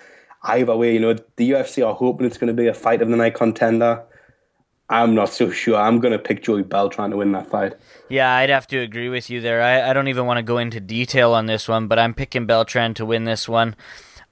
either 0.44 0.76
way. 0.76 0.92
You 0.94 1.00
know, 1.00 1.14
the 1.36 1.50
UFC 1.50 1.86
are 1.86 1.94
hoping 1.94 2.26
it's 2.26 2.38
going 2.38 2.54
to 2.54 2.62
be 2.62 2.68
a 2.68 2.74
fight 2.74 3.02
of 3.02 3.08
the 3.08 3.16
night 3.16 3.34
contender. 3.34 4.02
I'm 4.88 5.14
not 5.14 5.30
so 5.30 5.50
sure. 5.50 5.76
I'm 5.76 5.98
going 5.98 6.12
to 6.12 6.18
pick 6.18 6.44
Joey 6.44 6.62
Beltran 6.62 7.10
to 7.10 7.16
win 7.16 7.32
that 7.32 7.48
fight. 7.48 7.74
Yeah, 8.08 8.32
I'd 8.36 8.50
have 8.50 8.68
to 8.68 8.78
agree 8.78 9.08
with 9.08 9.28
you 9.30 9.40
there. 9.40 9.60
I, 9.60 9.90
I 9.90 9.92
don't 9.92 10.08
even 10.08 10.26
want 10.26 10.38
to 10.38 10.42
go 10.42 10.58
into 10.58 10.78
detail 10.80 11.32
on 11.32 11.46
this 11.46 11.66
one, 11.66 11.88
but 11.88 11.98
I'm 11.98 12.14
picking 12.14 12.46
Beltran 12.46 12.94
to 12.94 13.04
win 13.04 13.24
this 13.24 13.48
one. 13.48 13.74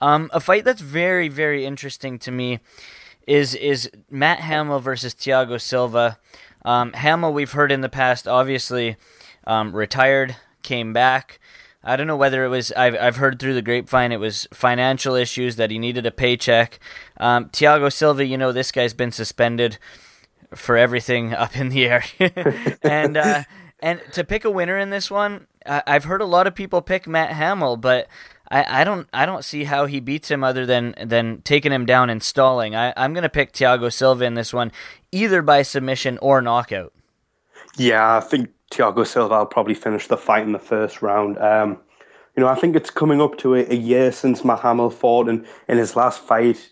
Um, 0.01 0.31
a 0.33 0.39
fight 0.39 0.65
that's 0.65 0.81
very, 0.81 1.29
very 1.29 1.65
interesting 1.65 2.19
to 2.21 2.31
me 2.31 2.61
is 3.27 3.55
is 3.55 3.91
Matt 4.11 4.41
Hamill 4.41 4.81
versus 4.81 5.15
Thiago 5.15 5.61
Silva. 5.61 6.19
Um, 6.65 6.93
Hamill, 6.93 7.33
we've 7.33 7.53
heard 7.53 7.73
in 7.73 7.81
the 7.81 7.89
past, 7.89 8.29
obviously 8.29 8.97
um, 9.47 9.75
retired, 9.75 10.37
came 10.65 10.93
back. 10.93 11.39
I 11.85 11.97
don't 11.97 12.07
know 12.07 12.17
whether 12.17 12.45
it 12.45 12.49
was. 12.49 12.73
I've 12.73 12.97
I've 12.99 13.17
heard 13.17 13.39
through 13.39 13.55
the 13.55 13.63
grapevine 13.63 14.11
it 14.11 14.21
was 14.21 14.49
financial 14.53 15.15
issues 15.15 15.57
that 15.57 15.71
he 15.71 15.79
needed 15.79 16.07
a 16.07 16.11
paycheck. 16.11 16.81
Um, 17.19 17.51
Thiago 17.51 17.93
Silva, 17.93 18.25
you 18.25 18.39
know, 18.39 18.53
this 18.53 18.73
guy's 18.73 18.95
been 18.95 19.13
suspended 19.13 19.79
for 20.55 20.77
everything 20.77 21.35
up 21.35 21.57
in 21.57 21.69
the 21.69 21.87
air, 21.87 22.05
and 22.83 23.17
uh, 23.17 23.45
and 23.81 24.01
to 24.13 24.25
pick 24.25 24.45
a 24.45 24.51
winner 24.51 24.79
in 24.79 24.91
this 24.91 25.11
one, 25.11 25.47
I've 25.67 26.05
heard 26.05 26.23
a 26.23 26.27
lot 26.27 26.47
of 26.47 26.55
people 26.55 26.81
pick 26.81 27.07
Matt 27.07 27.33
Hamill, 27.33 27.77
but 27.77 28.09
I, 28.51 28.81
I 28.81 28.85
don't 28.85 29.07
I 29.13 29.27
don't 29.27 29.45
see 29.45 29.65
how 29.65 29.85
he 29.85 30.01
beats 30.01 30.31
him 30.31 30.43
other 30.43 30.65
than 30.65 30.95
than 31.03 31.43
taking 31.43 31.73
him 31.73 31.85
down 31.85 32.09
and 32.09 32.23
stalling. 32.23 32.75
I, 32.75 32.95
I'm 32.97 33.13
gonna 33.13 33.29
pick 33.29 33.53
Thiago 33.53 33.93
Silva 33.93 34.25
in 34.25 34.35
this 34.35 34.55
one, 34.55 34.73
either 35.13 35.43
by 35.43 35.61
submission 35.63 36.19
or 36.23 36.41
knockout. 36.41 36.95
Yeah, 37.77 38.17
I 38.17 38.21
think 38.21 38.51
Thiago 38.71 39.07
Silva 39.07 39.39
will 39.39 39.47
probably 39.47 39.75
finish 39.75 40.09
the 40.09 40.17
fight 40.17 40.43
in 40.43 40.53
the 40.53 40.59
first 40.59 41.03
round. 41.03 41.39
Um, 41.39 41.79
you 42.37 42.43
know, 42.43 42.49
I 42.49 42.57
think 42.57 42.75
it's 42.75 42.91
coming 42.91 43.21
up 43.21 43.39
to 43.39 43.55
a, 43.55 43.71
a 43.71 43.77
year 43.77 44.11
since 44.11 44.45
Matt 44.45 44.61
Hamill 44.61 44.91
fought, 44.91 45.29
and 45.29 45.47
in 45.69 45.79
his 45.79 45.95
last 45.95 46.21
fight, 46.21 46.69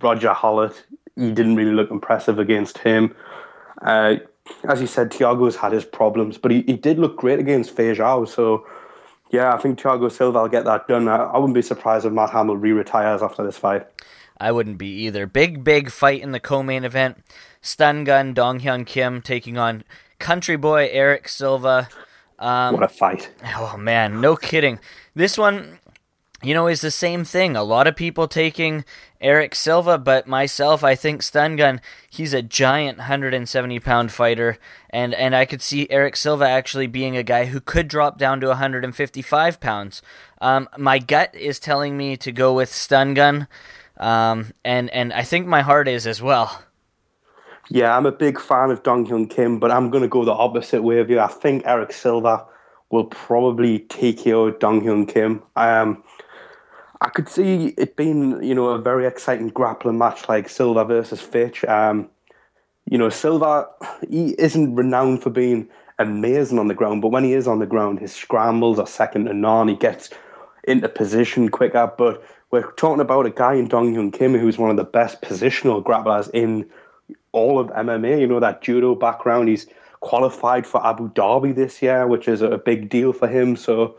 Roger 0.00 0.32
Hollett, 0.32 0.84
he 1.16 1.32
didn't 1.32 1.56
really 1.56 1.72
look 1.72 1.90
impressive 1.90 2.38
against 2.38 2.78
him. 2.78 3.14
Uh, 3.80 4.16
as 4.68 4.80
you 4.80 4.86
said, 4.86 5.10
Thiago's 5.10 5.56
had 5.56 5.72
his 5.72 5.84
problems, 5.84 6.38
but 6.38 6.50
he, 6.50 6.62
he 6.62 6.76
did 6.76 6.98
look 6.98 7.16
great 7.16 7.38
against 7.38 7.74
Feijão. 7.74 8.28
So, 8.28 8.66
yeah, 9.30 9.54
I 9.54 9.58
think 9.58 9.78
Thiago 9.78 10.12
Silva 10.12 10.42
will 10.42 10.48
get 10.48 10.64
that 10.64 10.86
done. 10.86 11.08
I, 11.08 11.16
I 11.16 11.38
wouldn't 11.38 11.54
be 11.54 11.62
surprised 11.62 12.04
if 12.04 12.12
Matt 12.12 12.30
Hamill 12.30 12.56
re-retires 12.56 13.22
after 13.22 13.44
this 13.44 13.56
fight. 13.56 13.86
I 14.38 14.52
wouldn't 14.52 14.78
be 14.78 14.88
either. 15.06 15.26
Big, 15.26 15.64
big 15.64 15.90
fight 15.90 16.20
in 16.20 16.32
the 16.32 16.40
co-main 16.40 16.84
event. 16.84 17.24
Stun 17.62 18.04
Gun 18.04 18.34
Dong 18.34 18.60
Hyun 18.60 18.86
Kim 18.86 19.22
taking 19.22 19.56
on 19.56 19.82
Country 20.18 20.56
Boy 20.56 20.88
Erick 20.92 21.28
Silva. 21.28 21.88
Um, 22.38 22.74
what 22.74 22.82
a 22.82 22.88
fight! 22.88 23.30
Oh 23.56 23.76
man, 23.76 24.20
no 24.20 24.36
kidding. 24.36 24.78
This 25.14 25.38
one, 25.38 25.78
you 26.42 26.52
know, 26.52 26.66
is 26.66 26.80
the 26.82 26.90
same 26.90 27.24
thing. 27.24 27.56
A 27.56 27.62
lot 27.62 27.86
of 27.86 27.96
people 27.96 28.28
taking 28.28 28.84
Erick 29.20 29.54
Silva, 29.54 29.98
but 29.98 30.26
myself, 30.26 30.84
I 30.84 30.94
think 30.94 31.22
Stun 31.22 31.56
Gun, 31.56 31.80
he's 32.08 32.34
a 32.34 32.42
giant 32.42 32.98
170 32.98 33.80
pound 33.80 34.12
fighter, 34.12 34.58
and, 34.90 35.14
and 35.14 35.34
I 35.34 35.46
could 35.46 35.62
see 35.62 35.88
Erick 35.90 36.16
Silva 36.16 36.46
actually 36.46 36.86
being 36.86 37.16
a 37.16 37.22
guy 37.22 37.46
who 37.46 37.60
could 37.60 37.88
drop 37.88 38.18
down 38.18 38.40
to 38.40 38.48
155 38.48 39.60
pounds. 39.60 40.02
Um, 40.40 40.68
my 40.76 40.98
gut 40.98 41.34
is 41.34 41.58
telling 41.58 41.96
me 41.96 42.16
to 42.18 42.32
go 42.32 42.52
with 42.52 42.72
Stun 42.72 43.14
Gun, 43.14 43.48
um, 43.96 44.52
and, 44.64 44.90
and 44.90 45.12
I 45.12 45.22
think 45.22 45.46
my 45.46 45.62
heart 45.62 45.88
is 45.88 46.06
as 46.06 46.20
well. 46.20 46.62
Yeah, 47.68 47.96
I'm 47.96 48.06
a 48.06 48.12
big 48.12 48.40
fan 48.40 48.70
of 48.70 48.82
Dong 48.82 49.06
Hyun 49.06 49.28
Kim, 49.28 49.58
but 49.58 49.72
I'm 49.72 49.90
going 49.90 50.02
to 50.02 50.08
go 50.08 50.24
the 50.24 50.32
opposite 50.32 50.82
way 50.82 50.98
of 51.00 51.10
you. 51.10 51.18
I 51.18 51.26
think 51.26 51.66
Erick 51.66 51.92
Silva 51.92 52.44
will 52.90 53.06
probably 53.06 53.80
take 53.80 54.18
TKO 54.18 54.58
Dong 54.60 54.82
Hyun 54.82 55.08
Kim. 55.08 55.42
Um, 55.56 56.02
I 57.00 57.08
could 57.08 57.28
see 57.28 57.74
it 57.76 57.96
being, 57.96 58.42
you 58.42 58.54
know, 58.54 58.68
a 58.68 58.78
very 58.78 59.06
exciting 59.06 59.48
grappling 59.48 59.98
match 59.98 60.28
like 60.28 60.48
Silva 60.48 60.84
versus 60.84 61.20
Fitch. 61.20 61.64
Um, 61.64 62.08
you 62.88 62.96
know, 62.96 63.08
Silva, 63.08 63.68
he 64.08 64.36
isn't 64.38 64.76
renowned 64.76 65.22
for 65.22 65.30
being 65.30 65.68
amazing 65.98 66.58
on 66.58 66.68
the 66.68 66.74
ground, 66.74 67.02
but 67.02 67.08
when 67.08 67.24
he 67.24 67.32
is 67.32 67.48
on 67.48 67.58
the 67.58 67.66
ground, 67.66 67.98
his 67.98 68.14
scrambles 68.14 68.78
are 68.78 68.86
second 68.86 69.24
to 69.24 69.34
none. 69.34 69.66
He 69.68 69.74
gets 69.74 70.10
into 70.64 70.88
position 70.88 71.48
quicker, 71.48 71.92
but 71.98 72.22
we're 72.50 72.70
talking 72.72 73.00
about 73.00 73.26
a 73.26 73.30
guy 73.30 73.54
in 73.54 73.66
Dong 73.66 73.92
Hyun 73.92 74.12
Kim 74.12 74.34
who's 74.34 74.56
one 74.56 74.70
of 74.70 74.76
the 74.76 74.84
best 74.84 75.20
positional 75.20 75.82
grapplers 75.82 76.30
in 76.32 76.68
all 77.36 77.58
of 77.60 77.68
MMA. 77.68 78.18
You 78.20 78.26
know, 78.26 78.40
that 78.40 78.62
judo 78.62 78.94
background. 78.94 79.48
He's 79.48 79.66
qualified 80.00 80.66
for 80.66 80.84
Abu 80.84 81.10
Dhabi 81.10 81.54
this 81.54 81.82
year, 81.82 82.06
which 82.06 82.28
is 82.28 82.42
a 82.42 82.58
big 82.58 82.88
deal 82.88 83.12
for 83.12 83.28
him. 83.28 83.56
So 83.56 83.96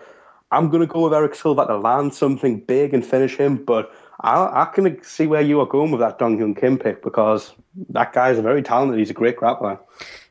I'm 0.52 0.70
going 0.70 0.82
to 0.82 0.88
go 0.88 1.02
with 1.02 1.14
Erick 1.14 1.36
Silva 1.36 1.66
to 1.68 1.78
land 1.78 2.14
something 2.14 2.60
big 2.62 2.94
and 2.94 3.06
finish 3.06 3.36
him, 3.38 3.64
but 3.64 3.92
I, 4.22 4.64
I 4.64 4.66
can 4.74 5.04
see 5.04 5.28
where 5.28 5.42
you 5.42 5.60
are 5.60 5.66
going 5.66 5.92
with 5.92 6.00
that 6.00 6.18
Dong 6.18 6.40
Hyun 6.40 6.58
Kim 6.60 6.80
pick 6.80 7.04
because 7.04 7.54
that 7.90 8.14
guy 8.14 8.32
is 8.32 8.40
very 8.40 8.64
talented. 8.64 8.98
He's 8.98 9.10
a 9.10 9.14
great 9.14 9.38
grappler. 9.38 9.80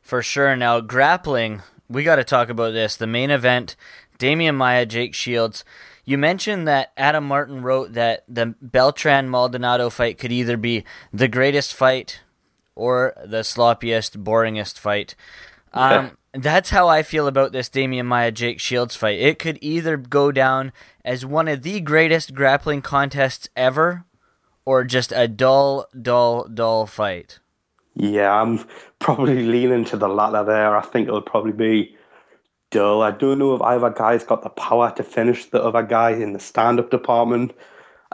For 0.02 0.22
sure. 0.22 0.56
Now, 0.56 0.80
grappling, 0.80 1.62
we 1.88 2.02
got 2.02 2.16
to 2.16 2.24
talk 2.24 2.48
about 2.48 2.72
this. 2.72 2.96
The 2.96 3.06
main 3.06 3.30
event 3.30 3.76
Demian 4.18 4.54
Maia, 4.54 4.86
Jake 4.86 5.14
Shields. 5.14 5.64
You 6.04 6.18
mentioned 6.18 6.66
that 6.68 6.92
Adam 6.96 7.26
Martin 7.26 7.62
wrote 7.62 7.92
that 7.94 8.24
the 8.28 8.54
Beltran 8.62 9.28
Maldonado 9.28 9.90
fight 9.90 10.18
could 10.18 10.32
either 10.32 10.56
be 10.56 10.84
the 11.12 11.28
greatest 11.28 11.74
fight 11.74 12.20
or 12.76 13.14
the 13.24 13.38
sloppiest, 13.38 14.22
boringest 14.22 14.78
fight. 14.78 15.16
Um, 15.72 16.16
that's 16.32 16.70
how 16.70 16.86
I 16.86 17.02
feel 17.02 17.26
about 17.26 17.52
this 17.52 17.68
Demian 17.68 18.06
Maia 18.06 18.30
Jake 18.30 18.60
Shields 18.60 18.94
fight. 18.94 19.18
It 19.18 19.38
could 19.38 19.58
either 19.60 19.96
go 19.96 20.30
down 20.30 20.72
as 21.04 21.26
one 21.26 21.48
of 21.48 21.62
the 21.62 21.80
greatest 21.80 22.34
grappling 22.34 22.82
contests 22.82 23.48
ever, 23.56 24.04
or 24.64 24.84
just 24.84 25.12
a 25.12 25.26
dull, 25.26 25.86
dull, 26.00 26.46
dull 26.48 26.86
fight. 26.86 27.40
Yeah, 27.94 28.40
I'm 28.40 28.64
probably 28.98 29.46
leaning 29.46 29.86
to 29.86 29.96
the 29.96 30.08
latter 30.08 30.44
there. 30.44 30.76
I 30.76 30.82
think 30.82 31.08
it'll 31.08 31.22
probably 31.22 31.52
be 31.52 31.96
dull. 32.70 33.02
I 33.02 33.10
don't 33.10 33.38
know 33.38 33.54
if 33.54 33.62
either 33.62 33.90
guy's 33.90 34.24
got 34.24 34.42
the 34.42 34.50
power 34.50 34.92
to 34.96 35.02
finish 35.02 35.46
the 35.46 35.62
other 35.62 35.82
guy 35.82 36.10
in 36.10 36.34
the 36.34 36.38
stand 36.38 36.78
up 36.78 36.90
department. 36.90 37.52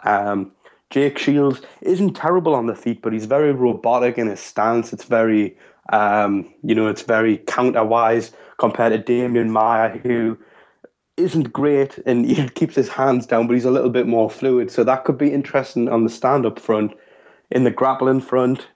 Um, 0.04 0.52
Jake 0.92 1.18
Shields 1.18 1.62
isn't 1.80 2.14
terrible 2.14 2.54
on 2.54 2.66
the 2.66 2.74
feet, 2.74 3.02
but 3.02 3.12
he's 3.12 3.24
very 3.24 3.50
robotic 3.50 4.18
in 4.18 4.28
his 4.28 4.40
stance. 4.40 4.92
It's 4.92 5.04
very 5.04 5.56
um, 5.90 6.52
you 6.62 6.74
know, 6.74 6.86
it's 6.86 7.02
very 7.02 7.38
counter-wise 7.38 8.32
compared 8.58 8.92
to 8.92 9.12
Demian 9.12 9.48
Maia, 9.48 9.98
who 9.98 10.38
isn't 11.16 11.52
great 11.52 11.98
and 12.06 12.24
he 12.30 12.48
keeps 12.50 12.74
his 12.74 12.88
hands 12.88 13.26
down, 13.26 13.46
but 13.46 13.54
he's 13.54 13.64
a 13.64 13.70
little 13.70 13.90
bit 13.90 14.06
more 14.06 14.30
fluid. 14.30 14.70
So 14.70 14.84
that 14.84 15.04
could 15.04 15.18
be 15.18 15.32
interesting 15.32 15.88
on 15.88 16.04
the 16.04 16.10
stand-up 16.10 16.58
front. 16.58 16.92
In 17.50 17.64
the 17.64 17.70
grappling 17.70 18.20
front, 18.20 18.68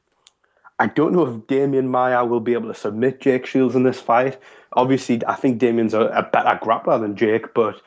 I 0.79 0.89
don't 0.89 1.13
know 1.13 1.25
if 1.27 1.35
Demian 1.47 1.87
Maia 1.87 2.27
will 2.27 2.41
be 2.41 2.53
able 2.53 2.69
to 2.69 2.79
submit 2.79 3.21
Jake 3.21 3.47
Shields 3.47 3.75
in 3.75 3.85
this 3.85 4.01
fight. 4.01 4.39
Obviously, 4.73 5.23
I 5.27 5.35
think 5.35 5.61
Demian's 5.61 5.95
a, 5.95 6.03
a 6.09 6.23
better 6.25 6.59
grappler 6.63 7.01
than 7.01 7.17
Jake, 7.17 7.55
but 7.55 7.81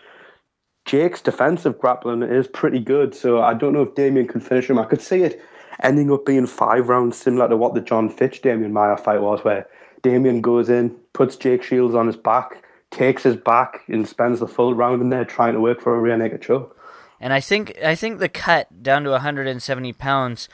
Jake's 0.90 1.22
defensive 1.22 1.78
grappling 1.78 2.24
is 2.24 2.48
pretty 2.48 2.80
good. 2.80 3.14
So 3.14 3.44
I 3.44 3.54
don't 3.54 3.74
know 3.74 3.84
if 3.84 3.94
Demian 3.94 4.28
can 4.28 4.42
finish 4.42 4.68
him. 4.68 4.80
I 4.80 4.86
could 4.86 5.04
see 5.04 5.22
it 5.22 5.40
ending 5.84 6.12
up 6.12 6.26
being 6.26 6.48
five 6.48 6.90
rounds, 6.90 7.16
similar 7.16 7.48
to 7.48 7.56
what 7.56 7.76
the 7.76 7.82
Jon 7.82 8.10
Fitch 8.10 8.42
Demian 8.42 8.72
Maia 8.72 8.98
fight 8.98 9.22
was, 9.22 9.44
where 9.44 9.68
Demian 10.02 10.42
goes 10.42 10.68
in, 10.68 10.90
puts 11.14 11.36
Jake 11.36 11.62
Shields 11.62 11.94
on 11.94 12.08
his 12.08 12.18
back, 12.18 12.64
takes 12.90 13.22
his 13.22 13.36
back, 13.36 13.84
and 13.88 14.08
spends 14.08 14.40
the 14.40 14.48
full 14.48 14.74
round 14.74 15.04
in 15.04 15.10
there 15.10 15.26
trying 15.26 15.54
to 15.54 15.60
work 15.60 15.80
for 15.80 15.96
a 15.96 16.00
rear 16.00 16.18
naked 16.18 16.42
choke. 16.42 16.76
And 17.20 17.34
I 17.34 17.40
think 17.40 17.78
I 17.84 17.94
think 17.94 18.18
the 18.18 18.28
cut 18.28 18.82
down 18.82 19.04
to 19.04 19.12
170 19.12 19.94
pounds 19.94 20.50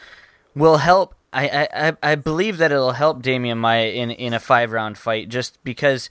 will 0.53 0.77
help. 0.77 1.15
I, 1.31 1.69
I, 1.73 2.11
I 2.11 2.15
believe 2.15 2.57
that 2.57 2.73
it'll 2.73 2.91
help 2.91 3.23
Demian 3.23 3.57
Maia 3.57 3.87
in, 3.87 4.11
in 4.11 4.33
a 4.33 4.39
five 4.41 4.73
round 4.73 4.97
fight 4.97 5.29
just 5.29 5.63
because 5.63 6.09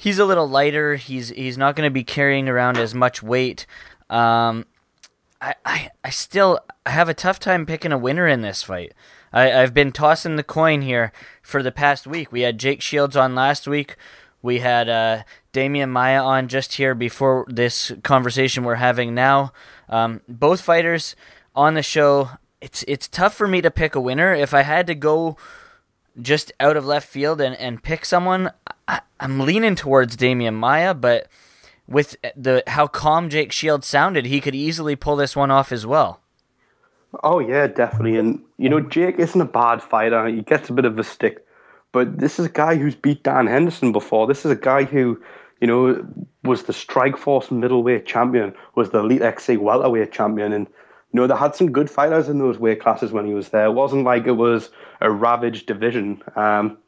he's 0.00 0.18
a 0.18 0.24
little 0.24 0.48
lighter. 0.48 0.96
He's 0.96 1.28
he's 1.28 1.58
not 1.58 1.76
going 1.76 1.86
to 1.86 1.92
be 1.92 2.04
carrying 2.04 2.48
around 2.48 2.78
as 2.78 2.94
much 2.94 3.22
weight. 3.22 3.66
Um, 4.08 4.64
I, 5.42 5.54
I, 5.64 5.90
I 6.02 6.10
still 6.10 6.58
have 6.86 7.10
a 7.10 7.14
tough 7.14 7.38
time 7.38 7.66
picking 7.66 7.92
a 7.92 7.98
winner 7.98 8.26
in 8.26 8.40
this 8.40 8.62
fight. 8.62 8.94
I, 9.30 9.52
I've 9.52 9.74
been 9.74 9.92
tossing 9.92 10.36
the 10.36 10.42
coin 10.42 10.80
here 10.80 11.12
for 11.42 11.62
the 11.62 11.70
past 11.70 12.06
week. 12.06 12.32
We 12.32 12.40
had 12.40 12.58
Jake 12.58 12.80
Shields 12.80 13.14
on 13.14 13.34
last 13.34 13.68
week. 13.68 13.96
We 14.42 14.60
had 14.60 14.88
uh, 14.88 15.22
Demian 15.52 15.90
Maia 15.90 16.22
on 16.22 16.48
just 16.48 16.74
here 16.74 16.94
before 16.94 17.44
this 17.46 17.92
conversation 18.02 18.64
we're 18.64 18.76
having 18.76 19.14
now. 19.14 19.52
Um, 19.88 20.22
both 20.26 20.62
fighters 20.62 21.14
on 21.54 21.74
the 21.74 21.82
show. 21.82 22.30
It's 22.62 22.84
it's 22.88 23.06
tough 23.06 23.34
for 23.34 23.46
me 23.46 23.60
to 23.60 23.70
pick 23.70 23.94
a 23.94 24.00
winner. 24.00 24.34
If 24.34 24.54
I 24.54 24.62
had 24.62 24.86
to 24.86 24.94
go 24.94 25.36
just 26.20 26.52
out 26.60 26.76
of 26.76 26.86
left 26.86 27.08
field 27.08 27.40
and, 27.40 27.56
and 27.56 27.82
pick 27.82 28.04
someone, 28.04 28.50
I, 28.88 29.00
I'm 29.18 29.40
leaning 29.40 29.74
towards 29.74 30.16
Demian 30.16 30.54
Maia, 30.54 30.94
but 30.94 31.28
with 31.86 32.16
the 32.36 32.62
how 32.68 32.86
calm 32.86 33.28
Jake 33.28 33.52
Shields 33.52 33.86
sounded, 33.86 34.26
he 34.26 34.40
could 34.40 34.54
easily 34.54 34.96
pull 34.96 35.16
this 35.16 35.34
one 35.34 35.50
off 35.50 35.72
as 35.72 35.86
well. 35.86 36.20
Oh 37.24 37.40
yeah, 37.40 37.66
definitely. 37.66 38.16
And 38.16 38.40
you 38.58 38.68
know, 38.68 38.80
Jake 38.80 39.18
isn't 39.18 39.40
a 39.40 39.44
bad 39.44 39.82
fighter. 39.82 40.26
He 40.28 40.42
gets 40.42 40.70
a 40.70 40.72
bit 40.72 40.84
of 40.84 40.98
a 40.98 41.04
stick, 41.04 41.44
but 41.92 42.18
this 42.18 42.38
is 42.38 42.46
a 42.46 42.50
guy 42.50 42.76
who's 42.76 42.94
beat 42.94 43.24
Dan 43.24 43.48
Henderson 43.48 43.92
before. 43.92 44.26
This 44.26 44.44
is 44.44 44.52
a 44.52 44.56
guy 44.56 44.84
who, 44.84 45.20
you 45.60 45.66
know, 45.66 46.06
was 46.44 46.64
the 46.64 46.72
Strikeforce 46.72 47.50
middleweight 47.50 48.06
champion, 48.06 48.54
was 48.76 48.90
the 48.90 49.00
Elite 49.00 49.22
XC 49.22 49.56
welterweight 49.56 50.12
champion, 50.12 50.52
and 50.52 50.68
you 51.12 51.20
know 51.20 51.26
they 51.26 51.36
had 51.36 51.54
some 51.54 51.72
good 51.72 51.90
fighters 51.90 52.28
in 52.28 52.38
those 52.38 52.58
weight 52.58 52.80
classes 52.80 53.12
when 53.12 53.26
he 53.26 53.34
was 53.34 53.48
there. 53.48 53.66
It 53.66 53.72
wasn't 53.72 54.04
like 54.04 54.26
it 54.26 54.32
was 54.32 54.70
a 55.00 55.10
ravaged 55.10 55.66
division. 55.66 56.22
Um, 56.36 56.78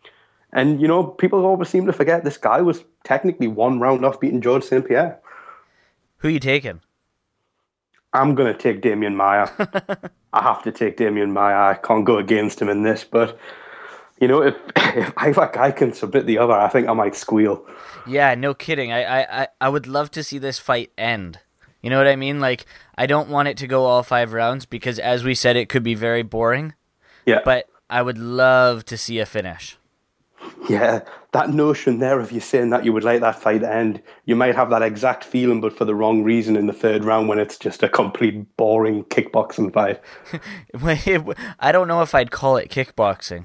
and 0.52 0.80
you 0.80 0.86
know, 0.86 1.04
people 1.04 1.44
always 1.44 1.68
seem 1.68 1.86
to 1.86 1.92
forget 1.92 2.24
this 2.24 2.36
guy 2.36 2.60
was 2.60 2.84
technically 3.04 3.48
one 3.48 3.80
round 3.80 4.04
off 4.04 4.20
beating 4.20 4.40
George 4.40 4.64
St. 4.64 4.86
Pierre. 4.86 5.18
Who 6.18 6.28
you 6.28 6.38
taking? 6.38 6.80
I'm 8.12 8.34
going 8.34 8.52
to 8.52 8.58
take 8.58 8.82
Demian 8.82 9.14
Maia. 9.14 9.48
I 10.32 10.42
have 10.42 10.62
to 10.64 10.72
take 10.72 10.98
Demian 10.98 11.32
Maia. 11.32 11.70
I 11.70 11.74
can't 11.74 12.04
go 12.04 12.18
against 12.18 12.60
him 12.60 12.68
in 12.68 12.82
this, 12.82 13.04
but 13.04 13.38
you 14.20 14.28
know, 14.28 14.42
if 14.42 14.54
if 14.76 15.12
either 15.16 15.50
guy 15.52 15.72
can 15.72 15.92
submit 15.92 16.26
the 16.26 16.38
other, 16.38 16.52
I 16.52 16.68
think 16.68 16.88
I 16.88 16.92
might 16.92 17.16
squeal. 17.16 17.66
Yeah, 18.06 18.34
no 18.34 18.54
kidding. 18.54 18.92
I, 18.92 19.42
I, 19.42 19.48
I 19.60 19.68
would 19.68 19.86
love 19.86 20.10
to 20.12 20.22
see 20.22 20.38
this 20.38 20.58
fight 20.58 20.92
end. 20.98 21.40
You 21.82 21.90
know 21.90 21.98
what 21.98 22.06
I 22.06 22.16
mean? 22.16 22.40
Like, 22.40 22.64
I 22.96 23.06
don't 23.06 23.28
want 23.28 23.48
it 23.48 23.56
to 23.58 23.66
go 23.66 23.84
all 23.84 24.02
five 24.02 24.32
rounds 24.32 24.66
because, 24.66 24.98
as 24.98 25.24
we 25.24 25.34
said, 25.34 25.56
it 25.56 25.68
could 25.68 25.82
be 25.82 25.94
very 25.94 26.22
boring. 26.22 26.74
Yeah. 27.26 27.40
But 27.44 27.68
I 27.90 28.02
would 28.02 28.18
love 28.18 28.84
to 28.86 28.96
see 28.96 29.18
a 29.18 29.26
finish. 29.26 29.76
Yeah, 30.68 31.00
that 31.32 31.50
notion 31.50 31.98
there 31.98 32.20
of 32.20 32.32
you 32.32 32.40
saying 32.40 32.70
that 32.70 32.84
you 32.84 32.92
would 32.92 33.04
like 33.04 33.20
that 33.20 33.40
fight 33.40 33.60
to 33.60 33.72
end, 33.72 34.02
you 34.24 34.36
might 34.36 34.54
have 34.54 34.70
that 34.70 34.82
exact 34.82 35.24
feeling, 35.24 35.60
but 35.60 35.76
for 35.76 35.84
the 35.84 35.94
wrong 35.94 36.22
reason 36.22 36.56
in 36.56 36.66
the 36.66 36.72
third 36.72 37.04
round 37.04 37.28
when 37.28 37.38
it's 37.38 37.58
just 37.58 37.82
a 37.82 37.88
complete 37.88 38.56
boring 38.56 39.04
kickboxing 39.04 39.72
fight. 39.72 40.00
I 41.58 41.72
don't 41.72 41.88
know 41.88 42.02
if 42.02 42.14
I'd 42.14 42.30
call 42.30 42.56
it 42.56 42.70
kickboxing. 42.70 43.44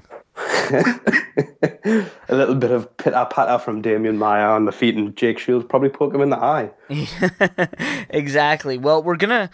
a 2.28 2.34
little 2.34 2.54
bit 2.54 2.70
of 2.70 2.96
pitter 2.96 3.26
patter 3.30 3.58
from 3.58 3.82
Demian 3.82 4.16
Maia 4.16 4.48
on 4.48 4.64
the 4.64 4.72
feet, 4.72 4.96
and 4.96 5.16
Jake 5.16 5.38
Shields 5.38 5.66
probably 5.68 5.88
poke 5.88 6.14
him 6.14 6.20
in 6.20 6.30
the 6.30 6.38
eye. 6.38 6.70
exactly. 8.10 8.78
Well, 8.78 9.02
we're 9.02 9.16
gonna 9.16 9.50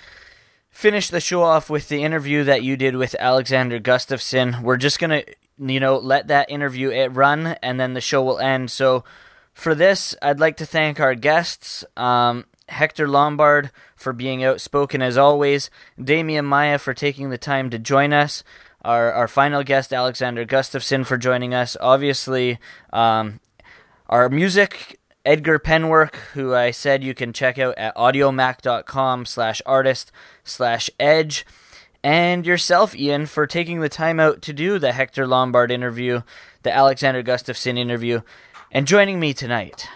finish 0.70 1.08
the 1.08 1.20
show 1.20 1.42
off 1.42 1.70
with 1.70 1.88
the 1.88 2.02
interview 2.02 2.44
that 2.44 2.62
you 2.62 2.76
did 2.76 2.96
with 2.96 3.14
Alexander 3.18 3.78
Gustafsson. 3.78 4.62
We're 4.62 4.76
just 4.76 4.98
gonna 4.98 5.22
you 5.58 5.80
know, 5.80 5.96
let 5.98 6.28
that 6.28 6.50
interview 6.50 6.90
it 6.90 7.08
run, 7.08 7.46
and 7.62 7.78
then 7.78 7.94
the 7.94 8.00
show 8.00 8.22
will 8.22 8.38
end. 8.38 8.70
So, 8.70 9.04
for 9.52 9.74
this, 9.74 10.16
I'd 10.20 10.40
like 10.40 10.56
to 10.58 10.66
thank 10.66 10.98
our 10.98 11.14
guests, 11.14 11.84
um, 11.96 12.46
Hector 12.68 13.06
Lombard 13.06 13.70
for 13.94 14.12
being 14.12 14.42
outspoken 14.42 15.00
as 15.00 15.16
always, 15.16 15.70
Demian 15.98 16.44
Maia 16.44 16.78
for 16.78 16.92
taking 16.92 17.30
the 17.30 17.38
time 17.38 17.70
to 17.70 17.78
join 17.78 18.12
us, 18.12 18.42
our 18.84 19.12
our 19.12 19.28
final 19.28 19.62
guest 19.62 19.92
Alexander 19.92 20.44
Gustafsson 20.44 21.06
for 21.06 21.16
joining 21.16 21.54
us. 21.54 21.76
Obviously, 21.80 22.58
um, 22.92 23.40
our 24.08 24.28
music. 24.28 25.00
Edgar 25.26 25.58
Penwork, 25.58 26.16
who 26.34 26.52
I 26.52 26.70
said 26.70 27.02
you 27.02 27.14
can 27.14 27.32
check 27.32 27.58
out 27.58 27.78
at 27.78 27.96
audiomack.com 27.96 29.24
slash 29.24 29.62
artist 29.64 30.12
slash 30.44 30.90
edge 31.00 31.46
and 32.04 32.46
yourself, 32.46 32.94
Ian, 32.94 33.24
for 33.24 33.46
taking 33.46 33.80
the 33.80 33.88
time 33.88 34.20
out 34.20 34.42
to 34.42 34.52
do 34.52 34.78
the 34.78 34.92
Hector 34.92 35.26
Lombard 35.26 35.70
interview, 35.70 36.20
the 36.62 36.70
Alexander 36.70 37.22
Gustafsson 37.22 37.78
interview, 37.78 38.20
and 38.70 38.86
joining 38.86 39.18
me 39.18 39.32
tonight. 39.32 39.88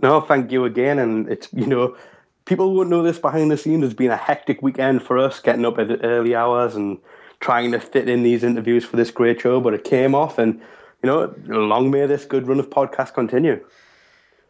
No, 0.00 0.20
thank 0.20 0.52
you 0.52 0.64
again. 0.64 1.00
And 1.00 1.28
it's, 1.28 1.48
you 1.52 1.66
know, 1.66 1.96
people 2.44 2.72
won't 2.72 2.90
know 2.90 3.02
this 3.02 3.18
behind 3.18 3.50
the 3.50 3.56
scenes. 3.56 3.84
It's 3.84 3.92
been 3.92 4.12
a 4.12 4.16
hectic 4.16 4.62
weekend 4.62 5.02
for 5.02 5.18
us, 5.18 5.40
getting 5.40 5.64
up 5.64 5.80
at 5.80 6.04
early 6.04 6.36
hours 6.36 6.76
and 6.76 6.98
trying 7.40 7.72
to 7.72 7.80
fit 7.80 8.08
in 8.08 8.22
these 8.22 8.44
interviews 8.44 8.84
for 8.84 8.96
this 8.96 9.10
great 9.10 9.40
show, 9.40 9.60
but 9.60 9.74
it 9.74 9.84
came 9.84 10.14
off. 10.14 10.38
And, 10.38 10.54
you 11.02 11.06
know, 11.08 11.34
long 11.46 11.90
may 11.90 12.06
this 12.06 12.24
good 12.24 12.48
run 12.48 12.60
of 12.60 12.70
podcasts 12.70 13.14
continue. 13.14 13.64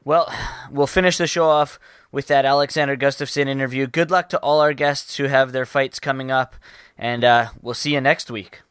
Well, 0.04 0.32
we'll 0.70 0.86
finish 0.86 1.18
the 1.18 1.26
show 1.26 1.46
off 1.46 1.80
with 2.12 2.28
that 2.28 2.44
Alexander 2.44 2.96
Gustafsson 2.96 3.48
interview. 3.48 3.86
Good 3.86 4.10
luck 4.10 4.28
to 4.28 4.38
all 4.38 4.60
our 4.60 4.72
guests 4.72 5.16
who 5.16 5.24
have 5.24 5.52
their 5.52 5.66
fights 5.66 5.98
coming 5.98 6.30
up, 6.30 6.54
and 6.96 7.24
uh, 7.24 7.48
we'll 7.60 7.74
see 7.74 7.92
you 7.92 8.00
next 8.00 8.30
week. 8.30 8.62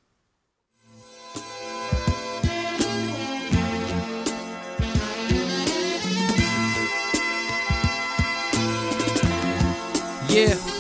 Yeah. 10.30 10.75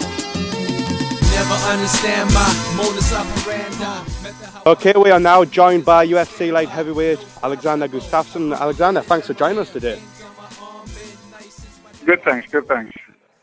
Never 1.65 1.77
understand 1.77 2.31
my 2.31 2.73
modus 2.77 3.11
operandi. 3.11 4.67
Okay, 4.67 4.93
we 4.95 5.09
are 5.09 5.19
now 5.19 5.43
joined 5.43 5.83
by 5.83 6.05
UFC 6.05 6.51
light 6.51 6.69
heavyweight 6.69 7.17
Alexander 7.41 7.87
Gustafsson. 7.87 8.55
Alexander, 8.55 9.01
thanks 9.01 9.25
for 9.25 9.33
joining 9.33 9.57
us 9.57 9.73
today. 9.73 9.99
Good 12.05 12.23
thanks, 12.23 12.51
good 12.51 12.67
thanks. 12.67 12.95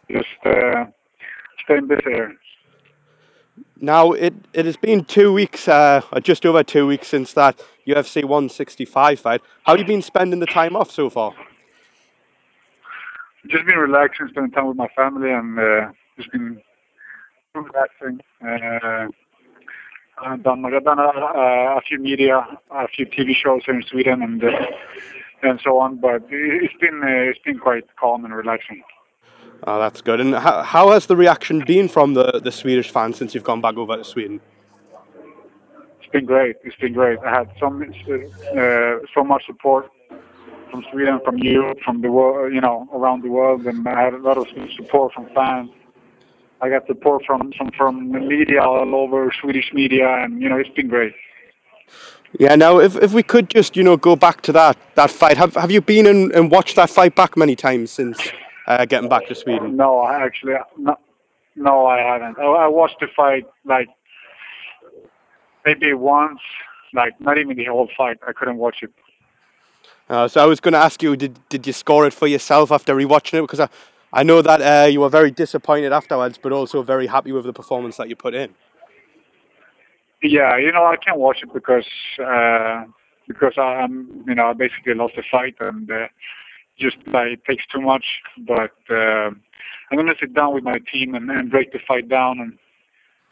Just 0.09 0.29
uh, 0.45 0.85
staying 1.65 1.89
busy 1.89 2.03
here. 2.05 2.37
Now 3.81 4.13
it 4.13 4.35
it 4.53 4.67
has 4.67 4.77
been 4.77 5.05
two 5.05 5.33
weeks, 5.33 5.67
uh, 5.67 6.01
just 6.23 6.47
over 6.47 6.63
two 6.63 6.87
weeks 6.87 7.09
since 7.09 7.33
that 7.33 7.61
UFC 7.89 8.23
165 8.23 9.19
fight. 9.19 9.41
How 9.65 9.73
have 9.73 9.81
you 9.81 9.87
been 9.87 10.03
spending 10.03 10.39
the 10.39 10.47
time 10.47 10.77
off 10.77 10.93
so 10.93 11.11
far? 11.11 11.35
Just 13.49 13.67
been 13.67 13.79
relaxing, 13.79 14.29
spending 14.29 14.53
time 14.53 14.69
with 14.69 14.77
my 14.77 14.89
family, 14.95 15.33
and 15.33 15.59
uh, 15.59 15.91
just 16.17 16.31
been 16.31 16.63
relaxing. 17.55 18.21
Uh, 18.45 19.09
I've 20.19 20.43
done 20.43 20.65
I've 20.65 20.85
done 20.85 20.99
a, 20.99 21.03
a, 21.03 21.81
few 21.87 21.99
media, 21.99 22.47
a 22.71 22.89
few 22.89 23.07
TV 23.07 23.35
shows 23.35 23.63
here 23.65 23.75
in 23.75 23.83
Sweden, 23.83 24.23
and 24.23 24.43
uh, 24.43 24.67
and 25.43 25.61
so 25.63 25.79
on. 25.79 25.97
But 25.97 26.23
it's 26.31 26.75
been 26.81 27.03
uh, 27.03 27.31
it's 27.31 27.39
been 27.41 27.59
quite 27.59 27.85
calm 27.97 28.25
and 28.25 28.35
relaxing. 28.35 28.83
Oh, 29.65 29.79
that's 29.79 30.01
good. 30.01 30.21
And 30.21 30.35
how, 30.35 30.63
how 30.63 30.91
has 30.91 31.07
the 31.07 31.15
reaction 31.17 31.63
been 31.65 31.89
from 31.89 32.15
the, 32.15 32.41
the 32.43 32.51
Swedish 32.51 32.91
fans 32.91 33.17
since 33.17 33.33
you've 33.33 33.45
gone 33.45 33.61
back 33.61 33.77
over 33.77 33.97
to 33.97 34.03
Sweden? 34.03 34.41
It's 36.01 36.11
been 36.11 36.25
great. 36.27 36.57
It's 36.65 36.75
been 36.77 36.95
great. 36.95 37.21
I 37.21 37.31
had 37.31 37.51
so 37.61 37.67
uh, 37.67 39.07
so 39.15 39.25
much 39.25 39.47
support 39.47 39.91
from 40.71 40.85
Sweden, 40.91 41.21
from 41.25 41.39
you, 41.39 41.75
from 41.85 42.01
the 42.01 42.11
world, 42.11 42.53
you 42.53 42.61
know, 42.61 42.89
around 42.93 43.23
the 43.23 43.29
world, 43.29 43.67
and 43.67 43.87
I 43.87 44.03
had 44.03 44.15
a 44.15 44.19
lot 44.19 44.39
of 44.39 44.47
support 44.77 45.13
from 45.13 45.29
fans. 45.35 45.71
I 46.63 46.69
got 46.69 46.87
support 46.87 47.25
from 47.27 47.53
from 47.59 47.73
from 47.77 48.13
the 48.13 48.21
media 48.21 48.63
all 48.63 48.95
over 48.95 49.33
Swedish 49.41 49.73
media, 49.73 50.09
and 50.23 50.41
you 50.41 50.49
know, 50.49 50.57
it's 50.57 50.71
been 50.71 50.87
great. 50.87 51.13
Yeah. 52.39 52.55
Now, 52.55 52.79
if, 52.79 52.97
if 52.97 53.13
we 53.13 53.25
could 53.25 53.51
just 53.51 53.77
you 53.77 53.83
know 53.83 53.97
go 53.97 54.15
back 54.15 54.43
to 54.43 54.53
that 54.53 54.79
that 54.95 55.11
fight, 55.11 55.37
have 55.37 55.55
have 55.57 55.73
you 55.73 55.81
been 55.81 56.07
and, 56.07 56.31
and 56.33 56.53
watched 56.53 56.77
that 56.77 56.89
fight 56.89 57.17
back 57.17 57.37
many 57.37 57.57
times 57.57 57.91
since 57.91 58.17
uh, 58.69 58.85
getting 58.85 59.09
back 59.09 59.27
to 59.27 59.35
Sweden? 59.35 59.77
No, 59.77 59.99
I 59.99 60.23
actually 60.25 60.55
no, 60.79 60.97
no, 61.57 61.87
I 61.87 61.99
haven't. 61.99 62.39
I, 62.39 62.45
I 62.45 62.69
watched 62.69 63.01
the 63.01 63.09
fight 63.09 63.45
like 63.65 63.89
maybe 65.67 65.93
once, 65.95 66.41
like 66.95 67.21
not 67.21 67.39
even 67.39 67.57
the 67.57 67.65
whole 67.65 67.91
fight. 67.97 68.19
I 68.27 68.33
couldn't 68.33 68.59
watch 68.59 68.85
it. 68.85 68.93
Uh, 70.09 70.29
so 70.29 70.41
I 70.43 70.47
was 70.47 70.61
going 70.61 70.73
to 70.73 70.79
ask 70.79 71.03
you, 71.03 71.17
did 71.17 71.37
did 71.49 71.67
you 71.67 71.73
score 71.73 72.07
it 72.07 72.13
for 72.13 72.29
yourself 72.29 72.71
after 72.71 72.95
rewatching 72.95 73.39
it? 73.39 73.43
Because 73.43 73.61
I, 73.61 73.69
I 74.13 74.23
know 74.23 74.43
that 74.43 74.61
uh, 74.61 74.87
you 74.89 75.01
were 75.01 75.09
very 75.09 75.31
disappointed 75.31 75.93
afterwards, 75.93 76.39
but 76.39 76.53
also 76.53 76.83
very 76.83 77.07
happy 77.07 77.33
with 77.33 77.45
the 77.45 77.53
performance 77.53 77.97
that 77.97 78.09
you 78.09 78.17
put 78.17 78.35
in. 78.35 78.55
Yeah, 80.23 80.57
you 80.59 80.71
know, 80.71 80.85
I 80.85 80.97
can't 80.97 81.19
watch 81.19 81.43
it 81.43 81.53
because 81.53 81.87
uh, 82.25 82.85
because 83.27 83.55
I'm, 83.57 84.25
you 84.27 84.35
know, 84.35 84.51
I 84.51 84.53
basically 84.53 84.95
lost 84.95 85.17
the 85.17 85.23
fight 85.31 85.57
and 85.61 85.91
uh, 85.91 86.09
just 86.79 86.97
like 87.07 87.29
it 87.29 87.45
takes 87.45 87.67
too 87.67 87.81
much. 87.81 88.05
But 88.39 88.77
uh, 88.91 89.31
I'm 89.91 89.97
gonna 89.97 90.15
sit 90.21 90.35
down 90.35 90.55
with 90.55 90.63
my 90.63 90.79
team 90.93 91.15
and, 91.15 91.31
and 91.31 91.51
break 91.51 91.73
the 91.73 91.81
fight 91.87 92.09
down 92.09 92.39
and 92.41 92.59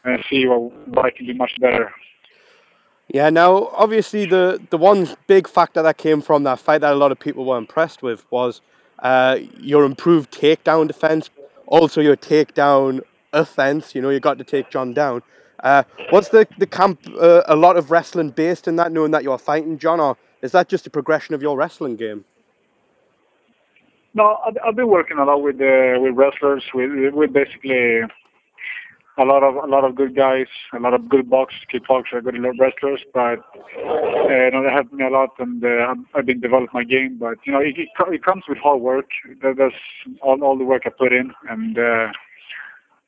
and 0.03 0.23
see 0.29 0.47
what, 0.47 0.71
what 0.87 1.05
I 1.05 1.11
can 1.11 1.27
do 1.27 1.33
much 1.35 1.53
better. 1.59 1.93
Yeah, 3.07 3.29
now 3.29 3.67
obviously 3.73 4.25
the 4.25 4.59
the 4.69 4.77
one 4.77 5.07
big 5.27 5.47
factor 5.47 5.81
that 5.83 5.97
came 5.97 6.21
from 6.21 6.43
that 6.43 6.59
fight 6.59 6.81
that 6.81 6.93
a 6.93 6.95
lot 6.95 7.11
of 7.11 7.19
people 7.19 7.45
were 7.45 7.57
impressed 7.57 8.01
with 8.01 8.25
was 8.31 8.61
uh, 9.01 9.39
your 9.59 9.83
improved 9.83 10.31
takedown 10.31 10.87
defense, 10.87 11.29
also 11.67 12.01
your 12.01 12.15
takedown 12.15 13.01
offense. 13.33 13.95
You 13.95 14.01
know, 14.01 14.09
you 14.09 14.19
got 14.19 14.37
to 14.37 14.43
take 14.43 14.69
Jon 14.69 14.93
down. 14.93 15.21
Uh, 15.63 15.83
was 16.11 16.29
the 16.29 16.47
the 16.57 16.65
camp 16.65 16.99
uh, 17.19 17.43
a 17.45 17.55
lot 17.55 17.77
of 17.77 17.91
wrestling 17.91 18.29
based 18.29 18.67
in 18.67 18.75
that, 18.77 18.91
knowing 18.91 19.11
that 19.11 19.23
you 19.23 19.31
are 19.31 19.37
fighting 19.37 19.77
Jon, 19.77 19.99
or 19.99 20.17
is 20.41 20.51
that 20.53 20.67
just 20.67 20.87
a 20.87 20.89
progression 20.89 21.35
of 21.35 21.41
your 21.41 21.55
wrestling 21.55 21.95
game? 21.95 22.25
No, 24.13 24.39
I've, 24.45 24.57
I've 24.65 24.75
been 24.75 24.89
working 24.89 25.17
a 25.17 25.23
lot 25.23 25.41
with 25.41 25.55
uh, 25.61 25.99
with 25.99 26.15
wrestlers, 26.15 26.63
with 26.73 27.13
with 27.13 27.31
basically 27.31 28.01
a 29.17 29.25
lot 29.25 29.43
of 29.43 29.55
a 29.55 29.67
lot 29.67 29.83
of 29.83 29.95
good 29.95 30.15
guys, 30.15 30.47
a 30.73 30.79
lot 30.79 30.93
of 30.93 31.09
good 31.09 31.29
box 31.29 31.53
kickboxers, 31.71 32.23
good 32.23 32.59
wrestlers, 32.59 33.01
but 33.13 33.39
uh, 33.77 34.45
you 34.45 34.51
know 34.51 34.63
they 34.63 34.71
helped 34.71 34.93
me 34.93 35.05
a 35.05 35.09
lot, 35.09 35.31
and 35.39 35.63
uh, 35.63 35.93
I've 36.15 36.25
been 36.25 36.39
developing 36.39 36.69
my 36.73 36.83
game. 36.83 37.17
But 37.17 37.37
you 37.43 37.51
know, 37.51 37.59
it, 37.59 37.77
it, 37.77 37.89
it 37.99 38.23
comes 38.23 38.43
with 38.47 38.57
hard 38.57 38.81
work. 38.81 39.09
That's 39.41 39.75
all 40.21 40.41
all 40.43 40.57
the 40.57 40.63
work 40.63 40.83
I 40.85 40.89
put 40.89 41.11
in, 41.11 41.33
and 41.49 41.77
uh, 41.77 42.11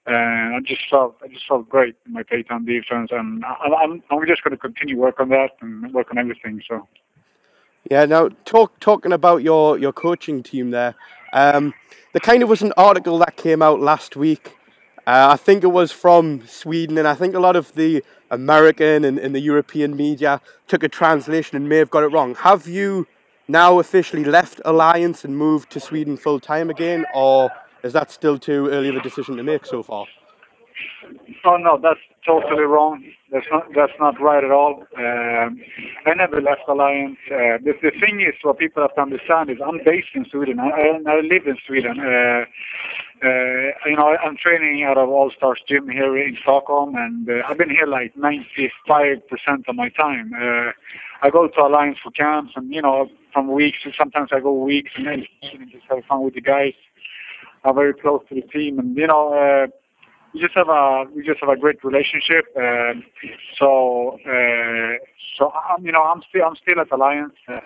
and 0.05 0.55
I 0.55 0.59
just 0.65 0.81
felt 0.89 1.17
I 1.23 1.27
just 1.27 1.47
felt 1.47 1.69
great 1.69 1.95
in 2.05 2.13
my 2.13 2.23
takedown 2.23 2.65
defense, 2.65 3.09
and 3.11 3.43
I, 3.45 3.69
I'm 3.83 4.03
I'm 4.11 4.27
just 4.27 4.43
going 4.43 4.51
to 4.51 4.57
continue 4.57 4.97
work 4.97 5.19
on 5.19 5.29
that 5.29 5.51
and 5.61 5.91
work 5.93 6.07
on 6.11 6.17
everything. 6.17 6.61
So. 6.67 6.87
Yeah. 7.89 8.05
Now, 8.05 8.29
talk 8.45 8.79
talking 8.79 9.11
about 9.11 9.43
your 9.43 9.77
your 9.77 9.93
coaching 9.93 10.43
team 10.43 10.71
there. 10.71 10.95
Um, 11.33 11.73
there 12.13 12.19
kind 12.19 12.43
of 12.43 12.49
was 12.49 12.61
an 12.61 12.73
article 12.77 13.17
that 13.19 13.35
came 13.37 13.61
out 13.61 13.79
last 13.79 14.15
week. 14.15 14.55
Uh, 15.05 15.27
I 15.31 15.35
think 15.35 15.65
it 15.65 15.67
was 15.67 15.91
from 15.91 16.47
Sweden, 16.47 16.97
and 16.97 17.05
I 17.05 17.13
think 17.13 17.35
a 17.35 17.39
lot 17.39 17.57
of 17.57 17.73
the 17.73 18.03
American 18.31 19.03
and, 19.03 19.19
and 19.19 19.35
the 19.35 19.39
European 19.41 19.97
media 19.97 20.39
took 20.67 20.81
a 20.83 20.87
translation 20.87 21.57
and 21.57 21.67
may 21.67 21.77
have 21.77 21.89
got 21.89 22.03
it 22.03 22.07
wrong. 22.07 22.35
Have 22.35 22.67
you 22.67 23.05
now 23.49 23.79
officially 23.79 24.23
left 24.23 24.61
Alliance 24.63 25.25
and 25.25 25.37
moved 25.37 25.71
to 25.71 25.81
Sweden 25.81 26.15
full 26.15 26.39
time 26.39 26.69
again, 26.69 27.05
or 27.13 27.51
is 27.83 27.91
that 27.91 28.11
still 28.11 28.39
too 28.39 28.69
early 28.69 28.87
of 28.87 28.95
a 28.95 29.01
decision 29.01 29.35
to 29.35 29.43
make 29.43 29.65
so 29.65 29.83
far? 29.83 30.05
Oh 31.43 31.57
no, 31.57 31.77
that's 31.81 31.99
totally 32.25 32.63
wrong. 32.63 33.03
That's 33.29 33.45
not 33.51 33.67
that's 33.75 33.91
not 33.99 34.19
right 34.21 34.43
at 34.43 34.51
all. 34.51 34.85
Um, 34.97 35.61
I 36.05 36.13
never 36.15 36.41
left 36.41 36.61
Alliance. 36.69 37.17
Uh, 37.27 37.59
the, 37.61 37.73
the 37.81 37.91
thing 37.99 38.21
is, 38.21 38.33
what 38.41 38.57
people 38.57 38.81
have 38.81 38.95
to 38.95 39.01
understand 39.01 39.49
is 39.49 39.57
I'm 39.65 39.79
based 39.83 40.15
in 40.15 40.25
Sweden. 40.31 40.59
I, 40.59 40.69
I, 40.69 41.11
I 41.11 41.19
live 41.21 41.45
in 41.45 41.57
Sweden. 41.67 41.99
Uh, 41.99 42.45
uh, 43.23 43.89
you 43.89 43.95
know, 43.95 44.17
I'm 44.23 44.35
training 44.35 44.83
out 44.83 44.97
of 44.97 45.09
All 45.09 45.31
Stars 45.31 45.61
Gym 45.67 45.87
here 45.89 46.17
in 46.17 46.37
Stockholm, 46.41 46.95
and 46.95 47.29
uh, 47.29 47.41
I've 47.47 47.57
been 47.57 47.69
here 47.69 47.87
like 47.87 48.13
95% 48.15 48.69
of 49.67 49.75
my 49.75 49.89
time. 49.89 50.33
Uh, 50.33 50.71
I 51.21 51.29
go 51.29 51.47
to 51.47 51.61
Alliance 51.61 51.99
for 52.03 52.11
camps, 52.11 52.53
and 52.55 52.73
you 52.73 52.81
know, 52.81 53.09
from 53.31 53.51
weeks. 53.51 53.77
Sometimes 53.97 54.29
I 54.33 54.41
go 54.41 54.53
weeks 54.53 54.91
and 54.95 55.07
then 55.07 55.25
just 55.71 55.85
have 55.89 56.03
fun 56.05 56.23
with 56.23 56.33
the 56.33 56.41
guys. 56.41 56.73
I'm 57.63 57.75
very 57.75 57.93
close 57.93 58.21
to 58.29 58.35
the 58.35 58.41
team, 58.41 58.77
and 58.77 58.95
you 58.97 59.07
know, 59.07 59.33
uh, 59.33 59.67
we 60.33 60.41
just 60.41 60.53
have 60.55 60.67
a 60.67 61.05
we 61.15 61.25
just 61.25 61.39
have 61.39 61.49
a 61.49 61.57
great 61.57 61.83
relationship. 61.83 62.45
Um, 62.57 63.03
so 63.57 64.19
uh, 64.27 64.97
so 65.37 65.51
I'm 65.51 65.85
you 65.85 65.91
know 65.91 66.03
I'm 66.03 66.21
still 66.27 66.43
I'm 66.43 66.55
still 66.55 66.79
at 66.81 66.91
Alliance. 66.91 67.35
Uh, 67.47 67.59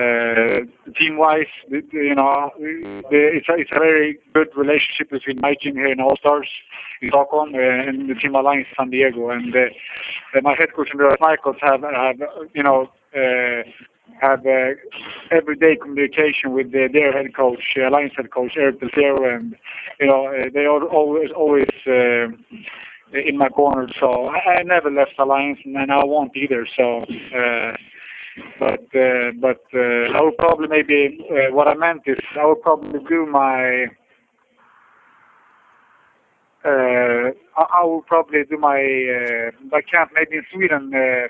uh, 0.00 0.60
team-wise, 0.98 1.46
you 1.68 2.14
know, 2.14 2.50
it's 2.58 3.48
a, 3.48 3.54
it's 3.54 3.70
a 3.72 3.78
very 3.78 4.18
good 4.34 4.48
relationship 4.56 5.10
between 5.10 5.40
my 5.40 5.54
team 5.54 5.74
here 5.74 5.86
in 5.86 6.00
All 6.00 6.16
Stars 6.16 6.48
in 7.00 7.08
Stockholm 7.08 7.54
uh, 7.54 7.58
and 7.58 8.08
the 8.08 8.14
team 8.14 8.34
Alliance 8.34 8.68
San 8.76 8.90
Diego. 8.90 9.30
And 9.30 9.54
uh, 9.54 10.40
my 10.42 10.54
head 10.54 10.72
coach 10.74 10.88
Andreas 10.92 11.18
Michaels 11.20 11.56
have 11.60 11.82
have 11.82 12.20
you 12.54 12.62
know 12.62 12.90
uh, 13.14 13.62
have 14.20 14.46
uh, 14.46 14.70
everyday 15.30 15.76
communication 15.76 16.52
with 16.52 16.72
the, 16.72 16.88
their 16.92 17.12
head 17.12 17.34
coach, 17.34 17.76
uh, 17.76 17.88
Alliance 17.88 18.14
head 18.16 18.30
coach 18.30 18.52
Eric 18.56 18.80
Del 18.80 19.24
and 19.24 19.56
you 20.00 20.06
know 20.06 20.26
uh, 20.26 20.48
they 20.52 20.64
are 20.64 20.84
always 20.84 21.30
always 21.36 21.68
uh, 21.86 22.28
in 23.12 23.36
my 23.38 23.48
corner. 23.48 23.88
So 24.00 24.28
I, 24.28 24.58
I 24.58 24.62
never 24.62 24.90
left 24.90 25.12
Alliance, 25.18 25.60
and 25.64 25.92
I 25.92 26.04
won't 26.04 26.36
either. 26.36 26.66
So. 26.76 27.04
Uh, 27.34 27.76
but 28.58 28.84
uh, 28.94 29.32
but 29.40 29.62
uh, 29.74 30.16
I 30.16 30.20
will 30.20 30.36
probably 30.38 30.68
maybe 30.68 31.24
uh, 31.30 31.54
what 31.54 31.68
I 31.68 31.74
meant 31.74 32.02
is 32.06 32.18
I 32.38 32.44
will 32.44 32.56
probably 32.56 33.00
do 33.08 33.26
my 33.26 33.86
uh, 36.64 37.30
I, 37.56 37.84
will 37.84 38.02
probably 38.02 38.44
do 38.44 38.58
my 38.58 38.80
uh, 38.80 39.50
my 39.70 39.80
camp 39.82 40.10
maybe 40.14 40.36
in 40.36 40.46
Sweden 40.52 40.92
uh, 40.94 41.28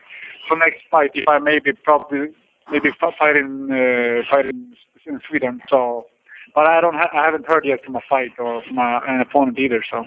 for 0.48 0.56
next 0.56 0.82
fight 0.90 1.10
if 1.14 1.28
I 1.28 1.38
maybe 1.38 1.72
probably 1.72 2.28
maybe 2.70 2.90
fight 2.98 3.36
in 3.36 3.70
uh, 3.70 4.22
fight 4.30 4.46
in, 4.46 4.74
in 5.06 5.20
Sweden. 5.28 5.60
So, 5.68 6.06
but 6.54 6.66
I 6.66 6.80
don't 6.80 6.94
ha- 6.94 7.10
I 7.12 7.24
haven't 7.24 7.46
heard 7.46 7.64
yet 7.64 7.84
from 7.84 7.96
a 7.96 8.00
fight 8.08 8.32
or 8.38 8.62
from 8.62 8.78
an 8.78 9.20
opponent 9.20 9.58
either. 9.58 9.84
So. 9.90 10.06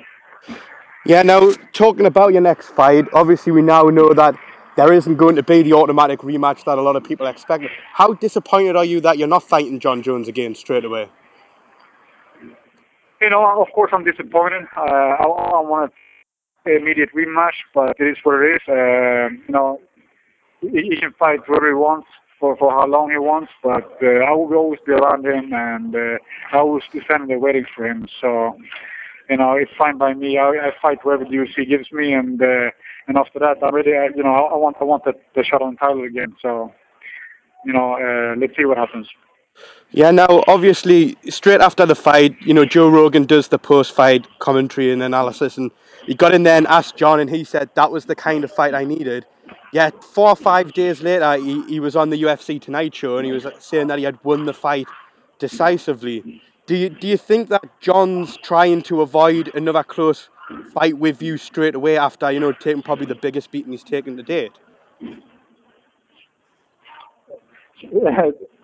Yeah. 1.06 1.22
Now 1.22 1.52
talking 1.74 2.06
about 2.06 2.34
your 2.34 2.42
next 2.42 2.70
fight, 2.70 3.06
obviously 3.14 3.52
we 3.52 3.62
now 3.62 3.84
know 3.84 4.14
that 4.14 4.36
there 4.80 4.94
isn't 4.94 5.18
going 5.18 5.36
to 5.36 5.44
be 5.44 5.62
the 5.62 5.74
automatic 5.74 6.20
rematch 6.22 6.64
that 6.64 6.78
a 6.78 6.82
lot 6.82 6.96
of 6.96 7.04
people 7.04 7.28
expect. 7.28 7.66
How 7.92 8.14
disappointed 8.14 8.78
are 8.78 8.86
you 8.86 9.02
that 9.02 9.18
you're 9.18 9.28
not 9.28 9.44
fighting 9.44 9.78
Jon 9.78 10.02
Jones 10.02 10.30
again 10.30 10.56
straight 10.56 10.86
away? 10.86 11.10
You 13.20 13.30
know, 13.30 13.62
of 13.62 13.68
course, 13.76 13.92
I'm 13.94 14.06
disappointed. 14.06 14.64
Uh, 14.78 14.80
I, 14.80 15.24
I 15.24 15.60
want 15.74 15.92
an 16.66 16.78
immediate 16.78 17.10
rematch, 17.14 17.58
but 17.74 17.98
it 18.00 18.06
is 18.06 18.18
what 18.24 18.42
it 18.42 18.56
is. 18.56 18.62
Uh, 18.70 19.36
you 19.48 19.54
know, 19.56 19.82
he, 20.62 20.92
he 20.92 20.96
can 20.96 21.12
fight 21.20 21.42
wherever 21.48 21.68
he 21.68 21.74
wants 21.74 22.08
for, 22.40 22.56
for 22.56 22.72
how 22.72 22.88
long 22.88 23.12
he 23.12 23.18
wants, 23.18 23.52
but 23.62 23.98
uh, 24.02 24.24
I 24.30 24.32
will 24.32 24.54
always 24.54 24.80
be 24.86 24.94
around 24.94 25.26
him 25.26 25.52
and 25.52 25.94
uh, 25.94 26.18
I 26.54 26.62
will 26.62 26.80
be 26.94 27.02
standing 27.04 27.28
there 27.28 27.40
waiting 27.40 27.66
for 27.76 27.86
him. 27.86 28.08
So, 28.22 28.56
you 29.30 29.36
know, 29.36 29.56
it's 29.56 29.72
fine 29.78 29.98
by 29.98 30.14
me. 30.14 30.38
I, 30.38 30.52
I 30.52 30.72
fight 30.82 31.04
wherever 31.04 31.26
the 31.26 31.32
UFC 31.32 31.68
gives 31.68 31.92
me, 31.92 32.14
and 32.14 32.42
uh, 32.42 32.72
and 33.10 33.18
after 33.18 33.40
that, 33.40 33.58
I 33.64 33.70
really, 33.70 33.92
you 34.16 34.24
know, 34.24 34.30
I 34.30 34.56
want 34.56 34.78
I 34.80 34.84
want 34.84 35.04
the, 35.04 35.14
the 35.34 35.42
on 35.42 35.76
title 35.78 36.04
again. 36.04 36.36
So, 36.42 36.72
you 37.66 37.74
know, 37.74 37.96
uh, 37.96 38.40
let's 38.40 38.56
see 38.56 38.66
what 38.66 38.78
happens. 38.78 39.08
Yeah, 39.92 40.12
now 40.12 40.44
obviously 40.48 41.18
straight 41.28 41.60
after 41.60 41.88
the 41.88 41.96
fight, 41.96 42.40
you 42.42 42.54
know, 42.54 42.66
Joe 42.66 42.88
Rogan 42.88 43.26
does 43.26 43.48
the 43.48 43.58
post-fight 43.58 44.28
commentary 44.38 44.92
and 44.92 45.02
analysis, 45.02 45.58
and 45.58 45.72
he 46.06 46.14
got 46.14 46.36
in 46.36 46.44
there 46.44 46.56
and 46.56 46.68
asked 46.68 46.98
Jon, 46.98 47.20
and 47.20 47.30
he 47.30 47.44
said 47.44 47.72
that 47.74 47.92
was 47.92 48.06
the 48.06 48.16
kind 48.16 48.44
of 48.44 48.52
fight 48.52 48.76
I 48.76 48.86
needed. 48.86 49.26
Yet 49.74 50.04
four 50.04 50.30
or 50.30 50.36
five 50.36 50.74
days 50.74 51.02
later, 51.02 51.34
he, 51.38 51.64
he 51.64 51.80
was 51.80 51.96
on 51.96 52.12
the 52.12 52.22
UFC 52.22 52.62
Tonight 52.62 52.94
Show, 52.94 53.18
and 53.18 53.26
he 53.26 53.32
was 53.32 53.48
saying 53.58 53.88
that 53.88 53.98
he 53.98 54.06
had 54.06 54.24
won 54.24 54.46
the 54.46 54.54
fight 54.54 54.88
decisively. 55.40 56.42
Do 56.68 56.76
you 56.76 56.90
do 56.90 57.08
you 57.08 57.18
think 57.18 57.50
that 57.50 57.66
Jon's 57.82 58.38
trying 58.38 58.84
to 58.84 59.02
avoid 59.02 59.52
another 59.56 59.84
close 59.84 60.30
fight 60.74 60.98
with 60.98 61.22
you 61.22 61.38
straight 61.38 61.76
away 61.76 61.98
after 61.98 62.32
you 62.32 62.40
know 62.40 62.52
taking 62.52 62.82
probably 62.84 63.06
the 63.06 63.16
biggest 63.16 63.52
beating 63.52 63.72
he's 63.72 63.84
taken 63.84 64.18
to 64.18 64.24
date? 64.24 64.54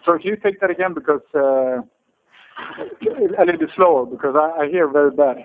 So 0.05 0.17
can 0.17 0.27
you 0.27 0.37
take 0.37 0.59
that 0.61 0.69
again 0.69 0.93
because 0.93 1.21
uh, 1.35 1.81
a 3.37 3.45
little 3.45 3.59
bit 3.59 3.69
slower 3.75 4.05
because 4.05 4.35
I, 4.35 4.63
I 4.63 4.69
hear 4.69 4.87
very 4.87 5.11
bad. 5.11 5.37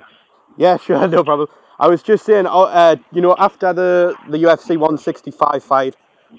Yeah, 0.56 0.76
sure, 0.84 1.06
no 1.08 1.24
problem. 1.24 1.48
I 1.78 1.88
was 1.88 2.02
just 2.02 2.26
saying, 2.26 2.46
oh, 2.46 2.64
uh, 2.64 2.96
you 3.12 3.20
know, 3.20 3.34
after 3.38 3.72
the 3.72 4.14
the 4.28 4.38
UFC 4.38 4.70
165 4.70 5.64
fight, 5.64 5.96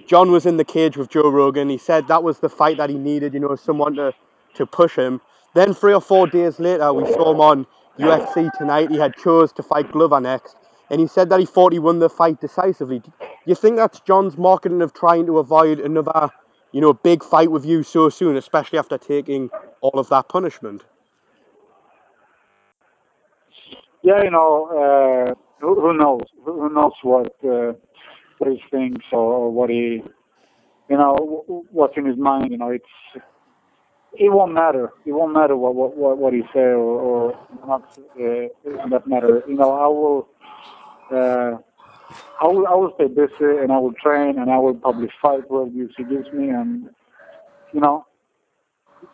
Jon 0.07 0.31
was 0.31 0.45
in 0.45 0.57
the 0.57 0.65
cage 0.65 0.97
with 0.97 1.09
Joe 1.09 1.29
Rogan. 1.29 1.69
He 1.69 1.77
said 1.77 2.07
that 2.07 2.23
was 2.23 2.39
the 2.39 2.49
fight 2.49 2.77
that 2.77 2.89
he 2.89 2.97
needed, 2.97 3.33
you 3.33 3.39
know, 3.39 3.55
someone 3.55 3.95
to 3.95 4.13
to 4.55 4.65
push 4.65 4.95
him. 4.95 5.21
Then 5.53 5.73
three 5.73 5.93
or 5.93 6.01
four 6.01 6.27
days 6.27 6.59
later, 6.59 6.93
we 6.93 7.05
saw 7.13 7.31
him 7.33 7.41
on 7.41 7.67
UFC 7.99 8.51
tonight. 8.57 8.89
He 8.91 8.97
had 8.97 9.15
chose 9.15 9.51
to 9.53 9.63
fight 9.63 9.91
Glover 9.91 10.19
next, 10.19 10.55
and 10.89 10.99
he 10.99 11.07
said 11.07 11.29
that 11.29 11.39
he 11.39 11.45
thought 11.45 11.73
he 11.73 11.79
won 11.79 11.99
the 11.99 12.09
fight 12.09 12.39
decisively. 12.39 12.99
Do 12.99 13.11
you 13.45 13.55
think 13.55 13.75
that's 13.75 13.99
Jon's 13.99 14.37
marketing 14.37 14.81
of 14.81 14.93
trying 14.93 15.25
to 15.25 15.39
avoid 15.39 15.79
another 15.79 16.31
you 16.71 16.79
know, 16.79 16.93
big 16.93 17.23
fight 17.23 17.51
with 17.51 17.65
you 17.65 17.83
so 17.83 18.09
soon, 18.09 18.37
especially 18.37 18.79
after 18.79 18.97
taking 18.97 19.49
all 19.81 19.99
of 19.99 20.09
that 20.09 20.29
punishment? 20.29 20.83
Yeah, 24.03 24.23
you 24.23 24.31
know, 24.31 24.65
uh, 25.29 25.33
who, 25.59 25.93
knows? 25.97 26.23
Who 26.45 26.73
knows 26.73 26.93
what 27.03 27.33
uh, 27.43 27.73
what 28.39 28.51
he 28.51 28.63
thinks 28.71 29.05
or 29.11 29.51
what 29.51 29.69
he, 29.69 30.01
you 30.89 30.97
know, 30.97 31.65
what's 31.71 31.95
in 31.97 32.05
his 32.05 32.17
mind? 32.17 32.51
You 32.51 32.57
know, 32.57 32.69
it's 32.69 33.23
it 34.14 34.32
won't 34.32 34.53
matter. 34.53 34.91
It 35.05 35.12
won't 35.14 35.34
matter 35.34 35.55
what 35.55 35.76
what 35.76 35.95
what, 35.95 36.18
what 36.18 36.34
he 36.34 36.41
say 36.53 36.59
or, 36.59 36.78
or 36.80 37.47
not. 37.66 37.84
S 38.20 38.51
uh, 38.68 38.89
that 38.89 39.07
matter. 39.07 39.41
You 39.47 39.55
know, 39.55 39.72
I 39.72 39.88
will. 39.88 40.28
Uh, 41.12 41.57
I 42.41 42.45
will, 42.47 42.66
I 42.68 42.74
will 42.74 42.91
stay 42.95 43.07
busy 43.07 43.30
and 43.39 43.72
I 43.72 43.78
will 43.78 43.93
train 43.93 44.39
and 44.39 44.49
I 44.49 44.57
will 44.57 44.74
probably 44.74 45.09
fight 45.22 45.49
whatever 45.49 45.70
UFC 45.70 46.09
gives 46.09 46.32
me 46.34 46.49
and 46.49 46.89
you 47.72 47.80
know 47.80 48.05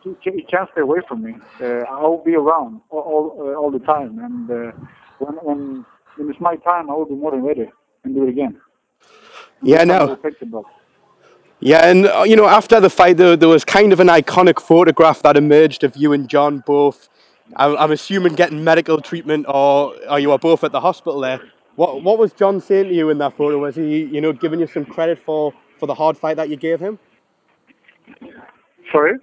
he, 0.01 0.15
he 0.23 0.43
can't 0.49 0.69
stay 0.71 0.81
away 0.81 0.99
from 1.07 1.23
me. 1.23 1.35
Uh, 1.61 1.83
I 1.89 2.01
will 2.03 2.23
be 2.23 2.35
around 2.35 2.81
all 2.89 3.01
all, 3.01 3.35
uh, 3.41 3.55
all 3.59 3.71
the 3.71 3.79
time 3.79 4.19
and 4.19 4.49
uh, 4.49 4.71
when 5.19 5.33
when 5.43 5.85
when 6.15 6.29
it's 6.29 6.39
my 6.39 6.55
time 6.57 6.89
I 6.89 6.93
will 6.93 7.05
be 7.05 7.15
more 7.15 7.31
than 7.31 7.43
ready 7.43 7.69
and 8.05 8.15
do 8.15 8.23
it 8.23 8.29
again. 8.29 8.61
Yeah, 9.61 9.83
no. 9.83 10.17
Yeah, 11.59 11.89
and 11.89 12.05
uh, 12.05 12.23
you 12.23 12.35
know, 12.35 12.45
after 12.45 12.79
the 12.79 12.89
fight, 12.89 13.17
there, 13.17 13.35
there 13.35 13.49
was 13.49 13.65
kind 13.65 13.91
of 13.91 13.99
an 13.99 14.07
iconic 14.07 14.61
photograph 14.61 15.23
that 15.23 15.37
emerged 15.37 15.83
of 15.83 15.95
you 15.95 16.13
and 16.13 16.29
Jon 16.29 16.63
both. 16.65 17.09
I'm, 17.55 17.75
I'm 17.77 17.91
assuming 17.91 18.35
getting 18.35 18.63
medical 18.63 19.01
treatment, 19.01 19.47
or, 19.47 19.95
or 20.09 20.19
you 20.19 20.29
were 20.29 20.37
both 20.37 20.63
at 20.63 20.71
the 20.71 20.79
hospital 20.79 21.19
there. 21.19 21.41
What 21.75 22.03
what 22.03 22.19
was 22.19 22.31
Jon 22.33 22.61
saying 22.61 22.89
to 22.89 22.93
you 22.93 23.09
in 23.09 23.17
that 23.19 23.35
photo? 23.37 23.57
Was 23.57 23.75
he, 23.75 24.03
you 24.03 24.21
know, 24.21 24.33
giving 24.33 24.59
you 24.59 24.67
some 24.67 24.85
credit 24.85 25.17
for, 25.17 25.53
for 25.79 25.87
the 25.87 25.95
hard 25.95 26.17
fight 26.17 26.37
that 26.37 26.49
you 26.49 26.57
gave 26.57 26.79
him? 26.79 26.99
Sorry? 28.91 29.13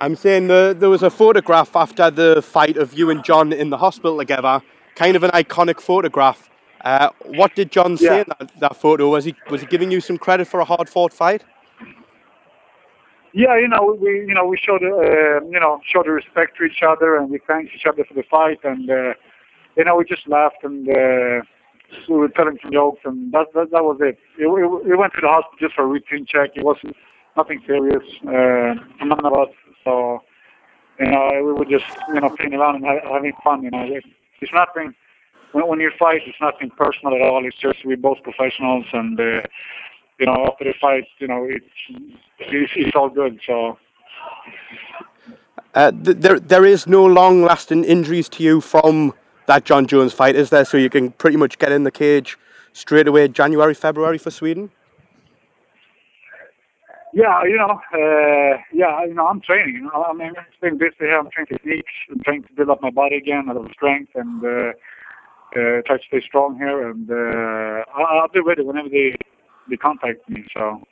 I'm 0.00 0.16
saying 0.16 0.48
the, 0.48 0.74
there 0.78 0.90
was 0.90 1.02
a 1.02 1.10
photograph 1.10 1.76
after 1.76 2.10
the 2.10 2.42
fight 2.42 2.76
of 2.76 2.92
you 2.94 3.10
and 3.10 3.22
Jon 3.22 3.52
in 3.52 3.70
the 3.70 3.76
hospital 3.78 4.18
together, 4.18 4.60
kind 4.94 5.16
of 5.16 5.22
an 5.22 5.30
iconic 5.30 5.80
photograph. 5.80 6.50
Uh, 6.80 7.10
what 7.26 7.54
did 7.54 7.70
Jon 7.70 7.96
say 7.96 8.06
yeah. 8.06 8.20
in 8.22 8.26
that, 8.38 8.60
that 8.60 8.76
photo? 8.76 9.08
Was 9.10 9.24
he 9.24 9.34
was 9.48 9.60
he 9.60 9.66
giving 9.68 9.90
you 9.90 10.00
some 10.00 10.18
credit 10.18 10.48
for 10.48 10.60
a 10.60 10.64
hard 10.64 10.88
fought 10.88 11.12
fight? 11.12 11.44
Yeah, 13.34 13.58
you 13.58 13.68
know, 13.68 13.96
we 13.98 14.26
you 14.28 14.34
know 14.34 14.46
we 14.46 14.58
showed 14.58 14.82
uh, 14.82 15.44
you 15.44 15.60
know 15.60 15.80
showed 15.90 16.06
respect 16.06 16.58
to 16.58 16.64
each 16.64 16.82
other 16.86 17.16
and 17.16 17.30
we 17.30 17.38
thanked 17.46 17.72
each 17.74 17.86
other 17.86 18.04
for 18.04 18.14
the 18.14 18.24
fight 18.30 18.58
and 18.64 18.90
uh, 18.90 19.14
you 19.76 19.84
know, 19.84 19.96
we 19.96 20.04
just 20.04 20.28
laughed 20.28 20.62
and 20.62 20.88
uh, 20.88 21.40
we 22.08 22.16
were 22.16 22.28
telling 22.28 22.58
some 22.62 22.72
jokes, 22.72 23.00
and 23.04 23.32
that 23.32 23.46
that, 23.54 23.70
that 23.70 23.84
was 23.84 23.98
it. 24.00 24.18
We, 24.38 24.46
we, 24.46 24.66
we 24.66 24.96
went 24.96 25.12
to 25.14 25.20
the 25.20 25.28
hospital 25.28 25.58
just 25.60 25.74
for 25.74 25.84
a 25.84 25.86
routine 25.86 26.26
check. 26.26 26.50
It 26.54 26.64
wasn't 26.64 26.96
nothing 27.36 27.62
serious, 27.66 28.02
uh, 28.26 28.74
none 29.04 29.24
of 29.24 29.32
us. 29.32 29.48
So, 29.84 30.22
you 31.00 31.06
know, 31.06 31.30
we 31.44 31.52
were 31.52 31.64
just 31.64 31.84
you 32.08 32.20
know 32.20 32.30
playing 32.30 32.54
around 32.54 32.76
and 32.76 32.84
having 32.84 33.32
fun. 33.44 33.62
You 33.62 33.70
know, 33.70 33.82
it, 33.82 34.04
it's 34.40 34.52
nothing. 34.52 34.94
When, 35.52 35.68
when 35.68 35.80
you 35.80 35.90
fight, 35.98 36.22
it's 36.26 36.40
nothing 36.40 36.70
personal 36.70 37.14
at 37.14 37.22
all. 37.22 37.44
It's 37.46 37.58
just 37.58 37.84
we're 37.84 37.96
both 37.96 38.22
professionals, 38.22 38.86
and 38.92 39.18
uh, 39.18 39.42
you 40.18 40.26
know, 40.26 40.46
after 40.48 40.64
the 40.64 40.74
fight, 40.80 41.06
you 41.18 41.28
know, 41.28 41.46
it's 41.48 41.66
it's, 42.38 42.72
it's 42.76 42.96
all 42.96 43.08
good. 43.08 43.40
So. 43.46 43.78
Uh, 45.74 45.90
th- 45.90 46.18
there, 46.18 46.38
there 46.38 46.66
is 46.66 46.86
no 46.86 47.04
long-lasting 47.06 47.84
injuries 47.84 48.28
to 48.28 48.42
you 48.42 48.60
from 48.60 49.14
that 49.46 49.64
Jon 49.64 49.86
Jones 49.86 50.12
fight, 50.12 50.36
is 50.36 50.50
there? 50.50 50.64
So 50.64 50.76
you 50.76 50.90
can 50.90 51.10
pretty 51.12 51.38
much 51.38 51.58
get 51.58 51.72
in 51.72 51.84
the 51.84 51.90
cage 51.90 52.36
straight 52.74 53.08
away, 53.08 53.28
January, 53.28 53.74
February 53.74 54.18
for 54.18 54.30
Sweden. 54.30 54.70
Yeah, 57.14 57.42
you 57.44 57.56
know, 57.56 57.80
uh, 57.92 58.58
yeah, 58.72 59.04
you 59.04 59.14
know, 59.14 59.26
I'm 59.26 59.40
training. 59.40 59.74
You 59.74 59.82
know, 59.82 60.06
I 60.08 60.12
mean, 60.14 60.32
I'm 60.36 60.46
staying 60.56 60.78
busy 60.78 60.94
here. 61.00 61.18
I'm 61.18 61.30
training 61.30 61.48
techniques. 61.58 61.92
I'm 62.10 62.20
trying 62.20 62.42
to 62.44 62.52
build 62.54 62.70
up 62.70 62.80
my 62.80 62.90
body 62.90 63.16
again, 63.16 63.48
a 63.50 63.52
little 63.52 63.70
strength, 63.70 64.12
and 64.14 64.42
uh, 64.42 64.48
uh, 64.48 65.82
try 65.86 65.98
to 65.98 66.04
stay 66.06 66.22
strong 66.22 66.56
here. 66.56 66.88
And 66.88 67.10
uh, 67.10 67.84
I'll, 67.94 68.20
I'll 68.20 68.28
be 68.28 68.40
ready 68.40 68.62
whenever 68.62 68.88
they 68.88 69.16
they 69.68 69.76
contact 69.76 70.28
me. 70.28 70.44
So. 70.54 70.82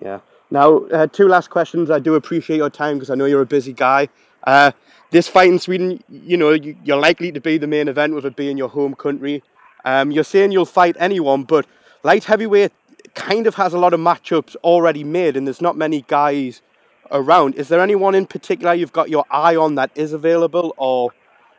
Yeah. 0.00 0.20
Now, 0.50 0.78
uh, 0.86 1.06
two 1.06 1.28
last 1.28 1.50
questions. 1.50 1.90
I 1.90 1.98
do 1.98 2.14
appreciate 2.14 2.58
your 2.58 2.70
time 2.70 2.96
because 2.96 3.10
I 3.10 3.14
know 3.14 3.24
you're 3.24 3.42
a 3.42 3.46
busy 3.46 3.72
guy. 3.72 4.08
Uh, 4.46 4.72
this 5.10 5.28
fight 5.28 5.48
in 5.48 5.58
Sweden, 5.58 6.02
you 6.08 6.36
know, 6.36 6.50
you, 6.52 6.76
you're 6.84 6.98
likely 7.00 7.32
to 7.32 7.40
be 7.40 7.58
the 7.58 7.66
main 7.66 7.88
event 7.88 8.14
with 8.14 8.26
it 8.26 8.36
being 8.36 8.58
your 8.58 8.68
home 8.68 8.94
country. 8.94 9.42
Um, 9.84 10.10
you're 10.10 10.24
saying 10.24 10.52
you'll 10.52 10.64
fight 10.66 10.96
anyone, 10.98 11.44
but 11.44 11.66
light 12.02 12.24
heavyweight 12.24 12.72
kind 13.14 13.46
of 13.46 13.54
has 13.54 13.74
a 13.74 13.78
lot 13.78 13.94
of 13.94 14.00
matchups 14.00 14.56
already 14.56 15.04
made, 15.04 15.36
and 15.36 15.46
there's 15.46 15.60
not 15.60 15.76
many 15.76 16.02
guys 16.08 16.62
around. 17.10 17.54
Is 17.54 17.68
there 17.68 17.80
anyone 17.80 18.14
in 18.14 18.26
particular 18.26 18.74
you've 18.74 18.92
got 18.92 19.08
your 19.08 19.24
eye 19.30 19.56
on 19.56 19.76
that 19.76 19.90
is 19.94 20.12
available, 20.12 20.74
or 20.76 21.10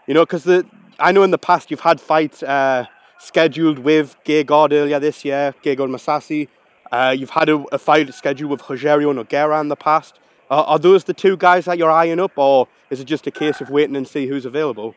you 0.08 0.14
know, 0.14 0.26
because 0.26 0.44
the 0.44 0.66
I 1.00 1.12
know 1.12 1.24
in 1.24 1.32
the 1.32 1.38
past 1.38 1.72
you've 1.72 1.80
had 1.80 2.00
fights 2.00 2.44
uh, 2.44 2.86
scheduled 3.20 3.80
with 3.80 4.16
Gegard 4.26 4.72
earlier 4.72 5.00
this 5.00 5.26
year, 5.26 5.54
Gegard 5.64 5.90
Mousasi. 5.90 6.48
Uh, 6.92 7.16
you've 7.18 7.30
had 7.30 7.50
a, 7.50 7.64
a, 7.72 7.78
fight 7.78 8.14
scheduled 8.14 8.52
with 8.52 8.62
Rogerio 8.62 9.14
Nogueira 9.14 9.60
in 9.60 9.68
the 9.68 9.76
past. 9.76 10.20
Uh, 10.52 10.64
are 10.64 10.80
those 10.80 11.04
the 11.04 11.14
two 11.14 11.36
guys 11.36 11.66
that 11.66 11.78
you're 11.78 11.92
eyeing 11.92 12.20
up, 12.20 12.32
or 12.36 12.68
is 12.92 13.00
it 13.00 13.06
just 13.06 13.26
a 13.26 13.32
case 13.32 13.60
of 13.60 13.70
waiting 13.70 13.96
and 13.96 14.08
see 14.08 14.28
who's 14.28 14.46
available? 14.46 14.94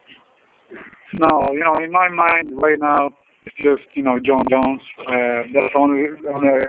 No, 1.14 1.50
you 1.52 1.60
know, 1.60 1.76
in 1.76 1.90
my 1.90 2.08
mind 2.08 2.50
right 2.52 2.78
now, 2.78 3.10
it's 3.46 3.56
just 3.56 3.88
you 3.94 4.02
know 4.02 4.18
Jon 4.18 4.44
Jones. 4.50 4.82
Uh, 5.00 5.48
that's 5.54 5.72
the 5.72 5.78
only, 5.78 6.04
only 6.28 6.66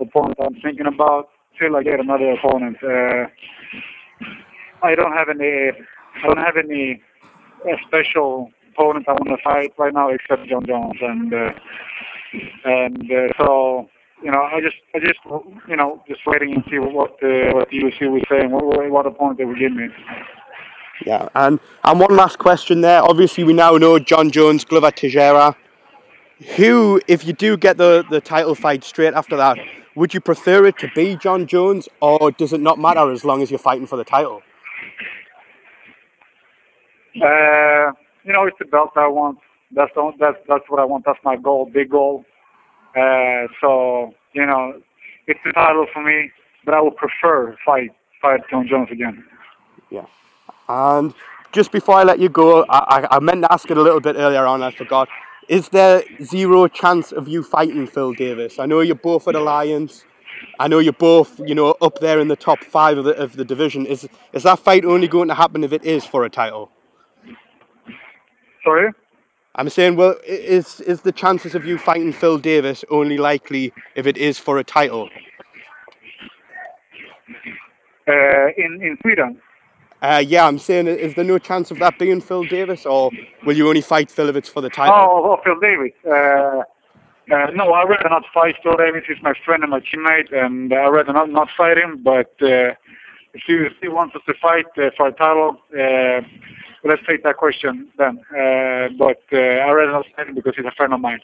opponent 0.00 0.38
I'm 0.40 0.54
thinking 0.62 0.86
about 0.86 1.28
till 1.58 1.76
I 1.76 1.82
get 1.82 2.00
another 2.00 2.32
opponent. 2.32 2.78
Uh, 2.82 3.26
I 4.82 4.94
don't 4.94 5.12
have 5.12 5.28
any. 5.28 5.70
I 6.16 6.26
don't 6.26 6.38
have 6.38 6.56
any 6.56 7.02
uh, 7.70 7.76
special 7.86 8.50
opponent 8.72 9.08
I 9.08 9.12
want 9.12 9.28
to 9.28 9.36
fight 9.42 9.72
right 9.78 9.92
now 9.92 10.10
except 10.10 10.48
Jon 10.48 10.66
Jones, 10.66 10.98
and 11.00 11.34
uh, 11.34 11.52
and 12.64 13.12
uh, 13.12 13.28
so 13.38 13.88
you 14.22 14.30
know, 14.30 14.42
I 14.42 14.60
just, 14.60 14.76
I 14.94 14.98
just, 14.98 15.18
you 15.68 15.76
know, 15.76 16.02
just 16.06 16.20
waiting 16.26 16.54
and 16.54 16.64
see 16.70 16.78
what 16.78 17.18
the 17.20 17.50
what 17.54 17.70
the 17.70 17.78
UFC 17.78 18.10
was 18.10 18.22
saying, 18.30 18.50
what, 18.50 18.64
what 18.90 19.06
opponent 19.06 19.38
they 19.38 19.44
would 19.44 19.58
give 19.58 19.72
me. 19.72 19.88
Yeah, 21.06 21.28
and 21.34 21.58
and 21.84 22.00
one 22.00 22.14
last 22.14 22.38
question 22.38 22.82
there. 22.82 23.02
Obviously, 23.02 23.44
we 23.44 23.52
now 23.52 23.76
know 23.76 23.98
Jon 23.98 24.30
Jones, 24.30 24.64
Glover 24.64 24.90
Teixeira. 24.90 25.56
Who, 26.56 27.00
if 27.06 27.24
you 27.26 27.32
do 27.32 27.56
get 27.56 27.76
the 27.78 28.04
the 28.10 28.20
title 28.20 28.54
fight 28.54 28.84
straight 28.84 29.14
after 29.14 29.36
that, 29.36 29.58
would 29.94 30.12
you 30.12 30.20
prefer 30.20 30.66
it 30.66 30.78
to 30.78 30.90
be 30.94 31.16
Jon 31.16 31.46
Jones, 31.46 31.88
or 32.00 32.30
does 32.32 32.52
it 32.52 32.60
not 32.60 32.78
matter 32.78 33.10
as 33.10 33.24
long 33.24 33.42
as 33.42 33.50
you're 33.50 33.58
fighting 33.58 33.86
for 33.86 33.96
the 33.96 34.04
title? 34.04 34.42
Uh, 37.20 37.92
you 38.24 38.32
know, 38.32 38.44
it's 38.44 38.58
the 38.58 38.64
belt 38.64 38.90
I 38.96 39.08
want. 39.08 39.38
That's 39.72 39.92
the, 39.94 40.12
that's 40.18 40.36
that's 40.48 40.64
what 40.68 40.80
I 40.80 40.84
want. 40.84 41.04
That's 41.04 41.18
my 41.24 41.36
goal, 41.36 41.70
big 41.72 41.90
goal. 41.90 42.24
Uh, 42.96 43.46
so 43.60 44.14
you 44.32 44.44
know, 44.44 44.80
it's 45.26 45.40
the 45.44 45.52
title 45.52 45.86
for 45.92 46.02
me, 46.02 46.30
but 46.64 46.74
I 46.74 46.80
would 46.80 46.96
prefer 46.96 47.56
fight 47.64 47.90
fight 48.20 48.40
Jon 48.50 48.66
Jones 48.68 48.88
again. 48.90 49.24
Yeah, 49.90 50.06
and 50.68 51.14
just 51.52 51.72
before 51.72 51.96
I 51.96 52.02
let 52.02 52.18
you 52.18 52.28
go, 52.28 52.64
I, 52.68 53.06
I, 53.10 53.16
I 53.16 53.20
meant 53.20 53.42
to 53.42 53.52
ask 53.52 53.70
it 53.70 53.76
a 53.76 53.82
little 53.82 54.00
bit 54.00 54.16
earlier 54.16 54.44
on. 54.44 54.62
I 54.62 54.70
forgot. 54.72 55.08
Is 55.48 55.68
there 55.70 56.04
zero 56.22 56.68
chance 56.68 57.10
of 57.10 57.26
you 57.26 57.42
fighting 57.42 57.86
Phil 57.86 58.12
Davis? 58.12 58.60
I 58.60 58.66
know 58.66 58.80
you're 58.80 58.94
both 58.94 59.26
at 59.26 59.34
Alliance. 59.34 60.04
I 60.60 60.68
know 60.68 60.78
you're 60.78 60.92
both, 60.92 61.40
you 61.40 61.54
know, 61.54 61.76
up 61.80 61.98
there 61.98 62.20
in 62.20 62.28
the 62.28 62.36
top 62.36 62.62
five 62.62 62.98
of 62.98 63.04
the 63.04 63.16
of 63.16 63.36
the 63.36 63.44
division. 63.44 63.86
Is 63.86 64.08
is 64.32 64.44
that 64.44 64.58
fight 64.58 64.84
only 64.84 65.08
going 65.08 65.28
to 65.28 65.34
happen 65.34 65.64
if 65.64 65.72
it 65.72 65.84
is 65.84 66.04
for 66.04 66.24
a 66.24 66.30
title? 66.30 66.70
Sorry. 68.64 68.90
I'm 69.56 69.68
saying, 69.68 69.96
well, 69.96 70.16
is 70.26 70.80
is 70.80 71.02
the 71.02 71.12
chances 71.12 71.54
of 71.54 71.64
you 71.64 71.76
fighting 71.76 72.12
Phil 72.12 72.38
Davis 72.38 72.84
only 72.90 73.18
likely 73.18 73.72
if 73.94 74.06
it 74.06 74.16
is 74.16 74.38
for 74.38 74.58
a 74.58 74.64
title? 74.64 75.08
Uh, 78.06 78.48
in 78.56 78.80
in 78.82 78.96
Sweden. 79.02 79.40
Uh, 80.02 80.22
yeah, 80.26 80.46
I'm 80.46 80.58
saying, 80.58 80.86
is 80.86 81.14
there 81.14 81.24
no 81.24 81.38
chance 81.38 81.70
of 81.70 81.78
that 81.80 81.98
being 81.98 82.22
Phil 82.22 82.44
Davis, 82.44 82.86
or 82.86 83.10
will 83.44 83.54
you 83.54 83.68
only 83.68 83.82
fight 83.82 84.10
Phil 84.10 84.30
if 84.30 84.36
it's 84.36 84.48
for 84.48 84.62
the 84.62 84.70
title? 84.70 84.94
Oh, 84.94 85.32
oh 85.32 85.40
Phil 85.44 85.60
Davis. 85.60 85.92
Uh, 86.06 86.62
uh, 87.30 87.50
no, 87.52 87.72
I'd 87.74 87.88
rather 87.88 88.08
not 88.08 88.24
fight 88.32 88.56
Phil 88.62 88.76
Davis. 88.76 89.04
He's 89.06 89.22
my 89.22 89.34
friend 89.44 89.62
and 89.62 89.70
my 89.70 89.80
teammate, 89.80 90.32
and 90.32 90.72
I'd 90.72 90.88
rather 90.88 91.12
not, 91.12 91.28
not 91.28 91.50
fight 91.54 91.76
him. 91.76 92.02
But 92.02 92.32
uh, 92.40 92.72
if 93.34 93.42
he, 93.46 93.54
if 93.54 93.74
he 93.82 93.88
wants 93.88 94.16
us 94.16 94.22
to 94.26 94.34
fight 94.40 94.66
uh, 94.78 94.90
for 94.96 95.08
a 95.08 95.12
title, 95.12 95.58
uh, 95.78 96.22
let's 96.84 97.02
take 97.06 97.22
that 97.24 97.36
question 97.36 97.88
then. 97.98 98.18
Uh, 98.30 98.88
but 98.98 99.22
uh, 99.32 99.36
I 99.36 99.70
rather 99.70 99.92
not 99.92 100.06
fight 100.16 100.34
because 100.34 100.54
he's 100.56 100.66
a 100.66 100.72
friend 100.72 100.92
of 100.92 101.00
mine. 101.00 101.20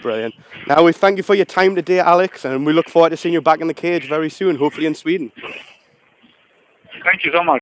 Brilliant. 0.00 0.34
Now, 0.68 0.82
we 0.82 0.92
thank 0.92 1.18
you 1.18 1.22
for 1.22 1.34
your 1.34 1.44
time 1.44 1.74
today, 1.74 1.98
Alex, 1.98 2.44
and 2.44 2.64
we 2.64 2.72
look 2.72 2.88
forward 2.88 3.10
to 3.10 3.16
seeing 3.16 3.34
you 3.34 3.42
back 3.42 3.60
in 3.60 3.66
the 3.66 3.74
cage 3.74 4.08
very 4.08 4.30
soon, 4.30 4.56
hopefully 4.56 4.86
in 4.86 4.94
Sweden. 4.94 5.30
Thank 7.04 7.24
you 7.24 7.32
so 7.32 7.42
much. 7.42 7.60